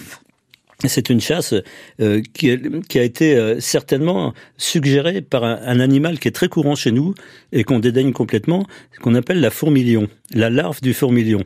c'est 0.88 1.10
une 1.10 1.22
chasse 1.22 1.54
euh, 2.00 2.22
qui, 2.34 2.58
qui, 2.89 3.00
a 3.00 3.04
été 3.04 3.36
euh, 3.36 3.60
certainement 3.60 4.34
suggérée 4.58 5.22
par 5.22 5.43
un, 5.43 5.80
animal 5.80 6.19
qui 6.19 6.28
est 6.28 6.32
très 6.32 6.48
courant 6.48 6.76
chez 6.76 6.91
nous 6.91 7.13
et 7.52 7.63
qu'on 7.63 7.80
dédaigne 7.80 8.12
complètement, 8.12 8.65
qu'on 9.02 9.15
appelle 9.15 9.41
la 9.41 9.50
fourmilion, 9.50 10.08
la 10.34 10.50
larve 10.50 10.82
du 10.82 10.93
fourmilion. 10.93 11.43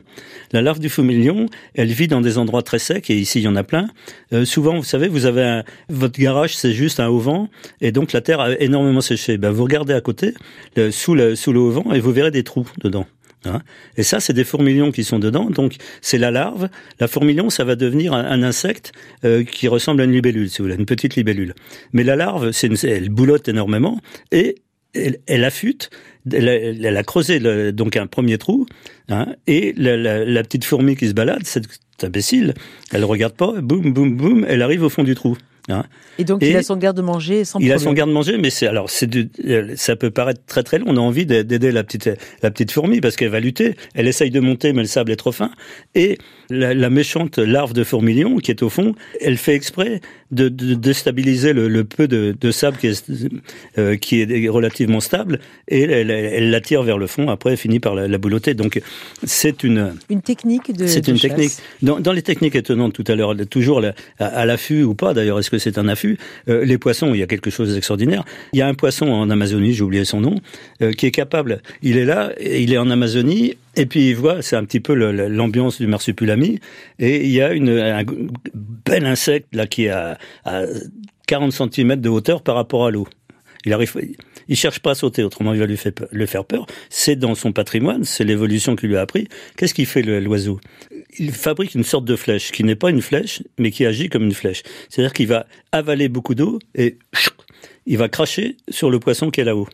La 0.52 0.62
larve 0.62 0.78
du 0.78 0.88
fourmilion, 0.88 1.46
elle 1.74 1.88
vit 1.88 2.08
dans 2.08 2.20
des 2.20 2.38
endroits 2.38 2.62
très 2.62 2.78
secs 2.78 3.10
et 3.10 3.16
ici 3.16 3.40
il 3.40 3.44
y 3.44 3.48
en 3.48 3.56
a 3.56 3.64
plein. 3.64 3.88
Euh, 4.32 4.44
souvent, 4.44 4.76
vous 4.76 4.84
savez, 4.84 5.08
vous 5.08 5.26
avez 5.26 5.42
un, 5.42 5.64
votre 5.88 6.18
garage, 6.18 6.56
c'est 6.56 6.72
juste 6.72 7.00
un 7.00 7.08
auvent 7.08 7.48
et 7.80 7.92
donc 7.92 8.12
la 8.12 8.20
terre 8.20 8.40
a 8.40 8.58
énormément 8.58 9.00
séché. 9.00 9.38
Ben, 9.38 9.50
vous 9.50 9.64
regardez 9.64 9.92
à 9.92 10.00
côté, 10.00 10.34
sous 10.90 11.14
le 11.14 11.34
sous 11.34 11.52
le 11.52 11.60
et 11.92 12.00
vous 12.00 12.12
verrez 12.12 12.30
des 12.30 12.44
trous 12.44 12.66
dedans. 12.82 13.06
Hein 13.44 13.60
et 13.96 14.02
ça, 14.02 14.20
c'est 14.20 14.32
des 14.32 14.44
fourmilions 14.44 14.90
qui 14.90 15.04
sont 15.04 15.18
dedans. 15.18 15.50
Donc, 15.50 15.76
c'est 16.00 16.18
la 16.18 16.30
larve. 16.30 16.68
La 17.00 17.08
fourmilion, 17.08 17.50
ça 17.50 17.64
va 17.64 17.76
devenir 17.76 18.12
un, 18.12 18.42
insecte 18.42 18.92
euh, 19.24 19.44
qui 19.44 19.68
ressemble 19.68 20.00
à 20.00 20.04
une 20.04 20.12
libellule, 20.12 20.50
si 20.50 20.58
vous 20.58 20.64
voulez, 20.64 20.76
une 20.76 20.86
petite 20.86 21.16
libellule. 21.16 21.54
Mais 21.92 22.04
la 22.04 22.16
larve, 22.16 22.50
elle 22.84 23.08
boulotte 23.08 23.48
énormément 23.48 24.00
et 24.32 24.56
elle, 24.94 25.18
elle 25.26 25.44
affûte. 25.44 25.90
Elle 26.30 26.96
a, 26.96 27.02
creusé 27.04 27.40
donc 27.72 27.96
un 27.96 28.06
premier 28.06 28.38
trou. 28.38 28.66
Hein, 29.08 29.34
et 29.46 29.72
la, 29.76 29.96
la, 29.96 30.24
la, 30.24 30.42
petite 30.42 30.64
fourmi 30.64 30.96
qui 30.96 31.08
se 31.08 31.14
balade, 31.14 31.44
cette 31.44 31.68
imbécile, 32.02 32.54
elle 32.92 33.04
regarde 33.04 33.34
pas, 33.34 33.60
boum, 33.60 33.92
boum, 33.92 34.16
boum, 34.16 34.46
elle 34.48 34.62
arrive 34.62 34.82
au 34.82 34.88
fond 34.88 35.04
du 35.04 35.14
trou. 35.14 35.36
Hein. 35.68 35.84
Et 36.18 36.24
donc 36.24 36.42
et 36.42 36.50
il 36.50 36.56
a 36.56 36.62
son 36.62 36.76
garde-manger 36.76 37.44
sans 37.44 37.58
Il 37.58 37.68
problème. 37.68 37.76
a 37.76 37.78
son 37.78 37.92
garde-manger, 37.92 38.38
mais 38.38 38.50
c'est 38.50 38.66
alors 38.66 38.88
c'est 38.90 39.08
ça 39.76 39.96
peut 39.96 40.10
paraître 40.10 40.40
très 40.46 40.62
très 40.62 40.78
long. 40.78 40.86
On 40.88 40.96
a 40.96 41.00
envie 41.00 41.26
d'aider 41.26 41.72
la 41.72 41.84
petite 41.84 42.10
la 42.42 42.50
petite 42.50 42.70
fourmi 42.72 43.00
parce 43.00 43.16
qu'elle 43.16 43.30
va 43.30 43.40
lutter. 43.40 43.76
Elle 43.94 44.08
essaye 44.08 44.30
de 44.30 44.40
monter, 44.40 44.72
mais 44.72 44.82
le 44.82 44.88
sable 44.88 45.12
est 45.12 45.16
trop 45.16 45.32
fin. 45.32 45.50
Et 45.94 46.18
la, 46.50 46.74
la 46.74 46.90
méchante 46.90 47.38
larve 47.38 47.72
de 47.72 47.84
fourmilion 47.84 48.36
qui 48.38 48.50
est 48.50 48.62
au 48.62 48.68
fond, 48.68 48.94
elle 49.20 49.36
fait 49.36 49.54
exprès 49.54 50.00
de, 50.30 50.48
de 50.48 50.74
déstabiliser 50.74 51.52
le, 51.52 51.68
le, 51.68 51.84
peu 51.84 52.06
de, 52.08 52.36
de 52.38 52.50
sable 52.50 52.76
qui 52.76 52.88
est 52.88 53.04
euh, 53.78 53.96
qui 53.96 54.20
est 54.20 54.48
relativement 54.48 55.00
stable 55.00 55.40
et 55.68 55.82
elle, 55.82 56.50
l'attire 56.50 56.82
vers 56.82 56.98
le 56.98 57.06
fond. 57.06 57.28
Après, 57.30 57.52
elle 57.52 57.56
finit 57.56 57.80
par 57.80 57.94
la, 57.94 58.08
la 58.08 58.18
boulotter. 58.18 58.54
Donc 58.54 58.80
c'est 59.24 59.64
une 59.64 59.94
une 60.08 60.22
technique 60.22 60.74
de. 60.74 60.86
C'est 60.86 61.08
une 61.08 61.16
chasse. 61.16 61.30
technique. 61.30 61.52
Dans, 61.82 62.00
dans 62.00 62.12
les 62.12 62.22
techniques 62.22 62.56
étonnantes 62.56 62.92
tout 62.92 63.04
à 63.06 63.14
l'heure, 63.14 63.34
toujours 63.48 63.80
la, 63.80 63.94
à, 64.18 64.26
à 64.26 64.46
l'affût 64.46 64.82
ou 64.82 64.94
pas. 64.94 65.14
D'ailleurs, 65.14 65.38
est-ce 65.38 65.50
que 65.50 65.58
c'est 65.58 65.78
un 65.78 65.88
affût 65.88 66.18
euh, 66.48 66.64
Les 66.64 66.78
poissons, 66.78 67.14
il 67.14 67.20
y 67.20 67.22
a 67.22 67.26
quelque 67.26 67.50
chose 67.50 67.74
d'extraordinaire. 67.74 68.24
Il 68.52 68.58
y 68.58 68.62
a 68.62 68.66
un 68.68 68.74
poisson 68.74 69.06
en 69.06 69.30
Amazonie, 69.30 69.72
j'ai 69.72 69.82
oublié 69.82 70.04
son 70.04 70.20
nom, 70.20 70.36
euh, 70.82 70.92
qui 70.92 71.06
est 71.06 71.10
capable. 71.10 71.60
Il 71.82 71.96
est 71.96 72.04
là, 72.04 72.32
il 72.40 72.72
est 72.72 72.78
en 72.78 72.90
Amazonie, 72.90 73.56
et 73.78 73.86
puis 73.86 74.10
il 74.10 74.16
voit, 74.16 74.42
c'est 74.42 74.56
un 74.56 74.64
petit 74.64 74.80
peu 74.80 74.94
l'ambiance 74.94 75.80
du 75.80 75.86
marsupilami, 75.86 76.58
et 76.98 77.24
il 77.24 77.30
y 77.30 77.40
a 77.40 77.52
une, 77.52 77.70
un 77.70 78.04
bel 78.84 79.06
insecte 79.06 79.54
là 79.54 79.66
qui 79.66 79.84
est 79.84 79.90
à, 79.90 80.18
à 80.44 80.64
40 81.28 81.52
cm 81.52 81.96
de 81.96 82.08
hauteur 82.08 82.42
par 82.42 82.56
rapport 82.56 82.86
à 82.86 82.90
l'eau. 82.90 83.06
Il 83.64 83.72
arrive, 83.72 83.94
il 84.48 84.56
cherche 84.56 84.80
pas 84.80 84.92
à 84.92 84.94
sauter, 84.94 85.22
autrement 85.22 85.52
il 85.52 85.60
va 85.60 85.66
lui. 85.66 85.78
Le 86.10 86.26
faire 86.26 86.44
peur. 86.44 86.66
C'est 86.90 87.16
dans 87.16 87.34
son 87.34 87.52
patrimoine, 87.52 88.04
c'est 88.04 88.24
l'évolution 88.24 88.76
qu'il 88.76 88.88
lui 88.88 88.96
a 88.96 89.00
appris. 89.00 89.28
Qu'est-ce 89.56 89.74
qu'il 89.74 89.86
fait 89.86 90.02
l'oiseau? 90.02 90.60
Il 91.18 91.32
fabrique 91.32 91.74
une 91.74 91.84
sorte 91.84 92.04
de 92.04 92.16
flèche 92.16 92.50
qui 92.50 92.64
n'est 92.64 92.76
pas 92.76 92.90
une 92.90 93.02
flèche, 93.02 93.42
mais 93.58 93.70
qui 93.70 93.86
agit 93.86 94.08
comme 94.08 94.24
une 94.24 94.34
flèche. 94.34 94.62
C'est-à-dire 94.88 95.12
qu'il 95.12 95.28
va 95.28 95.46
avaler 95.70 96.08
beaucoup 96.08 96.34
d'eau 96.34 96.58
et 96.74 96.98
il 97.86 97.98
va 97.98 98.08
cracher 98.08 98.56
sur 98.68 98.90
le 98.90 98.98
poisson 98.98 99.30
qui 99.30 99.40
est 99.40 99.44
là-haut. 99.44 99.68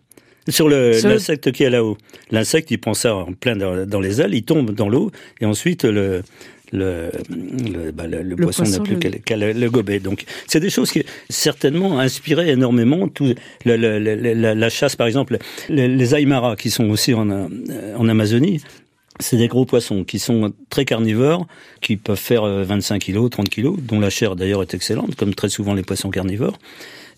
Sur 0.48 0.68
l'insecte 0.68 1.52
qui 1.52 1.62
est 1.62 1.70
là-haut. 1.70 1.96
L'insecte, 2.30 2.70
il 2.70 2.78
prend 2.78 2.94
ça 2.94 3.14
en 3.14 3.32
plein 3.32 3.56
dans, 3.56 3.86
dans 3.86 4.00
les 4.00 4.20
ailes, 4.20 4.34
il 4.34 4.44
tombe 4.44 4.72
dans 4.72 4.88
l'eau, 4.88 5.10
et 5.40 5.46
ensuite 5.46 5.84
le, 5.84 6.22
le, 6.72 7.10
le, 7.30 7.90
bah, 7.92 8.06
le, 8.06 8.22
le, 8.22 8.36
poisson, 8.36 8.64
n'a 8.64 8.80
plus 8.80 8.94
le... 8.96 9.18
qu'à 9.18 9.36
le, 9.36 9.70
gobelet. 9.70 10.00
Donc, 10.00 10.24
c'est 10.46 10.60
des 10.60 10.70
choses 10.70 10.90
qui 10.90 11.04
certainement 11.30 11.98
inspiré 11.98 12.50
énormément 12.50 13.08
tout 13.08 13.32
la, 13.64 13.76
la, 13.76 14.68
chasse, 14.68 14.96
par 14.96 15.06
exemple, 15.06 15.38
les, 15.68 15.88
les 15.88 16.14
aymara 16.14 16.56
qui 16.56 16.70
sont 16.70 16.90
aussi 16.90 17.14
en, 17.14 17.30
en 17.30 18.08
Amazonie. 18.08 18.60
C'est 19.20 19.36
des 19.36 19.46
gros 19.46 19.64
poissons 19.64 20.02
qui 20.02 20.18
sont 20.18 20.52
très 20.70 20.84
carnivores, 20.84 21.46
qui 21.80 21.96
peuvent 21.96 22.18
faire 22.18 22.44
25 22.44 22.98
kilos, 22.98 23.30
30 23.30 23.48
kilos, 23.48 23.78
dont 23.80 24.00
la 24.00 24.10
chair 24.10 24.34
d'ailleurs 24.34 24.62
est 24.62 24.74
excellente, 24.74 25.14
comme 25.14 25.34
très 25.34 25.48
souvent 25.48 25.72
les 25.72 25.84
poissons 25.84 26.10
carnivores. 26.10 26.58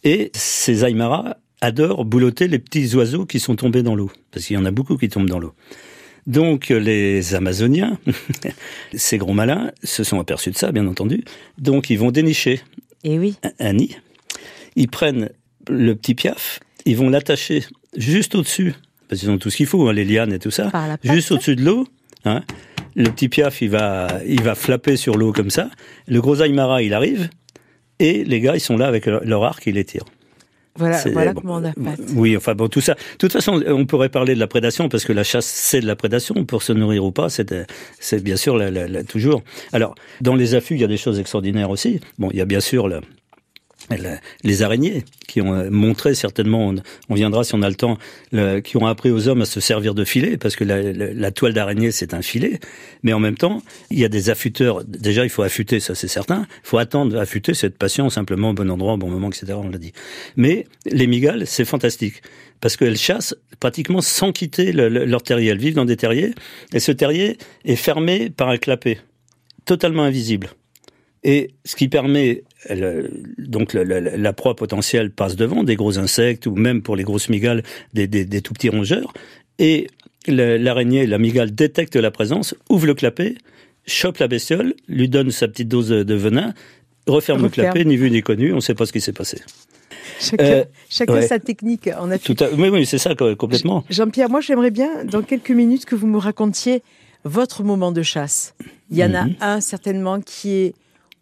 Et 0.04 0.30
ces 0.34 0.84
aymara 0.84 1.38
adorent 1.66 2.04
boulotter 2.04 2.48
les 2.48 2.58
petits 2.58 2.94
oiseaux 2.94 3.26
qui 3.26 3.40
sont 3.40 3.56
tombés 3.56 3.82
dans 3.82 3.94
l'eau, 3.94 4.10
parce 4.30 4.46
qu'il 4.46 4.54
y 4.54 4.58
en 4.58 4.64
a 4.64 4.70
beaucoup 4.70 4.96
qui 4.96 5.08
tombent 5.08 5.28
dans 5.28 5.38
l'eau. 5.38 5.52
Donc 6.26 6.68
les 6.70 7.34
Amazoniens, 7.34 7.98
ces 8.94 9.18
gros 9.18 9.34
malins, 9.34 9.72
se 9.82 10.02
sont 10.04 10.18
aperçus 10.18 10.50
de 10.50 10.56
ça, 10.56 10.72
bien 10.72 10.86
entendu. 10.86 11.24
Donc 11.58 11.90
ils 11.90 11.98
vont 11.98 12.10
dénicher 12.10 12.60
Et 13.04 13.18
oui. 13.18 13.36
un, 13.60 13.72
nid. 13.74 13.96
Ils 14.76 14.88
prennent 14.88 15.30
le 15.68 15.94
petit 15.94 16.14
piaf, 16.14 16.60
ils 16.84 16.96
vont 16.96 17.08
l'attacher 17.08 17.64
juste 17.96 18.34
au-dessus, 18.34 18.74
parce 19.08 19.20
qu'ils 19.20 19.30
ont 19.30 19.38
tout 19.38 19.50
ce 19.50 19.56
qu'il 19.56 19.66
faut, 19.66 19.88
hein, 19.88 19.92
les 19.92 20.04
lianes 20.04 20.32
et 20.32 20.38
tout 20.38 20.50
ça, 20.50 20.70
juste 21.02 21.32
au-dessus 21.32 21.56
de 21.56 21.64
l'eau. 21.64 21.86
Hein. 22.24 22.42
Le 22.94 23.10
petit 23.10 23.28
piaf, 23.28 23.60
il 23.60 23.70
va, 23.70 24.08
il 24.26 24.42
va 24.42 24.54
flapper 24.54 24.96
sur 24.96 25.16
l'eau 25.16 25.32
comme 25.32 25.50
ça. 25.50 25.70
Le 26.08 26.20
gros 26.20 26.40
aymara, 26.42 26.82
il 26.82 26.94
arrive, 26.94 27.28
et 27.98 28.24
les 28.24 28.40
gars, 28.40 28.54
ils 28.54 28.60
sont 28.60 28.76
là 28.76 28.86
avec 28.86 29.06
leur, 29.06 29.24
leur 29.24 29.44
arc, 29.44 29.66
ils 29.66 29.74
les 29.74 29.84
tirent. 29.84 30.06
Voilà, 30.76 31.02
voilà 31.12 31.32
bon, 31.32 31.40
comment 31.40 31.54
on 31.54 31.64
a 31.64 31.72
pas. 31.72 32.02
Oui, 32.14 32.36
enfin 32.36 32.54
bon, 32.54 32.68
tout 32.68 32.80
ça. 32.80 32.94
De 32.94 33.18
toute 33.18 33.32
façon, 33.32 33.62
on 33.66 33.86
pourrait 33.86 34.08
parler 34.08 34.34
de 34.34 34.40
la 34.40 34.46
prédation 34.46 34.88
parce 34.88 35.04
que 35.04 35.12
la 35.12 35.24
chasse, 35.24 35.46
c'est 35.46 35.80
de 35.80 35.86
la 35.86 35.96
prédation. 35.96 36.44
Pour 36.44 36.62
se 36.62 36.72
nourrir 36.72 37.04
ou 37.04 37.12
pas, 37.12 37.28
c'est, 37.28 38.22
bien 38.22 38.36
sûr 38.36 38.56
la, 38.56 38.70
la, 38.70 38.88
la, 38.88 39.04
toujours. 39.04 39.42
Alors, 39.72 39.94
dans 40.20 40.34
les 40.34 40.54
affûts, 40.54 40.74
il 40.74 40.80
y 40.80 40.84
a 40.84 40.88
des 40.88 40.96
choses 40.96 41.18
extraordinaires 41.18 41.70
aussi. 41.70 42.00
Bon, 42.18 42.30
il 42.32 42.38
y 42.38 42.40
a 42.40 42.44
bien 42.44 42.60
sûr 42.60 42.88
le, 42.88 43.00
les 44.42 44.62
araignées 44.62 45.04
qui 45.26 45.40
ont 45.40 45.70
montré 45.70 46.14
certainement, 46.14 46.74
on 47.08 47.14
viendra 47.14 47.44
si 47.44 47.54
on 47.54 47.62
a 47.62 47.68
le 47.68 47.74
temps, 47.74 47.98
qui 48.64 48.76
ont 48.76 48.86
appris 48.86 49.10
aux 49.10 49.28
hommes 49.28 49.42
à 49.42 49.46
se 49.46 49.60
servir 49.60 49.94
de 49.94 50.04
filet, 50.04 50.36
parce 50.36 50.56
que 50.56 50.64
la, 50.64 51.30
toile 51.30 51.52
d'araignée 51.52 51.90
c'est 51.90 52.14
un 52.14 52.22
filet, 52.22 52.60
mais 53.02 53.12
en 53.12 53.20
même 53.20 53.36
temps 53.36 53.62
il 53.90 53.98
y 53.98 54.04
a 54.04 54.08
des 54.08 54.30
affûteurs. 54.30 54.84
Déjà 54.84 55.24
il 55.24 55.30
faut 55.30 55.42
affûter, 55.42 55.80
ça 55.80 55.94
c'est 55.94 56.08
certain. 56.08 56.46
Il 56.64 56.68
faut 56.68 56.78
attendre 56.78 57.18
affûter, 57.18 57.54
cette 57.54 57.78
patient 57.78 58.10
simplement 58.10 58.50
au 58.50 58.54
bon 58.54 58.70
endroit, 58.70 58.94
au 58.94 58.98
bon 58.98 59.08
moment, 59.08 59.28
etc. 59.28 59.54
On 59.56 59.68
l'a 59.68 59.78
dit. 59.78 59.92
Mais 60.36 60.66
les 60.86 61.06
migales 61.06 61.46
c'est 61.46 61.64
fantastique 61.64 62.22
parce 62.60 62.76
qu'elles 62.76 62.96
chassent 62.96 63.34
pratiquement 63.60 64.00
sans 64.00 64.32
quitter 64.32 64.72
le, 64.72 64.88
le, 64.88 65.04
leur 65.04 65.22
terrier. 65.22 65.50
Elles 65.50 65.58
vivent 65.58 65.74
dans 65.74 65.84
des 65.84 65.96
terriers 65.96 66.32
et 66.72 66.80
ce 66.80 66.92
terrier 66.92 67.38
est 67.64 67.76
fermé 67.76 68.30
par 68.30 68.48
un 68.48 68.56
clapet 68.56 68.98
totalement 69.64 70.04
invisible. 70.04 70.50
Et 71.22 71.50
ce 71.64 71.76
qui 71.76 71.88
permet 71.88 72.44
le, 72.74 73.10
donc 73.38 73.72
le, 73.72 73.84
le, 73.84 74.00
la 74.00 74.32
proie 74.32 74.56
potentielle 74.56 75.10
passe 75.10 75.36
devant 75.36 75.62
des 75.64 75.76
gros 75.76 75.98
insectes 75.98 76.46
ou 76.46 76.54
même 76.54 76.82
pour 76.82 76.96
les 76.96 77.04
grosses 77.04 77.28
migales 77.28 77.62
des, 77.94 78.06
des, 78.06 78.24
des 78.24 78.40
tout 78.42 78.52
petits 78.54 78.68
rongeurs 78.70 79.12
et 79.58 79.86
l'araignée, 80.28 81.06
la 81.06 81.18
migale 81.18 81.52
détecte 81.54 81.94
la 81.96 82.10
présence, 82.10 82.54
ouvre 82.68 82.86
le 82.86 82.94
clapet, 82.94 83.36
chope 83.86 84.18
la 84.18 84.28
bestiole, 84.28 84.74
lui 84.88 85.08
donne 85.08 85.30
sa 85.30 85.46
petite 85.48 85.68
dose 85.68 85.88
de, 85.88 86.14
venin, 86.14 86.52
referme, 87.06 87.38
referme, 87.38 87.42
le 87.44 87.48
clapet, 87.50 87.84
ni 87.84 87.96
vu 87.96 88.10
ni 88.10 88.22
connu, 88.22 88.52
on 88.52 88.56
ne 88.56 88.60
sait 88.60 88.74
pas 88.74 88.86
ce 88.86 88.92
qui 88.92 89.00
s'est 89.00 89.12
passé. 89.12 89.40
Chacun, 90.20 90.44
Euh, 90.44 90.64
chacun 90.88 91.12
ouais. 91.14 91.26
sa 91.26 91.38
technique 91.38 91.88
en. 91.98 92.08
Tout 92.18 92.36
à... 92.40 92.48
Oui, 92.56 92.68
oui, 92.70 92.86
c'est 92.86 92.98
ça, 92.98 93.14
complètement. 93.14 93.84
Jean-Pierre, 93.90 94.28
moi 94.30 94.40
j'aimerais 94.40 94.70
bien, 94.70 95.04
dans 95.04 95.22
quelques 95.22 95.50
minutes, 95.50 95.84
que 95.84 95.94
vous 95.94 96.06
me 96.06 96.18
racontiez 96.18 96.82
votre 97.24 97.62
moment 97.62 97.92
de 97.92 98.02
chasse. 98.02 98.54
Il 98.90 98.96
y 98.96 99.04
en 99.04 99.10
Mhm. 99.10 99.34
a 99.40 99.54
un 99.54 99.60
certainement 99.60 100.20
qui 100.20 100.50
est 100.52 100.74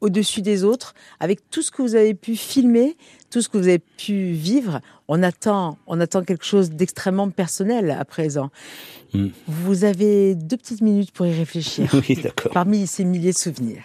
au-dessus 0.04 0.42
des 0.42 0.64
autres, 0.64 0.94
avec 1.18 1.50
tout 1.50 1.62
ce 1.62 1.70
que 1.70 1.80
vous 1.80 1.94
avez 1.94 2.14
pu 2.14 2.36
filmer, 2.36 2.96
tout 3.30 3.40
ce 3.40 3.48
que 3.48 3.56
vous 3.56 3.68
avez 3.68 3.78
pu 3.78 4.32
vivre. 4.32 4.80
On 5.08 5.22
attend, 5.22 5.78
on 5.86 5.98
attend 5.98 6.22
quelque 6.22 6.44
chose 6.44 6.70
d'extrêmement 6.70 7.30
personnel 7.30 7.90
à 7.90 8.04
présent. 8.04 8.50
Mhm. 9.14 9.32
Vous 9.48 9.84
avez 9.84 10.34
deux 10.34 10.58
petites 10.58 10.82
minutes 10.82 11.10
pour 11.12 11.26
y 11.26 11.34
réfléchir. 11.34 11.90
Oui, 12.08 12.16
d'accord. 12.22 12.52
Parmi 12.52 12.86
ces 12.86 13.04
milliers 13.04 13.32
de 13.32 13.38
souvenirs. 13.38 13.84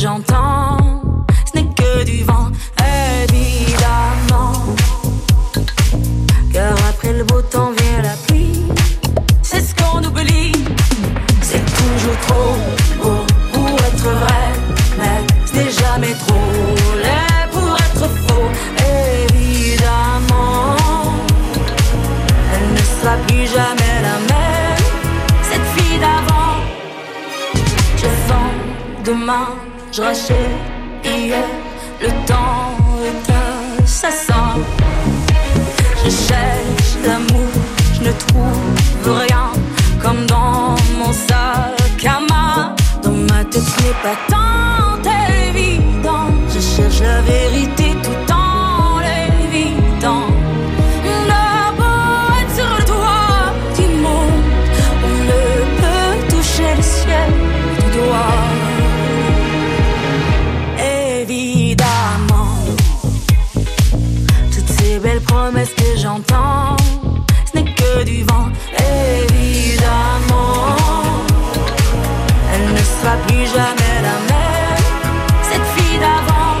J'entends, 0.00 0.78
ce 1.46 1.58
n'est 1.58 1.68
que 1.74 2.04
du 2.04 2.24
vent. 2.24 2.48
Évidemment, 3.22 4.52
car 6.52 6.72
après 6.88 7.12
le 7.12 7.24
beau 7.24 7.42
temps 7.42 7.72
vient 7.78 8.02
la 8.02 8.16
pluie. 8.26 8.62
C'est 9.42 9.60
ce 9.60 9.74
qu'on 9.74 10.02
oublie. 10.02 10.52
C'est 11.42 11.64
toujours 11.80 12.18
trop 12.26 12.56
beau 13.02 13.26
pour 13.52 13.78
être 13.88 14.10
vrai, 14.24 14.46
mais 14.98 15.18
ce 15.46 15.52
n'est 15.56 15.70
jamais 15.70 16.14
trop 16.14 16.50
laid 17.04 17.50
pour 17.52 17.76
être 17.86 18.08
faux. 18.24 18.50
Évidemment, 19.28 20.76
elle 22.54 22.68
ne 22.72 22.84
sera 22.96 23.16
plus 23.26 23.46
jamais 23.58 23.94
la 24.08 24.16
même. 24.32 24.84
Cette 25.50 25.68
fille 25.74 25.98
d'avant, 25.98 26.56
je 27.98 28.08
vends 28.28 28.54
demain, 29.04 29.48
je 29.92 30.02
rachète 30.02 30.36
hier. 31.04 31.44
Le 32.00 32.08
temps 32.26 32.76
est 33.08 33.82
assassin. 33.82 34.54
Je 36.04 36.10
cherche 36.10 36.92
l'amour, 37.04 37.50
je 37.94 38.00
ne 38.08 38.12
trouve 38.12 39.18
rien. 39.18 39.50
Comme 40.02 40.24
dans 40.26 40.76
mon 40.98 41.12
sac 41.12 42.04
à 42.04 42.20
main. 42.32 42.74
Dans 43.02 43.10
ma 43.10 43.44
tête, 43.44 43.62
ce 43.62 43.82
n'est 43.82 44.00
pas 44.02 44.18
tant 44.28 45.10
évident. 45.48 46.28
Je 46.54 46.60
cherche 46.60 47.00
la 47.00 47.20
vérité 47.22 47.59
ce 66.30 67.58
n'est 67.58 67.72
que 67.74 68.04
du 68.04 68.22
vent. 68.24 68.48
Évidemment, 68.78 70.76
elle 72.52 72.66
ne 72.72 72.78
sera 72.78 73.16
plus 73.26 73.46
jamais 73.46 73.96
la 74.08 74.16
même, 74.30 74.86
cette 75.50 75.66
fille 75.74 75.98
d'avant. 75.98 76.56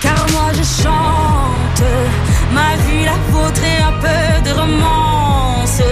Car 0.00 0.20
moi 0.32 0.48
je 0.58 0.64
chante 0.82 1.84
ma 2.52 2.70
vie, 2.84 3.04
la 3.04 3.18
vôtre 3.32 3.62
et 3.62 3.80
un 3.82 3.96
peu 4.04 4.24
de 4.48 4.52
romance. 4.60 5.82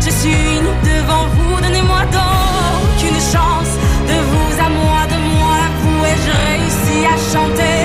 Je 0.00 0.10
suis 0.10 0.60
nue 0.64 0.78
devant 0.82 1.26
vous, 1.34 1.60
donnez-moi 1.60 2.02
donc 2.20 3.02
une 3.10 3.22
chance. 3.32 3.72
De 4.10 4.16
vous 4.30 4.52
à 4.60 4.68
moi, 4.68 5.00
de 5.12 5.18
moi 5.36 5.54
à 5.66 5.70
vous, 5.80 6.00
et 6.10 6.16
je 6.24 6.32
réussis 6.46 7.04
à 7.06 7.16
chanter, 7.32 7.80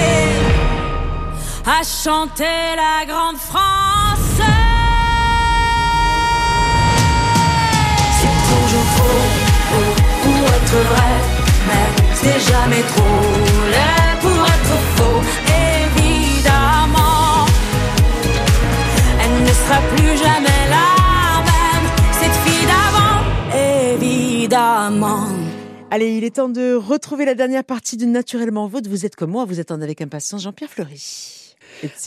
à 1.66 1.82
chanter 1.84 2.76
la 2.76 3.06
grande 3.06 3.38
France. 3.38 3.79
Être 10.70 10.84
vrai, 10.84 11.14
mais 11.68 11.88
c'est 12.14 12.40
jamais 12.52 12.82
trop 12.82 13.22
laid 13.72 14.20
pour 14.22 14.46
être 14.46 14.78
faux. 14.96 15.22
Évidemment, 15.98 17.46
elle 19.24 19.44
ne 19.44 19.48
sera 19.48 19.82
plus 19.96 20.18
jamais 20.18 20.62
la 20.70 20.90
même, 21.50 21.86
cette 22.12 22.38
fille 22.44 22.68
d'avant. 22.68 23.96
Évidemment. 23.96 25.28
Allez, 25.92 26.18
il 26.18 26.24
est 26.24 26.36
temps 26.36 26.50
de 26.50 26.76
retrouver 26.76 27.26
la 27.26 27.34
dernière 27.34 27.64
partie 27.64 27.98
de 27.98 28.06
Naturellement 28.06 28.68
Vôtre. 28.68 28.90
Vous 28.90 29.08
êtes 29.08 29.16
comme 29.16 29.32
moi, 29.32 29.46
vous 29.46 29.60
attendez 29.60 29.86
avec 29.86 30.02
impatience 30.02 30.44
Jean-Pierre 30.44 30.70
Fleury. 30.70 31.56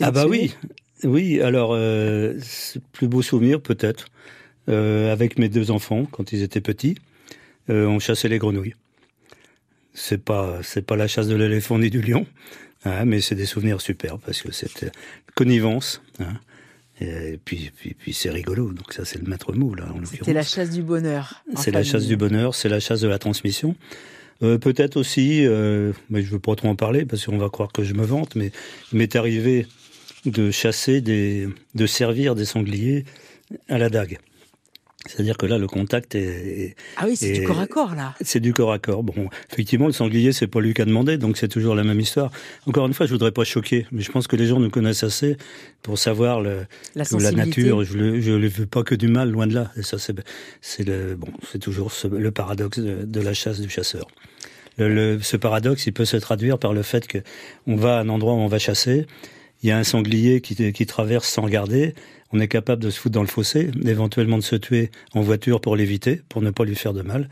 Ah 0.01 0.13
bah 0.13 0.27
oui, 0.29 0.55
oui. 1.03 1.41
Alors, 1.41 1.73
euh, 1.73 2.39
plus 2.93 3.09
beau 3.09 3.23
souvenir 3.23 3.61
peut-être 3.61 4.07
euh, 4.69 5.13
avec 5.13 5.37
mes 5.39 5.49
deux 5.49 5.73
enfants 5.73 6.07
quand 6.09 6.33
ils 6.33 6.43
étaient 6.43 6.61
petits, 6.61 6.95
euh, 7.71 7.87
on 7.87 7.99
chassait 7.99 8.29
les 8.29 8.39
grenouilles. 8.39 8.75
C'est 9.95 10.23
pas 10.23 10.61
c'est 10.63 10.83
pas 10.83 10.97
la 10.97 11.07
chasse 11.07 11.29
de 11.29 11.37
l'éléphant 11.37 11.79
ni 11.79 11.91
du 11.91 12.01
lion, 12.01 12.27
hein, 12.85 13.05
mais 13.05 13.21
c'est 13.21 13.35
des 13.35 13.47
souvenirs 13.47 13.81
super 13.81 14.19
parce 14.19 14.41
que 14.43 14.53
c'était 14.53 14.91
connivence. 15.35 16.03
Hein, 16.21 16.35
et 17.01 17.39
puis 17.45 17.71
puis 17.77 17.95
puis 17.99 18.15
c'est 18.15 18.31
rigolo. 18.31 18.73
Donc 18.73 18.93
ça 18.93 19.05
c'est 19.05 19.21
le 19.21 19.29
maître 19.29 19.53
mot 19.53 19.75
là. 19.75 19.87
C'était 20.05 20.33
la 20.33 20.43
chasse 20.43 20.71
du 20.71 20.83
bonheur. 20.83 21.43
C'est 21.57 21.71
la 21.71 21.85
chasse 21.85 22.07
du 22.07 22.17
bonheur, 22.17 22.55
c'est 22.55 22.69
la 22.69 22.81
chasse 22.81 23.01
de 23.01 23.09
la 23.09 23.19
transmission. 23.19 23.77
Euh, 24.43 24.59
Peut-être 24.59 24.97
aussi, 24.97 25.47
euh, 25.47 25.93
mais 26.11 26.23
je 26.23 26.31
veux 26.31 26.39
pas 26.39 26.57
trop 26.57 26.69
en 26.69 26.77
parler 26.77 27.05
parce 27.05 27.27
qu'on 27.27 27.39
va 27.39 27.49
croire 27.49 27.71
que 27.71 27.85
je 27.85 27.95
me 27.95 28.05
vante, 28.05 28.35
mais 28.35 28.51
il 28.93 28.99
m'est 28.99 29.15
arrivé 29.15 29.67
de 30.25 30.51
chasser 30.51 31.01
des, 31.01 31.49
de 31.75 31.87
servir 31.87 32.35
des 32.35 32.45
sangliers 32.45 33.05
à 33.69 33.79
la 33.79 33.89
dague. 33.89 34.19
C'est-à-dire 35.07 35.36
que 35.36 35.46
là, 35.46 35.59
le 35.59 35.66
contact 35.66 36.14
est, 36.14 36.76
Ah 36.96 37.05
oui, 37.07 37.16
c'est 37.16 37.32
du 37.32 37.42
corps 37.42 37.59
à 37.61 37.66
corps 37.66 37.94
là. 37.96 38.14
c'est 38.20 38.38
du 38.38 38.53
corps 38.53 38.72
à 38.72 38.78
corps. 38.78 39.03
Bon, 39.03 39.28
effectivement, 39.53 39.86
le 39.86 39.92
sanglier, 39.92 40.30
c'est 40.32 40.46
pas 40.46 40.61
lui 40.61 40.74
qui 40.74 40.82
a 40.82 40.84
demandé, 40.84 41.18
donc 41.18 41.36
c'est 41.36 41.48
toujours 41.48 41.74
la 41.74 41.82
même 41.82 41.98
histoire. 41.98 42.30
Encore 42.66 42.86
une 42.86 42.94
fois, 42.94 43.07
je 43.07 43.11
voudrais 43.12 43.32
pas 43.32 43.42
choquer, 43.42 43.86
mais 43.90 44.00
je 44.03 44.12
pense 44.12 44.28
que 44.28 44.36
les 44.36 44.46
gens 44.46 44.61
nous 44.61 44.70
connaissent 44.70 45.03
assez 45.03 45.36
pour 45.82 45.98
savoir 45.98 46.40
le, 46.40 46.66
La 46.94 47.05
que 47.05 47.16
la 47.16 47.32
nature, 47.32 47.82
je 47.82 47.98
ne 47.98 48.20
je 48.20 48.30
veux 48.32 48.66
pas 48.66 48.84
que 48.84 48.94
du 48.94 49.09
mal, 49.09 49.30
loin 49.30 49.48
de 49.48 49.55
là. 49.55 49.72
Et 49.76 49.82
ça, 49.82 49.98
c'est 49.98 50.14
c'est 50.61 50.84
le 50.86 51.16
bon, 51.16 51.28
c'est 51.50 51.59
toujours 51.59 51.90
ce- 51.90 52.07
le 52.07 52.30
paradoxe 52.30 52.78
de, 52.78 53.05
de 53.05 53.20
la 53.20 53.34
chasse 53.34 53.61
du 53.61 53.68
chasseur. 53.68 54.07
Le, 54.78 54.88
le- 54.88 55.20
ce 55.20 55.36
paradoxe, 55.36 55.84
il 55.86 55.92
peut 55.92 56.05
se 56.05 56.16
traduire 56.16 56.59
par 56.59 56.72
le 56.72 56.82
fait 56.82 57.09
que 57.09 57.18
on 57.66 57.74
va 57.76 57.98
à 57.98 58.00
un 58.03 58.09
endroit 58.09 58.34
où 58.34 58.38
on 58.38 58.46
va 58.46 58.59
chasser, 58.61 59.07
il 59.63 59.69
y 59.69 59.73
a 59.73 59.79
un 59.79 59.85
sanglier 59.85 60.41
qui, 60.41 60.73
qui 60.73 60.87
traverse 60.87 61.29
sans 61.29 61.43
regarder, 61.43 61.95
on 62.33 62.41
est 62.41 62.49
capable 62.49 62.83
de 62.83 62.91
se 62.91 62.99
foutre 62.99 63.15
dans 63.15 63.21
le 63.23 63.27
fossé, 63.29 63.71
éventuellement 63.85 64.39
de 64.39 64.43
se 64.43 64.57
tuer 64.57 64.91
en 65.15 65.21
voiture 65.21 65.61
pour 65.61 65.77
l'éviter, 65.77 66.23
pour 66.29 66.41
ne 66.43 66.51
pas 66.51 66.65
lui 66.65 66.75
faire 66.77 66.95
de 66.95 67.03
mal. 67.03 67.29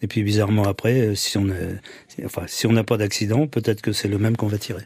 Et 0.00 0.06
puis 0.06 0.22
bizarrement 0.22 0.64
après, 0.64 1.00
euh, 1.00 1.14
si 1.14 1.38
on 1.38 1.48
est- 1.48 1.80
si- 2.08 2.24
enfin 2.24 2.42
si 2.46 2.66
on 2.66 2.72
n'a 2.72 2.84
pas 2.84 2.96
d'accident, 2.96 3.46
peut-être 3.46 3.82
que 3.82 3.92
c'est 3.92 4.08
le 4.08 4.18
même 4.18 4.36
qu'on 4.36 4.46
va 4.46 4.58
tirer. 4.58 4.82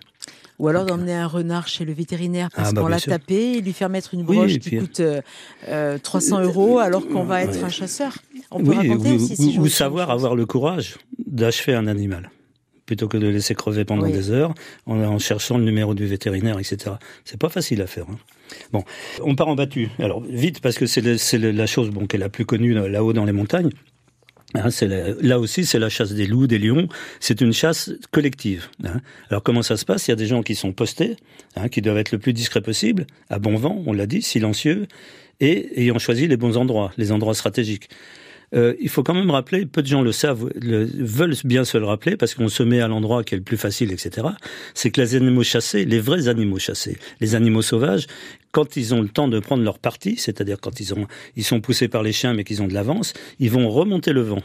Ou 0.58 0.66
alors 0.66 0.86
d'emmener 0.86 1.14
un 1.14 1.28
renard 1.28 1.68
chez 1.68 1.84
le 1.84 1.92
vétérinaire 1.92 2.48
parce 2.54 2.70
Ah, 2.70 2.72
bah, 2.72 2.82
qu'on 2.82 2.88
l'a 2.88 2.98
sûr. 2.98 3.12
tapé 3.12 3.58
et 3.58 3.60
lui 3.60 3.72
faire 3.72 3.88
mettre 3.90 4.12
une 4.14 4.24
broche 4.24 4.54
qui 4.54 4.58
puis- 4.70 4.78
coûte 4.78 4.98
euh, 5.00 5.20
euh, 5.68 5.98
300 5.98 6.40
euros 6.42 6.78
alors 6.80 7.06
qu'on 7.06 7.22
va 7.22 7.42
être 7.42 7.58
Ouais. 7.58 7.64
un 7.64 7.68
chasseur. 7.68 8.18
On 8.50 8.58
peut 8.64 8.70
Oui, 8.70 8.76
raconter 8.88 9.12
ou, 9.12 9.14
aussi 9.16 9.34
ou- 9.34 9.52
ces 9.52 9.58
ou 9.58 9.68
savoir 9.68 10.10
avoir 10.10 10.34
le 10.34 10.46
courage 10.46 10.96
d'achever 11.28 11.74
un 11.74 11.86
animal. 11.86 12.30
Plutôt 12.88 13.06
que 13.06 13.18
de 13.18 13.28
laisser 13.28 13.54
crever 13.54 13.84
pendant 13.84 14.06
Oui. 14.06 14.12
des 14.12 14.30
heures 14.32 14.54
en, 14.86 14.98
en 15.00 15.18
cherchant 15.20 15.58
le 15.58 15.64
numéro 15.64 15.94
du 15.94 16.06
vétérinaire, 16.06 16.58
etc. 16.58 16.96
C'est 17.24 17.38
pas 17.38 17.50
facile 17.50 17.82
à 17.82 17.86
faire. 17.86 18.06
hein. 18.10 18.18
Bon, 18.72 18.82
on 19.22 19.34
part 19.36 19.48
en 19.48 19.54
battu. 19.54 19.90
Alors 19.98 20.22
vite 20.28 20.60
parce 20.60 20.76
que 20.78 20.86
c'est 20.86 21.02
la 21.38 21.66
chose 21.66 21.90
bon, 21.90 22.06
qui 22.06 22.16
est 22.16 22.18
la 22.18 22.30
plus 22.30 22.46
connue 22.46 22.72
là- 22.72 22.88
là-haut 22.88 23.12
dans 23.12 23.26
les 23.26 23.32
montagnes. 23.32 23.70
Hein, 24.54 24.70
la- 24.80 25.10
là 25.20 25.38
aussi, 25.38 25.66
c'est 25.66 25.78
la 25.78 25.90
chasse 25.90 26.12
des 26.14 26.26
loups, 26.26 26.46
des 26.46 26.58
lions. 26.58 26.88
C'est 27.20 27.42
une 27.42 27.52
chasse 27.52 27.90
collective. 28.10 28.68
hein. 28.84 29.02
Alors 29.28 29.42
comment 29.42 29.60
ça 29.62 29.76
se 29.76 29.84
passe? 29.84 30.08
Il 30.08 30.12
y 30.12 30.12
a 30.12 30.16
des 30.16 30.26
gens 30.26 30.42
qui 30.42 30.54
sont 30.54 30.72
postés, 30.72 31.16
hein, 31.56 31.68
qui 31.68 31.82
doivent 31.82 31.98
être 31.98 32.12
le 32.12 32.18
plus 32.18 32.32
discret 32.32 32.62
possible, 32.62 33.06
à 33.28 33.38
bon 33.38 33.56
vent, 33.56 33.82
on 33.86 33.92
l'a 33.92 34.06
dit, 34.06 34.22
silencieux, 34.22 34.86
et 35.40 35.82
ayant 35.82 35.98
choisi 35.98 36.26
les 36.26 36.38
bons 36.38 36.56
endroits, 36.56 36.90
les 36.96 37.12
endroits 37.12 37.34
stratégiques. 37.34 37.90
Euh, 38.54 38.74
il 38.80 38.88
faut 38.88 39.02
quand 39.02 39.14
même 39.14 39.30
rappeler, 39.30 39.66
peu 39.66 39.82
de 39.82 39.86
gens 39.86 40.02
le 40.02 40.12
savent, 40.12 40.48
le, 40.60 40.84
veulent 40.84 41.34
bien 41.44 41.64
se 41.64 41.76
le 41.76 41.84
rappeler, 41.84 42.16
parce 42.16 42.34
qu'on 42.34 42.48
se 42.48 42.62
met 42.62 42.80
à 42.80 42.88
l'endroit 42.88 43.24
qui 43.24 43.34
est 43.34 43.38
le 43.38 43.44
plus 43.44 43.56
facile, 43.56 43.92
etc. 43.92 44.28
C'est 44.74 44.90
que 44.90 45.00
les 45.00 45.14
animaux 45.14 45.42
chassés, 45.42 45.84
les 45.84 46.00
vrais 46.00 46.28
animaux 46.28 46.58
chassés, 46.58 46.98
les 47.20 47.34
animaux 47.34 47.62
sauvages, 47.62 48.06
quand 48.52 48.76
ils 48.76 48.94
ont 48.94 49.02
le 49.02 49.08
temps 49.08 49.28
de 49.28 49.38
prendre 49.38 49.62
leur 49.62 49.78
parti, 49.78 50.16
c'est-à-dire 50.16 50.58
quand 50.60 50.80
ils, 50.80 50.94
ont, 50.94 51.06
ils 51.36 51.44
sont 51.44 51.60
poussés 51.60 51.88
par 51.88 52.02
les 52.02 52.12
chiens 52.12 52.32
mais 52.32 52.44
qu'ils 52.44 52.62
ont 52.62 52.68
de 52.68 52.74
l'avance, 52.74 53.12
ils 53.38 53.50
vont 53.50 53.68
remonter 53.68 54.12
le 54.12 54.22
vent. 54.22 54.42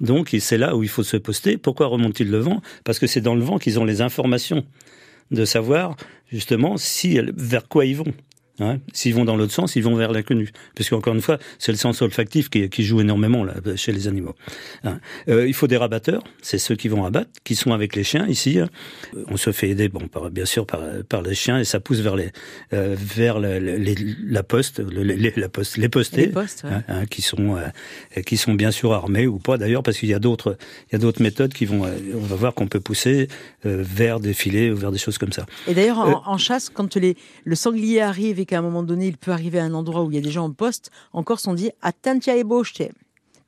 Donc 0.00 0.36
c'est 0.38 0.58
là 0.58 0.76
où 0.76 0.82
il 0.82 0.88
faut 0.88 1.04
se 1.04 1.16
poster. 1.16 1.56
Pourquoi 1.56 1.86
remontent-ils 1.86 2.30
le 2.30 2.38
vent? 2.38 2.60
Parce 2.84 2.98
que 2.98 3.06
c'est 3.06 3.20
dans 3.20 3.34
le 3.34 3.42
vent 3.42 3.58
qu'ils 3.58 3.78
ont 3.78 3.84
les 3.84 4.02
informations 4.02 4.64
de 5.30 5.44
savoir 5.44 5.96
justement 6.30 6.76
si 6.76 7.18
vers 7.36 7.68
quoi 7.68 7.86
ils 7.86 7.96
vont. 7.96 8.12
S'ils 8.92 9.14
vont 9.14 9.24
dans 9.24 9.36
l'autre 9.36 9.52
sens, 9.52 9.76
ils 9.76 9.82
vont 9.82 9.94
vers 9.96 10.12
l'inconnu. 10.12 10.50
Parce 10.74 10.88
qu'encore 10.88 11.14
une 11.14 11.20
fois, 11.20 11.38
c'est 11.58 11.72
le 11.72 11.78
sens 11.78 12.00
olfactif 12.02 12.48
qui, 12.48 12.68
qui 12.70 12.84
joue 12.84 13.00
énormément 13.00 13.44
là, 13.44 13.54
chez 13.76 13.92
les 13.92 14.08
animaux. 14.08 14.34
Hein 14.84 14.98
euh, 15.28 15.46
il 15.46 15.54
faut 15.54 15.66
des 15.66 15.76
rabatteurs, 15.76 16.22
c'est 16.42 16.58
ceux 16.58 16.74
qui 16.76 16.88
vont 16.88 17.04
abattre, 17.04 17.30
qui 17.44 17.54
sont 17.54 17.72
avec 17.72 17.94
les 17.94 18.04
chiens 18.04 18.26
ici. 18.28 18.58
hein. 18.58 18.68
On 19.28 19.36
se 19.36 19.52
fait 19.52 19.68
aider, 19.68 19.88
bon, 19.88 20.08
par, 20.08 20.30
bien 20.30 20.46
sûr, 20.46 20.66
par, 20.66 20.80
par 21.08 21.22
les 21.22 21.34
chiens 21.34 21.58
et 21.58 21.64
ça 21.64 21.80
pousse 21.80 21.98
vers 22.00 22.16
les, 22.16 22.30
euh, 22.72 22.96
vers 22.98 23.38
les- 23.40 23.94
la 24.26 24.42
poste, 24.42 24.78
le- 24.80 25.02
les, 25.02 25.32
la 25.36 25.48
poste, 25.48 25.76
les 25.76 25.88
postés, 25.88 26.26
Les 26.26 26.32
postes, 26.32 26.64
ouais. 26.64 26.70
hein, 26.70 26.82
hein, 26.88 27.06
qui 27.06 27.22
sont, 27.22 27.56
euh, 27.56 28.22
qui 28.22 28.36
sont 28.38 28.54
bien 28.54 28.70
sûr 28.70 28.92
armés 28.92 29.26
ou 29.26 29.38
pas 29.38 29.58
d'ailleurs, 29.58 29.82
parce 29.82 29.98
qu'il 29.98 30.08
y 30.08 30.14
a 30.14 30.18
d'autres, 30.18 30.56
méthodes 31.20 31.52
qui 31.52 31.66
vont, 31.66 31.84
euh, 31.84 31.90
on 32.14 32.20
va 32.20 32.36
voir 32.36 32.54
qu'on 32.54 32.68
peut 32.68 32.80
pousser 32.80 33.28
euh, 33.66 33.82
vers 33.82 34.18
des 34.20 34.32
filets 34.32 34.70
ou 34.70 34.76
vers 34.76 34.92
des 34.92 34.98
choses 34.98 35.18
comme 35.18 35.32
ça. 35.32 35.44
Et 35.68 35.74
d'ailleurs, 35.74 36.00
Euh, 36.00 36.12
en, 36.12 36.32
en 36.32 36.38
chasse, 36.38 36.70
quand 36.70 36.96
les, 36.96 37.16
le 37.44 37.54
sanglier 37.54 38.00
arrive 38.00 38.38
et 38.40 38.45
qu'à 38.46 38.58
un 38.58 38.62
moment 38.62 38.82
donné, 38.82 39.06
il 39.08 39.16
peut 39.18 39.32
arriver 39.32 39.58
à 39.58 39.64
un 39.64 39.74
endroit 39.74 40.02
où 40.04 40.10
il 40.10 40.14
y 40.14 40.18
a 40.18 40.22
des 40.22 40.30
gens 40.30 40.44
en 40.44 40.52
poste, 40.52 40.90
en 41.12 41.22
Corse, 41.22 41.46
on 41.46 41.54
dit 41.54 41.70
attentia 41.82 42.36
e 42.38 42.42
boche. 42.44 42.72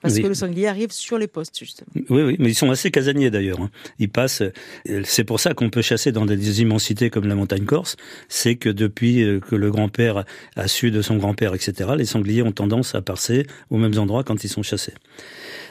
Parce 0.01 0.15
Oui. 0.15 0.23
que 0.23 0.29
le 0.29 0.35
sanglier 0.35 0.69
arrive 0.69 0.93
sur 0.93 1.19
les 1.19 1.27
postes, 1.27 1.59
justement. 1.59 1.89
Oui, 2.09 2.23
oui, 2.23 2.37
mais 2.39 2.51
ils 2.51 2.55
sont 2.55 2.71
assez 2.71 2.89
casaniers 2.93 3.31
d'ailleurs. 3.33 3.61
hein. 3.61 3.69
Ils 3.99 4.09
passent. 4.09 4.43
euh, 4.89 5.03
C'est 5.05 5.25
pour 5.25 5.41
ça 5.41 5.55
qu'on 5.55 5.71
peut 5.71 5.83
chasser 5.83 6.13
dans 6.13 6.25
des 6.25 6.61
immensités 6.63 7.11
comme 7.11 7.27
la 7.27 7.35
montagne 7.35 7.65
corse. 7.65 7.97
C'est 8.29 8.55
que 8.55 8.69
depuis 8.69 9.25
euh, 9.25 9.41
que 9.41 9.57
le 9.57 9.73
grand-père 9.73 10.25
a 10.55 10.69
su 10.69 10.93
de 10.93 11.03
son 11.03 11.17
grand-père, 11.17 11.53
etc., 11.53 11.91
les 11.97 12.05
sangliers 12.05 12.43
ont 12.43 12.53
tendance 12.53 12.95
à 12.95 13.03
passer 13.03 13.45
aux 13.71 13.77
mêmes 13.77 13.99
endroits 13.99 14.23
quand 14.23 14.45
ils 14.45 14.49
sont 14.49 14.63
chassés. 14.63 14.95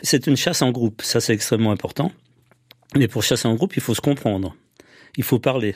C'est 0.04 0.28
une 0.28 0.36
chasse 0.36 0.62
en 0.62 0.72
groupe. 0.72 1.02
Ça, 1.04 1.22
c'est 1.22 1.34
extrêmement 1.34 1.72
important. 1.72 2.12
Mais 2.98 3.08
pour 3.08 3.24
chasser 3.24 3.48
en 3.48 3.56
groupe, 3.56 3.78
il 3.78 3.82
faut 3.82 3.96
se 3.96 4.02
comprendre. 4.02 4.58
Il 5.16 5.24
faut 5.24 5.40
parler. 5.40 5.74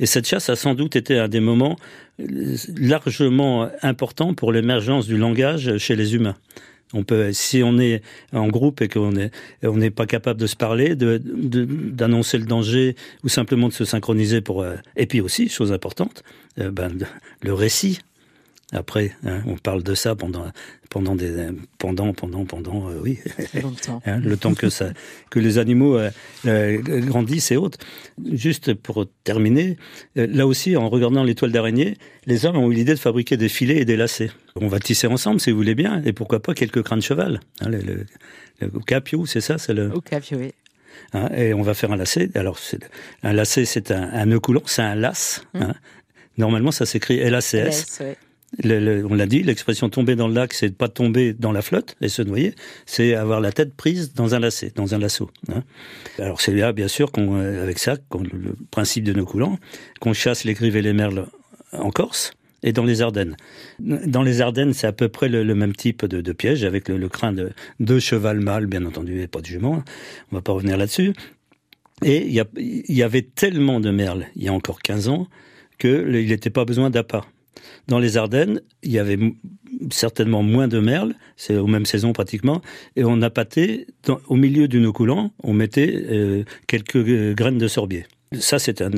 Et 0.00 0.06
cette 0.06 0.26
chasse 0.26 0.48
a 0.48 0.56
sans 0.56 0.74
doute 0.74 0.96
été 0.96 1.18
un 1.18 1.28
des 1.28 1.40
moments 1.40 1.76
euh, 2.20 2.56
largement 2.76 3.68
importants 3.82 4.34
pour 4.34 4.50
l'émergence 4.50 5.06
du 5.06 5.16
langage 5.16 5.76
chez 5.78 5.94
les 5.94 6.14
humains. 6.14 6.36
On 6.92 7.04
peut, 7.04 7.32
si 7.32 7.62
on 7.62 7.78
est 7.78 8.02
en 8.32 8.48
groupe 8.48 8.82
et 8.82 8.88
qu'on 8.88 9.14
est, 9.14 9.30
on 9.62 9.76
n'est 9.76 9.90
pas 9.90 10.06
capable 10.06 10.40
de 10.40 10.46
se 10.46 10.56
parler, 10.56 10.96
d'annoncer 10.96 12.38
le 12.38 12.46
danger 12.46 12.96
ou 13.22 13.28
simplement 13.28 13.68
de 13.68 13.72
se 13.72 13.84
synchroniser 13.84 14.40
pour, 14.40 14.62
euh, 14.62 14.74
et 14.96 15.06
puis 15.06 15.20
aussi, 15.20 15.48
chose 15.48 15.72
importante, 15.72 16.24
euh, 16.58 16.70
ben, 16.70 16.98
le 17.42 17.54
récit. 17.54 18.00
Après, 18.72 19.16
hein, 19.24 19.42
on 19.46 19.56
parle 19.56 19.82
de 19.82 19.94
ça 19.96 20.14
pendant, 20.14 20.46
pendant 20.90 21.16
des, 21.16 21.48
pendant, 21.78 22.12
pendant, 22.12 22.44
pendant, 22.44 22.88
euh, 22.88 23.00
oui, 23.02 23.18
Longtemps. 23.60 24.00
hein, 24.06 24.20
le 24.20 24.36
temps 24.36 24.54
que 24.54 24.68
ça, 24.70 24.90
que 25.28 25.40
les 25.40 25.58
animaux 25.58 25.96
euh, 25.98 26.10
euh, 26.46 26.78
grandissent 27.00 27.50
et 27.50 27.56
autres. 27.56 27.78
Juste 28.30 28.74
pour 28.74 29.06
terminer, 29.24 29.76
là 30.14 30.46
aussi, 30.46 30.76
en 30.76 30.88
regardant 30.88 31.24
l'étoile 31.24 31.50
d'araignée, 31.50 31.96
les 32.26 32.46
hommes 32.46 32.56
ont 32.58 32.70
eu 32.70 32.74
l'idée 32.74 32.94
de 32.94 32.98
fabriquer 33.00 33.36
des 33.36 33.48
filets 33.48 33.78
et 33.78 33.84
des 33.84 33.96
lacets. 33.96 34.30
On 34.54 34.68
va 34.68 34.78
tisser 34.78 35.08
ensemble, 35.08 35.40
si 35.40 35.50
vous 35.50 35.56
voulez 35.56 35.74
bien, 35.74 36.00
et 36.04 36.12
pourquoi 36.12 36.40
pas 36.40 36.54
quelques 36.54 36.82
crânes 36.82 37.00
de 37.00 37.04
cheval. 37.04 37.40
Hein, 37.60 37.70
le, 37.70 37.78
le, 37.80 38.06
le 38.60 38.68
capio, 38.86 39.26
c'est 39.26 39.40
ça, 39.40 39.58
c'est 39.58 39.74
le. 39.74 39.90
Café, 40.08 40.36
oui. 40.36 40.52
hein, 41.12 41.28
et 41.36 41.54
on 41.54 41.62
va 41.62 41.74
faire 41.74 41.90
un 41.90 41.96
lacet. 41.96 42.30
Alors, 42.36 42.58
un 43.24 43.32
lacet, 43.32 43.64
c'est 43.64 43.90
un, 43.90 44.02
un 44.12 44.26
nœud 44.26 44.38
coulant, 44.38 44.62
c'est 44.66 44.82
un 44.82 44.94
lac. 44.94 45.16
hein. 45.54 45.74
Normalement, 46.38 46.70
ça 46.70 46.86
s'écrit 46.86 47.18
LACS. 47.28 47.52
Laisse, 47.54 47.98
ouais. 48.00 48.16
On 48.64 49.14
l'a 49.14 49.26
dit, 49.26 49.42
l'expression 49.42 49.88
tomber 49.88 50.16
dans 50.16 50.26
le 50.26 50.34
lac, 50.34 50.52
c'est 50.52 50.76
pas 50.76 50.88
tomber 50.88 51.32
dans 51.32 51.52
la 51.52 51.62
flotte 51.62 51.96
et 52.00 52.08
se 52.08 52.20
noyer, 52.20 52.54
c'est 52.84 53.14
avoir 53.14 53.40
la 53.40 53.52
tête 53.52 53.74
prise 53.74 54.12
dans 54.12 54.34
un 54.34 54.40
lacet, 54.40 54.72
dans 54.74 54.94
un 54.94 54.98
lasso. 54.98 55.30
hein. 55.48 55.62
Alors 56.18 56.40
c'est 56.40 56.52
là, 56.52 56.72
bien 56.72 56.88
sûr, 56.88 57.12
qu'on, 57.12 57.36
euh, 57.36 57.62
avec 57.62 57.78
ça, 57.78 57.96
qu'on- 58.08 58.22
le 58.24 58.56
principe 58.70 59.04
de 59.04 59.12
nos 59.12 59.24
coulants, 59.24 59.58
qu'on 60.00 60.12
chasse 60.12 60.44
les 60.44 60.54
grives 60.54 60.76
et 60.76 60.82
les 60.82 60.92
merles 60.92 61.26
en 61.72 61.90
Corse 61.90 62.32
et 62.64 62.72
dans 62.72 62.84
les 62.84 63.02
Ardennes. 63.02 63.36
Dans 63.78 64.22
les 64.22 64.40
Ardennes, 64.40 64.72
c'est 64.74 64.88
à 64.88 64.92
peu 64.92 65.08
près 65.08 65.28
le, 65.28 65.54
même 65.54 65.74
type 65.74 66.04
de, 66.04 66.32
piège, 66.32 66.64
avec 66.64 66.88
le, 66.88 67.08
crin 67.08 67.32
de, 67.32 67.52
de 67.78 67.98
cheval 68.00 68.40
mâle, 68.40 68.66
bien 68.66 68.84
entendu, 68.84 69.20
et 69.22 69.28
pas 69.28 69.40
de 69.40 69.46
jument. 69.46 69.82
On 70.32 70.36
va 70.36 70.42
pas 70.42 70.52
revenir 70.52 70.76
là-dessus. 70.76 71.12
Et 72.04 72.26
il 72.26 72.32
y, 72.32 72.92
y 72.92 73.02
avait 73.02 73.22
tellement 73.22 73.78
de 73.78 73.90
merles, 73.90 74.26
il 74.34 74.42
y 74.42 74.48
a 74.48 74.52
encore 74.52 74.80
15 74.82 75.08
ans, 75.08 75.28
qu'il 75.78 76.10
n'était 76.10 76.50
pas 76.50 76.64
besoin 76.64 76.90
d'appât. 76.90 77.24
Dans 77.88 77.98
les 77.98 78.16
Ardennes, 78.16 78.60
il 78.82 78.92
y 78.92 78.98
avait 78.98 79.18
certainement 79.90 80.42
moins 80.42 80.68
de 80.68 80.78
merles, 80.78 81.14
c'est 81.36 81.56
aux 81.56 81.66
mêmes 81.66 81.86
saisons 81.86 82.12
pratiquement, 82.12 82.62
et 82.96 83.04
on 83.04 83.22
appâtait, 83.22 83.86
dans, 84.04 84.20
au 84.28 84.36
milieu 84.36 84.68
du 84.68 84.80
nœud 84.80 84.92
coulant, 84.92 85.32
on 85.42 85.52
mettait 85.52 85.92
euh, 85.94 86.44
quelques 86.66 86.96
euh, 86.96 87.34
graines 87.34 87.58
de 87.58 87.68
sorbier. 87.68 88.06
Ça, 88.38 88.60
c'est 88.60 88.80
un, 88.80 88.92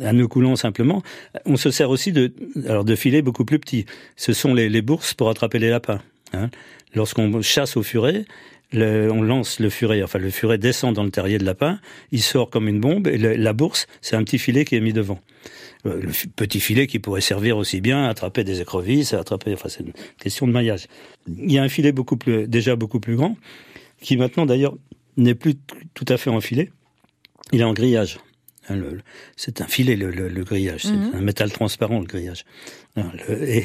un, 0.00 0.12
nœud 0.14 0.26
coulant 0.26 0.56
simplement. 0.56 1.02
On 1.44 1.56
se 1.56 1.70
sert 1.70 1.90
aussi 1.90 2.12
de, 2.12 2.32
alors 2.66 2.84
de 2.84 2.94
filets 2.96 3.20
beaucoup 3.20 3.44
plus 3.44 3.58
petits. 3.58 3.84
Ce 4.16 4.32
sont 4.32 4.54
les, 4.54 4.80
bourses 4.80 5.12
pour 5.12 5.28
attraper 5.28 5.58
les 5.58 5.68
lapins. 5.68 6.00
hein. 6.32 6.48
Lorsqu'on 6.94 7.42
chasse 7.42 7.76
au 7.76 7.82
furet, 7.82 8.24
on 8.72 9.20
lance 9.20 9.60
le 9.60 9.68
furet, 9.68 10.02
enfin 10.02 10.18
le 10.18 10.30
furet 10.30 10.58
descend 10.58 10.94
dans 10.94 11.04
le 11.04 11.10
terrier 11.10 11.38
de 11.38 11.44
lapin, 11.44 11.78
il 12.10 12.22
sort 12.22 12.50
comme 12.50 12.68
une 12.68 12.80
bombe, 12.80 13.06
et 13.06 13.18
la 13.18 13.52
bourse, 13.52 13.86
c'est 14.00 14.16
un 14.16 14.24
petit 14.24 14.38
filet 14.38 14.64
qui 14.64 14.76
est 14.76 14.80
mis 14.80 14.92
devant. 14.92 15.20
Euh, 15.86 16.00
Le 16.00 16.10
petit 16.36 16.60
filet 16.60 16.86
qui 16.86 16.98
pourrait 16.98 17.20
servir 17.20 17.56
aussi 17.56 17.80
bien 17.80 18.04
à 18.04 18.08
attraper 18.08 18.42
des 18.44 18.60
écrevisses, 18.60 19.12
à 19.14 19.20
attraper, 19.20 19.52
enfin 19.54 19.68
c'est 19.68 19.80
une 19.84 19.92
question 20.18 20.46
de 20.46 20.52
maillage. 20.52 20.86
Il 21.28 21.52
y 21.52 21.58
a 21.58 21.62
un 21.62 21.68
filet 21.68 21.92
beaucoup 21.92 22.16
plus, 22.16 22.48
déjà 22.48 22.74
beaucoup 22.76 23.00
plus 23.00 23.16
grand, 23.16 23.36
qui 24.00 24.16
maintenant 24.16 24.46
d'ailleurs 24.46 24.74
n'est 25.16 25.34
plus 25.34 25.54
tout 25.94 26.06
à 26.08 26.16
fait 26.16 26.30
en 26.30 26.40
filet, 26.40 26.70
il 27.52 27.60
est 27.60 27.64
en 27.64 27.74
grillage. 27.74 28.18
Hein, 28.70 28.80
C'est 29.36 29.60
un 29.60 29.66
filet, 29.66 29.94
le, 29.94 30.10
le- 30.10 30.28
le 30.28 30.42
grillage. 30.44 30.84
C'est 30.84 31.16
un 31.16 31.20
métal 31.20 31.52
transparent, 31.52 32.00
le 32.00 32.06
grillage. 32.06 32.44
Hein, 32.96 33.12
et 33.28 33.62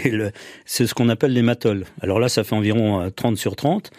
c'est 0.65 0.85
ce 0.87 0.93
qu'on 0.93 1.07
appelle 1.07 1.31
les 1.31 1.41
matoles. 1.41 1.85
Alors 2.01 2.19
là, 2.19 2.27
ça 2.27 2.43
fait 2.43 2.53
environ 2.55 2.99
euh, 3.01 3.09
30 3.09 3.37
sur 3.37 3.55
30, 3.55 3.91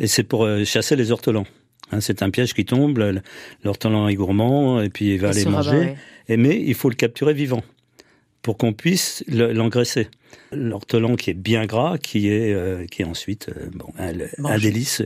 et 0.00 0.08
c'est 0.08 0.24
pour 0.24 0.44
euh, 0.44 0.64
chasser 0.64 0.96
les 0.96 1.12
ortolans. 1.12 1.46
Hein, 1.92 2.00
c'est 2.00 2.22
un 2.22 2.30
piège 2.30 2.54
qui 2.54 2.64
tombe, 2.64 2.98
le- 2.98 3.20
l'ortolan 3.64 4.08
est 4.08 4.14
gourmand, 4.14 4.80
et 4.82 4.88
puis 4.90 5.14
il 5.14 5.18
va 5.20 5.30
aller 5.30 5.44
rabat, 5.44 5.56
manger. 5.56 5.94
ouais. 6.28 6.36
Mais 6.36 6.60
il 6.62 6.74
faut 6.74 6.88
le 6.90 6.94
capturer 6.96 7.32
vivant 7.34 7.62
pour 8.42 8.56
qu'on 8.58 8.72
puisse 8.72 9.24
le- 9.28 9.52
l'engraisser. 9.52 10.08
L'ortolan 10.52 11.16
qui 11.16 11.30
est 11.30 11.34
bien 11.34 11.64
gras, 11.66 11.96
qui 11.98 12.28
est, 12.28 12.52
euh, 12.52 12.84
qui 12.86 13.02
est 13.02 13.04
ensuite 13.06 13.48
euh, 13.48 13.68
bon, 13.74 13.86
un, 13.98 14.58
délice. 14.58 15.02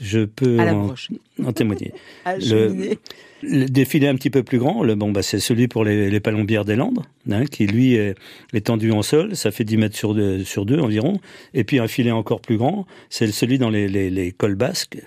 Je 0.00 0.24
peux 0.26 0.58
en, 0.60 1.52
témoigner. 1.52 1.92
Le-. 2.26 2.94
Le 3.42 3.66
défilé 3.66 4.08
un 4.08 4.14
petit 4.16 4.30
peu 4.30 4.42
plus 4.42 4.58
grand, 4.58 4.82
le, 4.82 4.94
bon, 4.94 5.12
bah, 5.12 5.22
c'est 5.22 5.40
celui 5.40 5.68
pour 5.68 5.84
les, 5.84 6.08
les 6.10 6.20
palombières 6.20 6.64
des 6.64 6.74
Landes, 6.74 7.00
hein, 7.30 7.44
qui 7.44 7.66
lui 7.66 7.94
est, 7.94 8.14
est 8.54 8.60
tendu 8.66 8.90
en 8.92 9.02
sol, 9.02 9.36
ça 9.36 9.50
fait 9.50 9.62
10 9.64 9.76
mètres 9.76 9.96
sur 9.96 10.14
deux, 10.14 10.42
sur 10.42 10.64
deux 10.64 10.78
environ. 10.78 11.20
Et 11.52 11.62
puis 11.62 11.78
un 11.78 11.86
filet 11.86 12.10
encore 12.12 12.40
plus 12.40 12.56
grand, 12.56 12.86
c'est 13.10 13.30
celui 13.30 13.58
dans 13.58 13.68
les, 13.68 13.88
les, 13.88 14.08
les 14.08 14.32
cols 14.32 14.54
basques. 14.54 14.98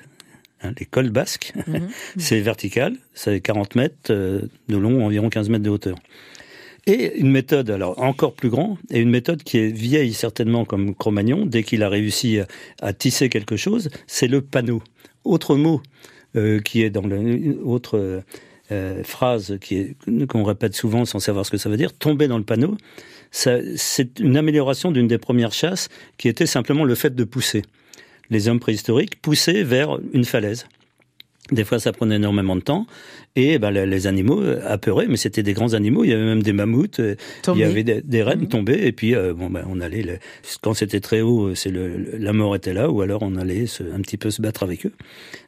Hein, 0.62 0.72
les 0.80 0.86
cols 0.86 1.10
basques, 1.10 1.54
Mhm. 1.68 1.88
c'est 2.18 2.40
vertical, 2.42 2.96
c'est 3.14 3.42
40 3.42 3.76
mètres 3.76 4.12
euh, 4.12 4.42
de 4.68 4.78
long, 4.78 5.06
environ 5.06 5.30
15 5.30 5.50
mètres 5.50 5.64
de 5.64 5.70
hauteur. 5.70 5.98
Et 6.88 7.18
une 7.20 7.30
méthode, 7.30 7.70
alors 7.70 8.00
encore 8.02 8.34
plus 8.34 8.50
grand, 8.50 8.78
et 8.90 9.00
une 9.00 9.10
méthode 9.10 9.44
qui 9.44 9.58
est 9.60 9.68
vieille 9.70 10.14
certainement 10.14 10.66
comme 10.66 10.96
Cro-Magnon, 10.96 11.46
dès 11.46 11.64
qu'il 11.64 11.84
a 11.84 11.90
réussi 11.90 12.40
à, 12.40 12.48
à 12.82 12.94
tisser 12.94 13.30
quelque 13.30 13.58
chose, 13.58 13.90
c'est 14.08 14.28
le 14.28 14.42
panneau. 14.42 14.82
Autre 15.24 15.56
mot 15.56 15.82
euh, 16.36 16.60
qui 16.62 16.82
est 16.82 16.90
dans 16.90 17.06
le 17.06 17.60
autre 17.64 18.24
euh, 18.72 19.04
phrase 19.04 19.58
qui 19.62 19.76
est 19.78 19.96
qu'on 20.28 20.44
répète 20.44 20.76
souvent 20.76 21.04
sans 21.06 21.20
savoir 21.20 21.46
ce 21.46 21.52
que 21.52 21.58
ça 21.58 21.70
veut 21.70 21.78
dire, 21.78 21.92
tomber 21.94 22.28
dans 22.28 22.38
le 22.38 22.44
panneau. 22.44 22.78
C'est 23.32 24.20
une 24.20 24.38
amélioration 24.38 24.92
d'une 24.92 25.08
des 25.08 25.18
premières 25.18 25.54
chasses 25.54 25.90
qui 26.18 26.28
était 26.28 26.46
simplement 26.46 26.84
le 26.84 26.96
fait 26.96 27.14
de 27.16 27.24
pousser. 27.24 27.64
Les 28.30 28.48
hommes 28.48 28.60
préhistoriques 28.60 29.22
poussaient 29.22 29.64
vers 29.64 29.98
une 30.14 30.26
falaise. 30.26 30.66
Des 31.52 31.64
fois, 31.64 31.80
ça 31.80 31.92
prenait 31.92 32.18
énormément 32.18 32.56
de 32.56 32.62
temps. 32.62 32.86
Et 33.36 33.58
ben, 33.58 33.72
les, 33.72 34.06
animaux 34.06 34.40
euh, 34.40 34.62
apeuraient, 34.68 35.08
mais 35.08 35.18
c'était 35.18 35.42
des 35.42 35.54
grands 35.54 35.74
animaux. 35.74 36.04
Il 36.04 36.12
y 36.12 36.14
avait 36.14 36.24
même 36.26 36.44
des 36.44 36.54
mammouths, 36.54 37.00
euh, 37.00 37.16
il 37.56 37.58
y 37.58 37.64
avait 37.64 37.82
des, 37.84 38.02
des 38.04 38.22
rennes 38.22 38.42
Mhm. 38.42 38.48
tombées. 38.50 38.80
Et 38.86 38.92
puis, 38.92 39.16
euh, 39.16 39.34
bon, 39.34 39.50
ben, 39.50 39.66
on 39.68 39.80
allait. 39.80 40.04
le- 40.04 40.20
quand 40.62 40.76
c'était 40.76 41.00
très 41.00 41.22
haut, 41.22 41.56
c'est 41.56 41.72
le, 41.72 41.88
le- 41.98 42.18
la 42.20 42.34
mort 42.34 42.56
était 42.56 42.74
là, 42.74 42.92
ou 42.92 43.02
alors 43.02 43.24
on 43.24 43.36
allait 43.36 43.66
se- 43.66 43.82
un 43.82 44.00
petit 44.02 44.18
peu 44.18 44.30
se 44.30 44.44
battre 44.44 44.62
avec 44.62 44.86
eux. 44.86 44.92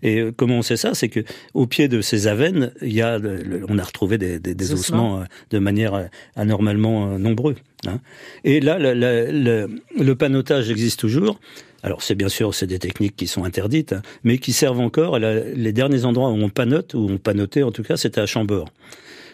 Et 0.01 0.23
comment 0.35 0.57
on 0.57 0.61
sait 0.63 0.75
ça? 0.77 0.95
C'est 0.95 1.09
que 1.09 1.19
au 1.53 1.67
pied 1.67 1.87
de 1.87 2.01
ces 2.01 2.25
avennes, 2.25 2.71
il 2.81 2.93
y 2.93 3.03
a, 3.03 3.19
le- 3.19 3.63
on 3.69 3.77
a 3.77 3.83
retrouvé 3.83 4.17
des, 4.17 4.39
des, 4.39 4.55
des 4.55 4.55
Des 4.55 4.73
ossements. 4.73 5.23
de 5.51 5.59
manière 5.59 6.09
anormalement 6.35 7.19
nombreux. 7.19 7.55
hein. 7.85 7.99
Et 8.43 8.59
là, 8.59 8.79
le, 8.79 8.93
le, 8.95 9.31
le, 9.31 10.03
le 10.03 10.15
panotage 10.15 10.71
existe 10.71 10.99
toujours. 10.99 11.39
Alors 11.83 12.03
c'est 12.03 12.15
bien 12.15 12.29
sûr 12.29 12.53
c'est 12.53 12.67
des 12.67 12.79
techniques 12.79 13.15
qui 13.15 13.27
sont 13.27 13.43
interdites, 13.43 13.93
hein, 13.93 14.01
mais 14.23 14.37
qui 14.37 14.53
servent 14.53 14.79
encore. 14.79 15.17
La- 15.19 15.39
les 15.39 15.73
derniers 15.73 16.05
endroits 16.05 16.29
où 16.29 16.35
on 16.35 16.49
panote, 16.49 16.93
où 16.93 17.07
on 17.09 17.17
panotait 17.17 17.63
en 17.63 17.71
tout 17.71 17.83
cas, 17.83 17.97
c'était 17.97 18.21
à 18.21 18.25
Chambord, 18.25 18.69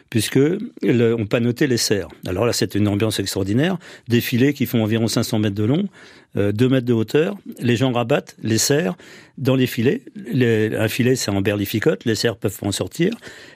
puisque 0.10 0.36
le- 0.82 1.16
on 1.18 1.26
panotait 1.26 1.68
les 1.68 1.78
cerfs. 1.78 2.08
Alors 2.26 2.45
là 2.45 2.53
c'est 2.53 2.76
une 2.76 2.88
ambiance 2.88 3.20
extraordinaire, 3.20 3.78
des 4.08 4.22
filets 4.22 4.53
qui 4.53 4.66
font 4.66 4.84
environ 4.84 5.08
500 5.08 5.39
mètres 5.39 5.55
de 5.55 5.64
long, 5.64 5.88
euh, 6.36 6.51
2 6.51 6.70
mètres 6.70 6.86
de 6.86 6.93
hauteur. 6.93 7.38
Les 7.60 7.76
gens 7.76 7.91
rabattent 7.91 8.36
les 8.43 8.58
cerfs 8.58 8.95
dans 9.38 9.55
les 9.55 9.68
filets. 9.68 10.01
Les- 10.32 10.76
un 10.76 10.88
filet 10.88 11.16
c'est 11.16 11.32
en 11.32 11.41
berlificote, 11.41 12.05
les 12.05 12.16
cerfs 12.16 12.38
peuvent 12.38 12.58
en 12.62 12.72
sortir. 12.72 13.14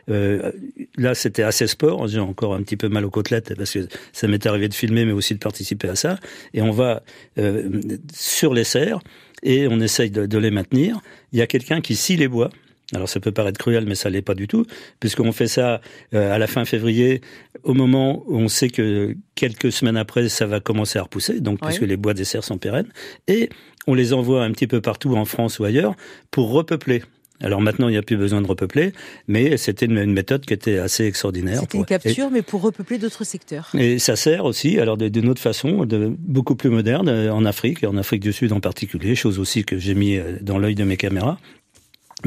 Euh, 0.09 0.51
là 0.97 1.15
c'était 1.15 1.43
assez 1.43 1.67
sport, 1.67 2.07
j'ai 2.07 2.19
encore 2.19 2.53
un 2.55 2.61
petit 2.63 2.77
peu 2.77 2.89
mal 2.89 3.05
aux 3.05 3.09
côtelettes 3.11 3.53
parce 3.55 3.71
que 3.71 3.87
ça 4.13 4.27
m'est 4.27 4.45
arrivé 4.45 4.67
de 4.67 4.73
filmer 4.73 5.05
mais 5.05 5.11
aussi 5.13 5.33
de 5.33 5.39
participer 5.39 5.89
à 5.89 5.95
ça. 5.95 6.19
Et 6.53 6.61
on 6.61 6.71
va 6.71 7.03
euh, 7.37 7.69
sur 8.13 8.53
les 8.53 8.63
cerfs 8.65 8.99
et 9.43 9.67
on 9.67 9.79
essaye 9.79 10.11
de, 10.11 10.25
de 10.25 10.37
les 10.37 10.51
maintenir. 10.51 10.99
Il 11.33 11.39
y 11.39 11.41
a 11.41 11.47
quelqu'un 11.47 11.81
qui 11.81 11.95
scie 11.95 12.17
les 12.17 12.27
bois. 12.27 12.49
Alors 12.93 13.07
ça 13.09 13.19
peut 13.19 13.31
paraître 13.31 13.57
cruel, 13.57 13.85
mais 13.87 13.95
ça 13.95 14.09
l'est 14.09 14.21
pas 14.21 14.35
du 14.35 14.47
tout, 14.47 14.65
puisqu'on 14.99 15.31
fait 15.31 15.47
ça 15.47 15.79
euh, 16.13 16.33
à 16.33 16.37
la 16.37 16.47
fin 16.47 16.65
février, 16.65 17.21
au 17.63 17.73
moment 17.73 18.23
où 18.27 18.37
on 18.37 18.47
sait 18.49 18.69
que 18.69 19.15
quelques 19.35 19.71
semaines 19.71 19.97
après, 19.97 20.27
ça 20.29 20.45
va 20.45 20.59
commencer 20.59 20.99
à 20.99 21.03
repousser, 21.03 21.39
donc 21.39 21.59
puisque 21.61 21.81
les 21.83 21.97
bois 21.97 22.13
des 22.13 22.25
serres 22.25 22.43
sont 22.43 22.57
pérennes, 22.57 22.89
et 23.27 23.49
on 23.87 23.93
les 23.93 24.13
envoie 24.13 24.43
un 24.43 24.51
petit 24.51 24.67
peu 24.67 24.81
partout 24.81 25.15
en 25.15 25.25
France 25.25 25.59
ou 25.59 25.63
ailleurs 25.63 25.95
pour 26.31 26.51
repeupler. 26.51 27.01
Alors 27.43 27.59
maintenant, 27.59 27.87
il 27.87 27.93
n'y 27.93 27.97
a 27.97 28.03
plus 28.03 28.17
besoin 28.17 28.39
de 28.39 28.45
repeupler, 28.45 28.91
mais 29.27 29.57
c'était 29.57 29.87
une, 29.87 29.97
une 29.97 30.13
méthode 30.13 30.45
qui 30.45 30.53
était 30.53 30.77
assez 30.77 31.05
extraordinaire. 31.05 31.61
C'était 31.61 31.77
une 31.79 31.83
et- 31.85 31.87
capture, 31.87 32.29
mais 32.29 32.43
pour 32.43 32.61
repeupler 32.61 32.99
d'autres 32.99 33.23
secteurs. 33.23 33.69
et 33.75 33.97
ça 33.97 34.15
sert 34.15 34.45
aussi, 34.45 34.77
alors 34.79 34.95
de- 34.95 35.07
d'une 35.07 35.27
autre 35.27 35.41
façon, 35.41 35.85
de, 35.85 36.13
beaucoup 36.19 36.55
plus 36.55 36.69
moderne, 36.69 37.09
euh, 37.09 37.33
en 37.33 37.43
Afrique, 37.45 37.81
et 37.81 37.87
en 37.87 37.97
Afrique 37.97 38.21
du 38.21 38.31
Sud 38.31 38.51
en 38.51 38.59
particulier, 38.59 39.15
chose 39.15 39.39
aussi 39.39 39.63
que 39.63 39.79
j'ai 39.79 39.95
mis 39.95 40.17
euh, 40.17 40.37
dans 40.41 40.59
l'œil 40.59 40.75
de 40.75 40.83
mes 40.83 40.97
caméras, 40.97 41.39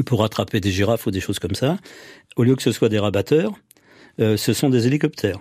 pour 0.03 0.23
attraper 0.23 0.59
des 0.59 0.71
girafes 0.71 1.05
ou 1.07 1.11
des 1.11 1.21
choses 1.21 1.39
comme 1.39 1.55
ça. 1.55 1.77
Au 2.35 2.43
lieu 2.43 2.55
que 2.55 2.63
ce 2.63 2.71
soit 2.71 2.89
des 2.89 2.99
rabatteurs, 2.99 3.53
euh, 4.19 4.37
ce 4.37 4.53
sont 4.53 4.69
des 4.69 4.87
hélicoptères 4.87 5.39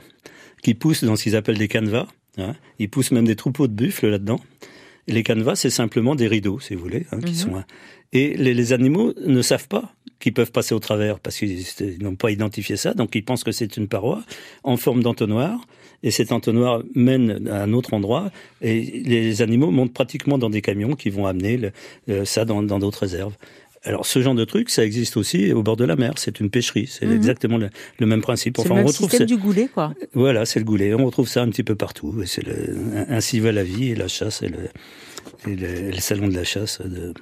qui 0.62 0.74
poussent 0.74 1.04
dans 1.04 1.16
ce 1.16 1.24
qu'ils 1.24 1.36
appellent 1.36 1.58
des 1.58 1.68
canevas. 1.68 2.06
hein. 2.38 2.54
Ils 2.78 2.88
poussent 2.88 3.10
même 3.12 3.26
des 3.26 3.36
troupeaux 3.36 3.68
de 3.68 3.72
buffles 3.74 4.08
là-dedans. 4.08 4.40
Les 5.06 5.22
canevas, 5.22 5.56
c'est 5.56 5.70
simplement 5.70 6.14
des 6.14 6.26
rideaux, 6.28 6.58
si 6.60 6.74
vous 6.74 6.80
voulez, 6.82 7.06
hein, 7.12 7.20
qui 7.20 7.32
Mhm. 7.32 7.38
sont. 7.38 7.64
Et 8.12 8.34
les, 8.36 8.54
les 8.54 8.72
animaux 8.72 9.12
ne 9.26 9.42
savent 9.42 9.68
pas 9.68 9.92
qu'ils 10.20 10.32
peuvent 10.32 10.52
passer 10.52 10.74
au 10.74 10.78
travers 10.78 11.20
parce 11.20 11.36
qu'ils 11.36 11.60
ils 11.80 12.02
n'ont 12.02 12.14
pas 12.16 12.30
identifié 12.30 12.76
ça, 12.76 12.94
donc 12.94 13.14
ils 13.14 13.24
pensent 13.24 13.44
que 13.44 13.52
c'est 13.52 13.76
une 13.76 13.88
paroi 13.88 14.22
en 14.62 14.76
forme 14.78 15.02
d'entonnoir. 15.02 15.60
Et 16.02 16.10
cet 16.10 16.32
entonnoir 16.32 16.82
mène 16.94 17.48
à 17.48 17.62
un 17.62 17.72
autre 17.72 17.94
endroit, 17.94 18.30
et 18.60 18.80
les 19.04 19.40
animaux 19.42 19.70
montent 19.70 19.94
pratiquement 19.94 20.36
dans 20.38 20.50
des 20.50 20.60
camions 20.60 20.96
qui 20.96 21.08
vont 21.10 21.26
amener 21.26 21.56
le- 21.56 21.72
euh, 22.10 22.24
ça 22.26 22.44
dans 22.44 22.62
dans 22.62 22.78
d'autres 22.78 23.00
réserves. 23.00 23.34
Alors 23.84 24.06
ce 24.06 24.20
genre 24.22 24.34
de 24.34 24.44
truc, 24.44 24.70
ça 24.70 24.84
existe 24.84 25.16
aussi 25.16 25.52
au 25.52 25.62
bord 25.62 25.76
de 25.76 25.84
la 25.84 25.94
mer. 25.94 26.14
C'est 26.16 26.40
une 26.40 26.48
pêcherie, 26.50 26.86
c'est 26.86 27.04
Mhm. 27.06 27.16
exactement 27.16 27.58
le, 27.58 27.68
le 27.98 28.06
même 28.06 28.22
principe. 28.22 28.56
C'est 28.56 28.62
Enfin, 28.62 28.70
le 28.70 28.74
on 28.74 28.76
même 28.78 28.86
retrouve 28.86 29.10
système 29.10 29.28
ça- 29.28 29.34
du 29.34 29.40
goulet, 29.40 29.68
quoi. 29.72 29.92
voilà, 30.14 30.46
c'est 30.46 30.58
le 30.58 30.64
goulet. 30.64 30.94
On 30.94 31.04
retrouve 31.04 31.28
ça 31.28 31.42
un 31.42 31.48
petit 31.50 31.62
peu 31.64 31.74
partout. 31.74 32.14
Et 32.22 32.26
c'est 32.26 32.44
le, 32.46 32.54
ainsi 33.08 33.40
va 33.40 33.52
la 33.52 33.62
vie 33.62 33.90
et 33.90 33.94
la 33.94 34.08
chasse 34.08 34.42
et 34.42 34.48
le, 34.48 34.58
et 35.46 35.54
le, 35.56 35.90
le 35.90 36.00
salon 36.00 36.28
de 36.28 36.34
la 36.34 36.44
chasse 36.44 36.80
de, 36.82 37.12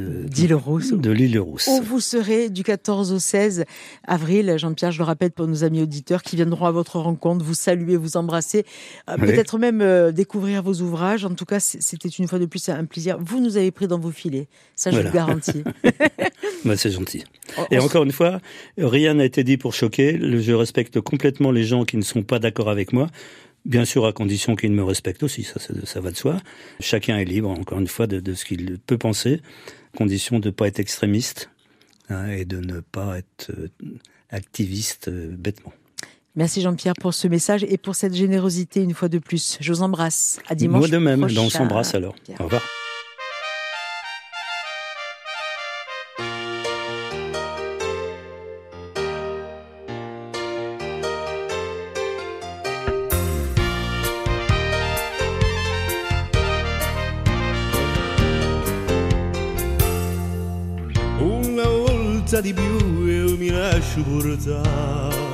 de, 0.00 0.28
D'Île 0.28 0.54
Rousse. 0.54 0.92
de 0.92 1.10
l'île 1.10 1.38
Rousse. 1.38 1.68
Où 1.68 1.82
vous 1.82 2.00
serez 2.00 2.50
du 2.50 2.62
14 2.62 3.12
au 3.12 3.18
16 3.18 3.64
avril, 4.06 4.54
Jean-Pierre, 4.58 4.92
je 4.92 4.98
le 4.98 5.04
rappelle 5.04 5.30
pour 5.30 5.46
nos 5.46 5.64
amis 5.64 5.82
auditeurs 5.82 6.22
qui 6.22 6.36
viendront 6.36 6.66
à 6.66 6.70
votre 6.70 6.98
rencontre, 6.98 7.44
vous 7.44 7.54
saluer, 7.54 7.96
vous 7.96 8.16
embrasser, 8.16 8.64
euh, 9.08 9.16
Oui. 9.20 9.26
peut-être 9.26 9.58
même 9.58 9.80
euh, 9.82 10.12
découvrir 10.12 10.62
vos 10.62 10.74
ouvrages. 10.80 11.24
En 11.24 11.34
tout 11.34 11.44
cas, 11.44 11.60
c'était 11.60 12.08
une 12.08 12.26
fois 12.28 12.38
de 12.38 12.46
plus 12.46 12.68
un 12.68 12.84
plaisir. 12.84 13.18
Vous 13.20 13.40
nous 13.40 13.56
avez 13.56 13.70
pris 13.70 13.86
dans 13.88 13.98
vos 13.98 14.10
filets, 14.10 14.48
ça 14.76 14.90
je 14.90 14.96
Voilà. 14.96 15.10
vous 15.10 15.16
garantis. 15.16 15.64
Bah, 16.64 16.76
c'est 16.76 16.90
gentil. 16.90 17.24
On- 17.56 17.64
Et 17.70 17.78
on- 17.78 17.84
encore 17.84 18.02
une 18.04 18.12
fois, 18.12 18.38
rien 18.76 19.14
n'a 19.14 19.24
été 19.24 19.44
dit 19.44 19.56
pour 19.56 19.72
choquer. 19.72 20.18
Je 20.20 20.52
respecte 20.52 21.00
complètement 21.00 21.52
les 21.52 21.64
gens 21.64 21.84
qui 21.84 21.96
ne 21.96 22.02
sont 22.02 22.22
pas 22.22 22.38
d'accord 22.38 22.68
avec 22.68 22.92
moi. 22.92 23.06
Bien 23.64 23.84
sûr, 23.84 24.06
à 24.06 24.12
condition 24.12 24.56
qu'ils 24.56 24.72
me 24.72 24.82
respectent 24.82 25.22
aussi, 25.22 25.42
ça, 25.42 25.60
ça, 25.60 25.74
ça 25.84 26.00
va 26.00 26.10
de 26.10 26.16
soi. 26.16 26.38
Chacun 26.80 27.18
est 27.18 27.24
libre, 27.24 27.50
encore 27.50 27.78
une 27.78 27.88
fois, 27.88 28.06
de, 28.06 28.18
de 28.20 28.34
ce 28.34 28.44
qu'il 28.44 28.78
peut 28.78 28.98
penser, 28.98 29.42
condition 29.96 30.38
de 30.38 30.48
ne 30.48 30.50
pas 30.52 30.66
être 30.68 30.80
extrémiste 30.80 31.50
hein, 32.08 32.28
et 32.28 32.44
de 32.44 32.60
ne 32.60 32.80
pas 32.80 33.18
être 33.18 33.50
euh, 33.50 33.68
activiste 34.30 35.08
euh, 35.08 35.28
bêtement. 35.36 35.72
Merci 36.36 36.62
Jean-Pierre 36.62 36.94
pour 36.98 37.12
ce 37.12 37.26
message 37.28 37.64
et 37.64 37.76
pour 37.76 37.96
cette 37.96 38.14
générosité 38.14 38.82
une 38.82 38.94
fois 38.94 39.08
de 39.08 39.18
plus. 39.18 39.58
Je 39.60 39.72
vous 39.72 39.82
embrasse. 39.82 40.38
À 40.48 40.54
dimanche. 40.54 40.78
Moi 40.80 40.88
de 40.88 40.98
même, 40.98 41.20
prochain. 41.20 41.40
on 41.40 41.50
s'embrasse 41.50 41.94
alors. 41.94 42.14
Pierre. 42.14 42.40
Au 42.40 42.44
revoir. 42.44 42.62
Volta 62.40 62.42
di 62.42 62.54
più 62.54 63.06
io 63.06 63.36
mi 63.36 63.50
lascio 63.50 64.02
portare. 64.02 65.28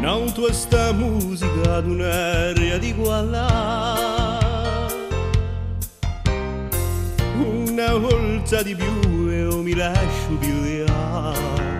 Non 0.00 0.32
tu 0.32 0.50
sta 0.52 0.92
musica 0.92 1.76
ad 1.76 1.86
un'aria 1.86 2.78
di 2.78 2.94
qualità. 2.94 4.38
Una 7.38 7.94
volta 7.96 8.62
di 8.62 8.74
più 8.74 9.28
io 9.28 9.62
mi 9.62 9.74
lascio 9.74 10.36
pigliare. 10.38 11.76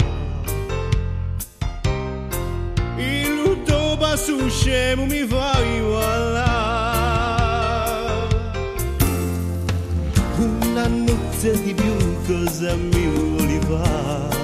Il 2.97 3.43
lutto 3.43 3.97
passo 3.99 4.49
scemo 4.49 5.07
mi 5.07 5.27
fai 5.27 5.81
ballare. 5.81 6.46
Cosa 12.57 12.75
mi 12.75 13.07
vuoi 13.09 13.61
fare? 13.69 14.35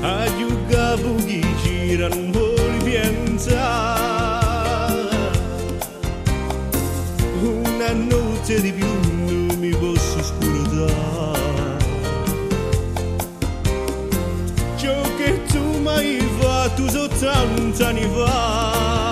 A 0.00 0.26
giocare 0.36 1.14
chi 1.24 1.46
gira 1.62 2.08
non 2.08 2.32
vuoi 2.32 2.78
pensare 2.82 4.10
Una 7.40 7.92
notte 7.92 8.60
di 8.60 8.72
più 8.72 8.86
non 9.26 9.56
mi 9.58 9.70
posso 9.70 10.22
scordare. 10.22 10.90
Ciò 14.76 15.00
che 15.16 15.42
tu 15.44 15.78
mi 15.78 16.18
fatto 16.40 16.88
soltanto 16.88 17.84
anni 17.84 18.08
fa 18.12 19.11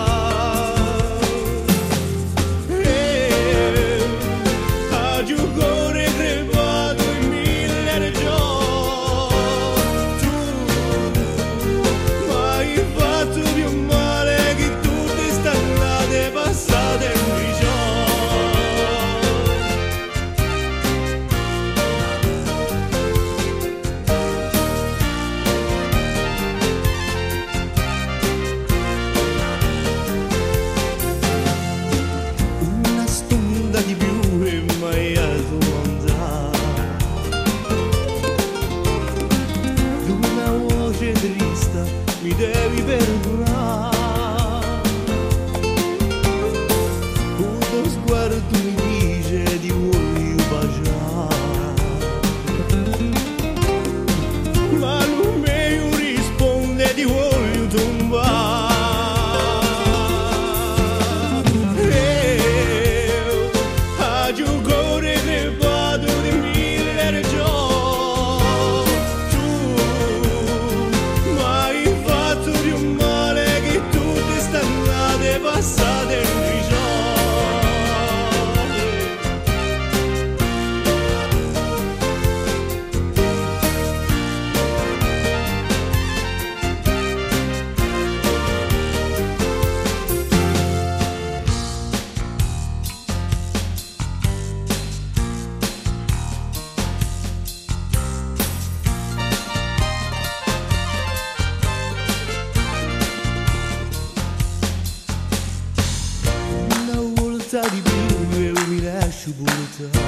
possibilità. 109.33 109.99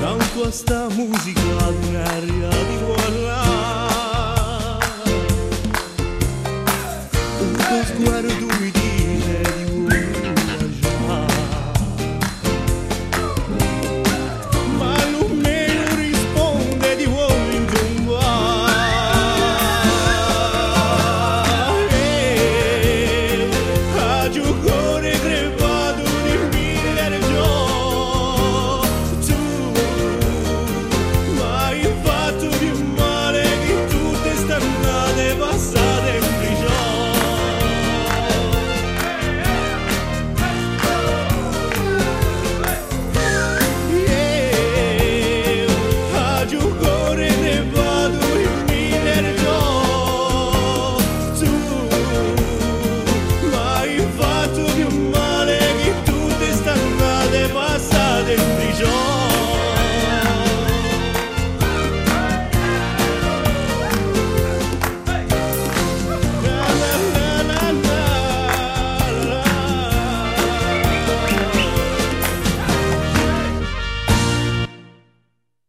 Tanto 0.00 0.44
a 0.44 0.50
sta 0.50 0.88
musica 0.90 1.66
ordinaria 1.66 2.48
di 2.48 2.78
guardare. 2.84 3.41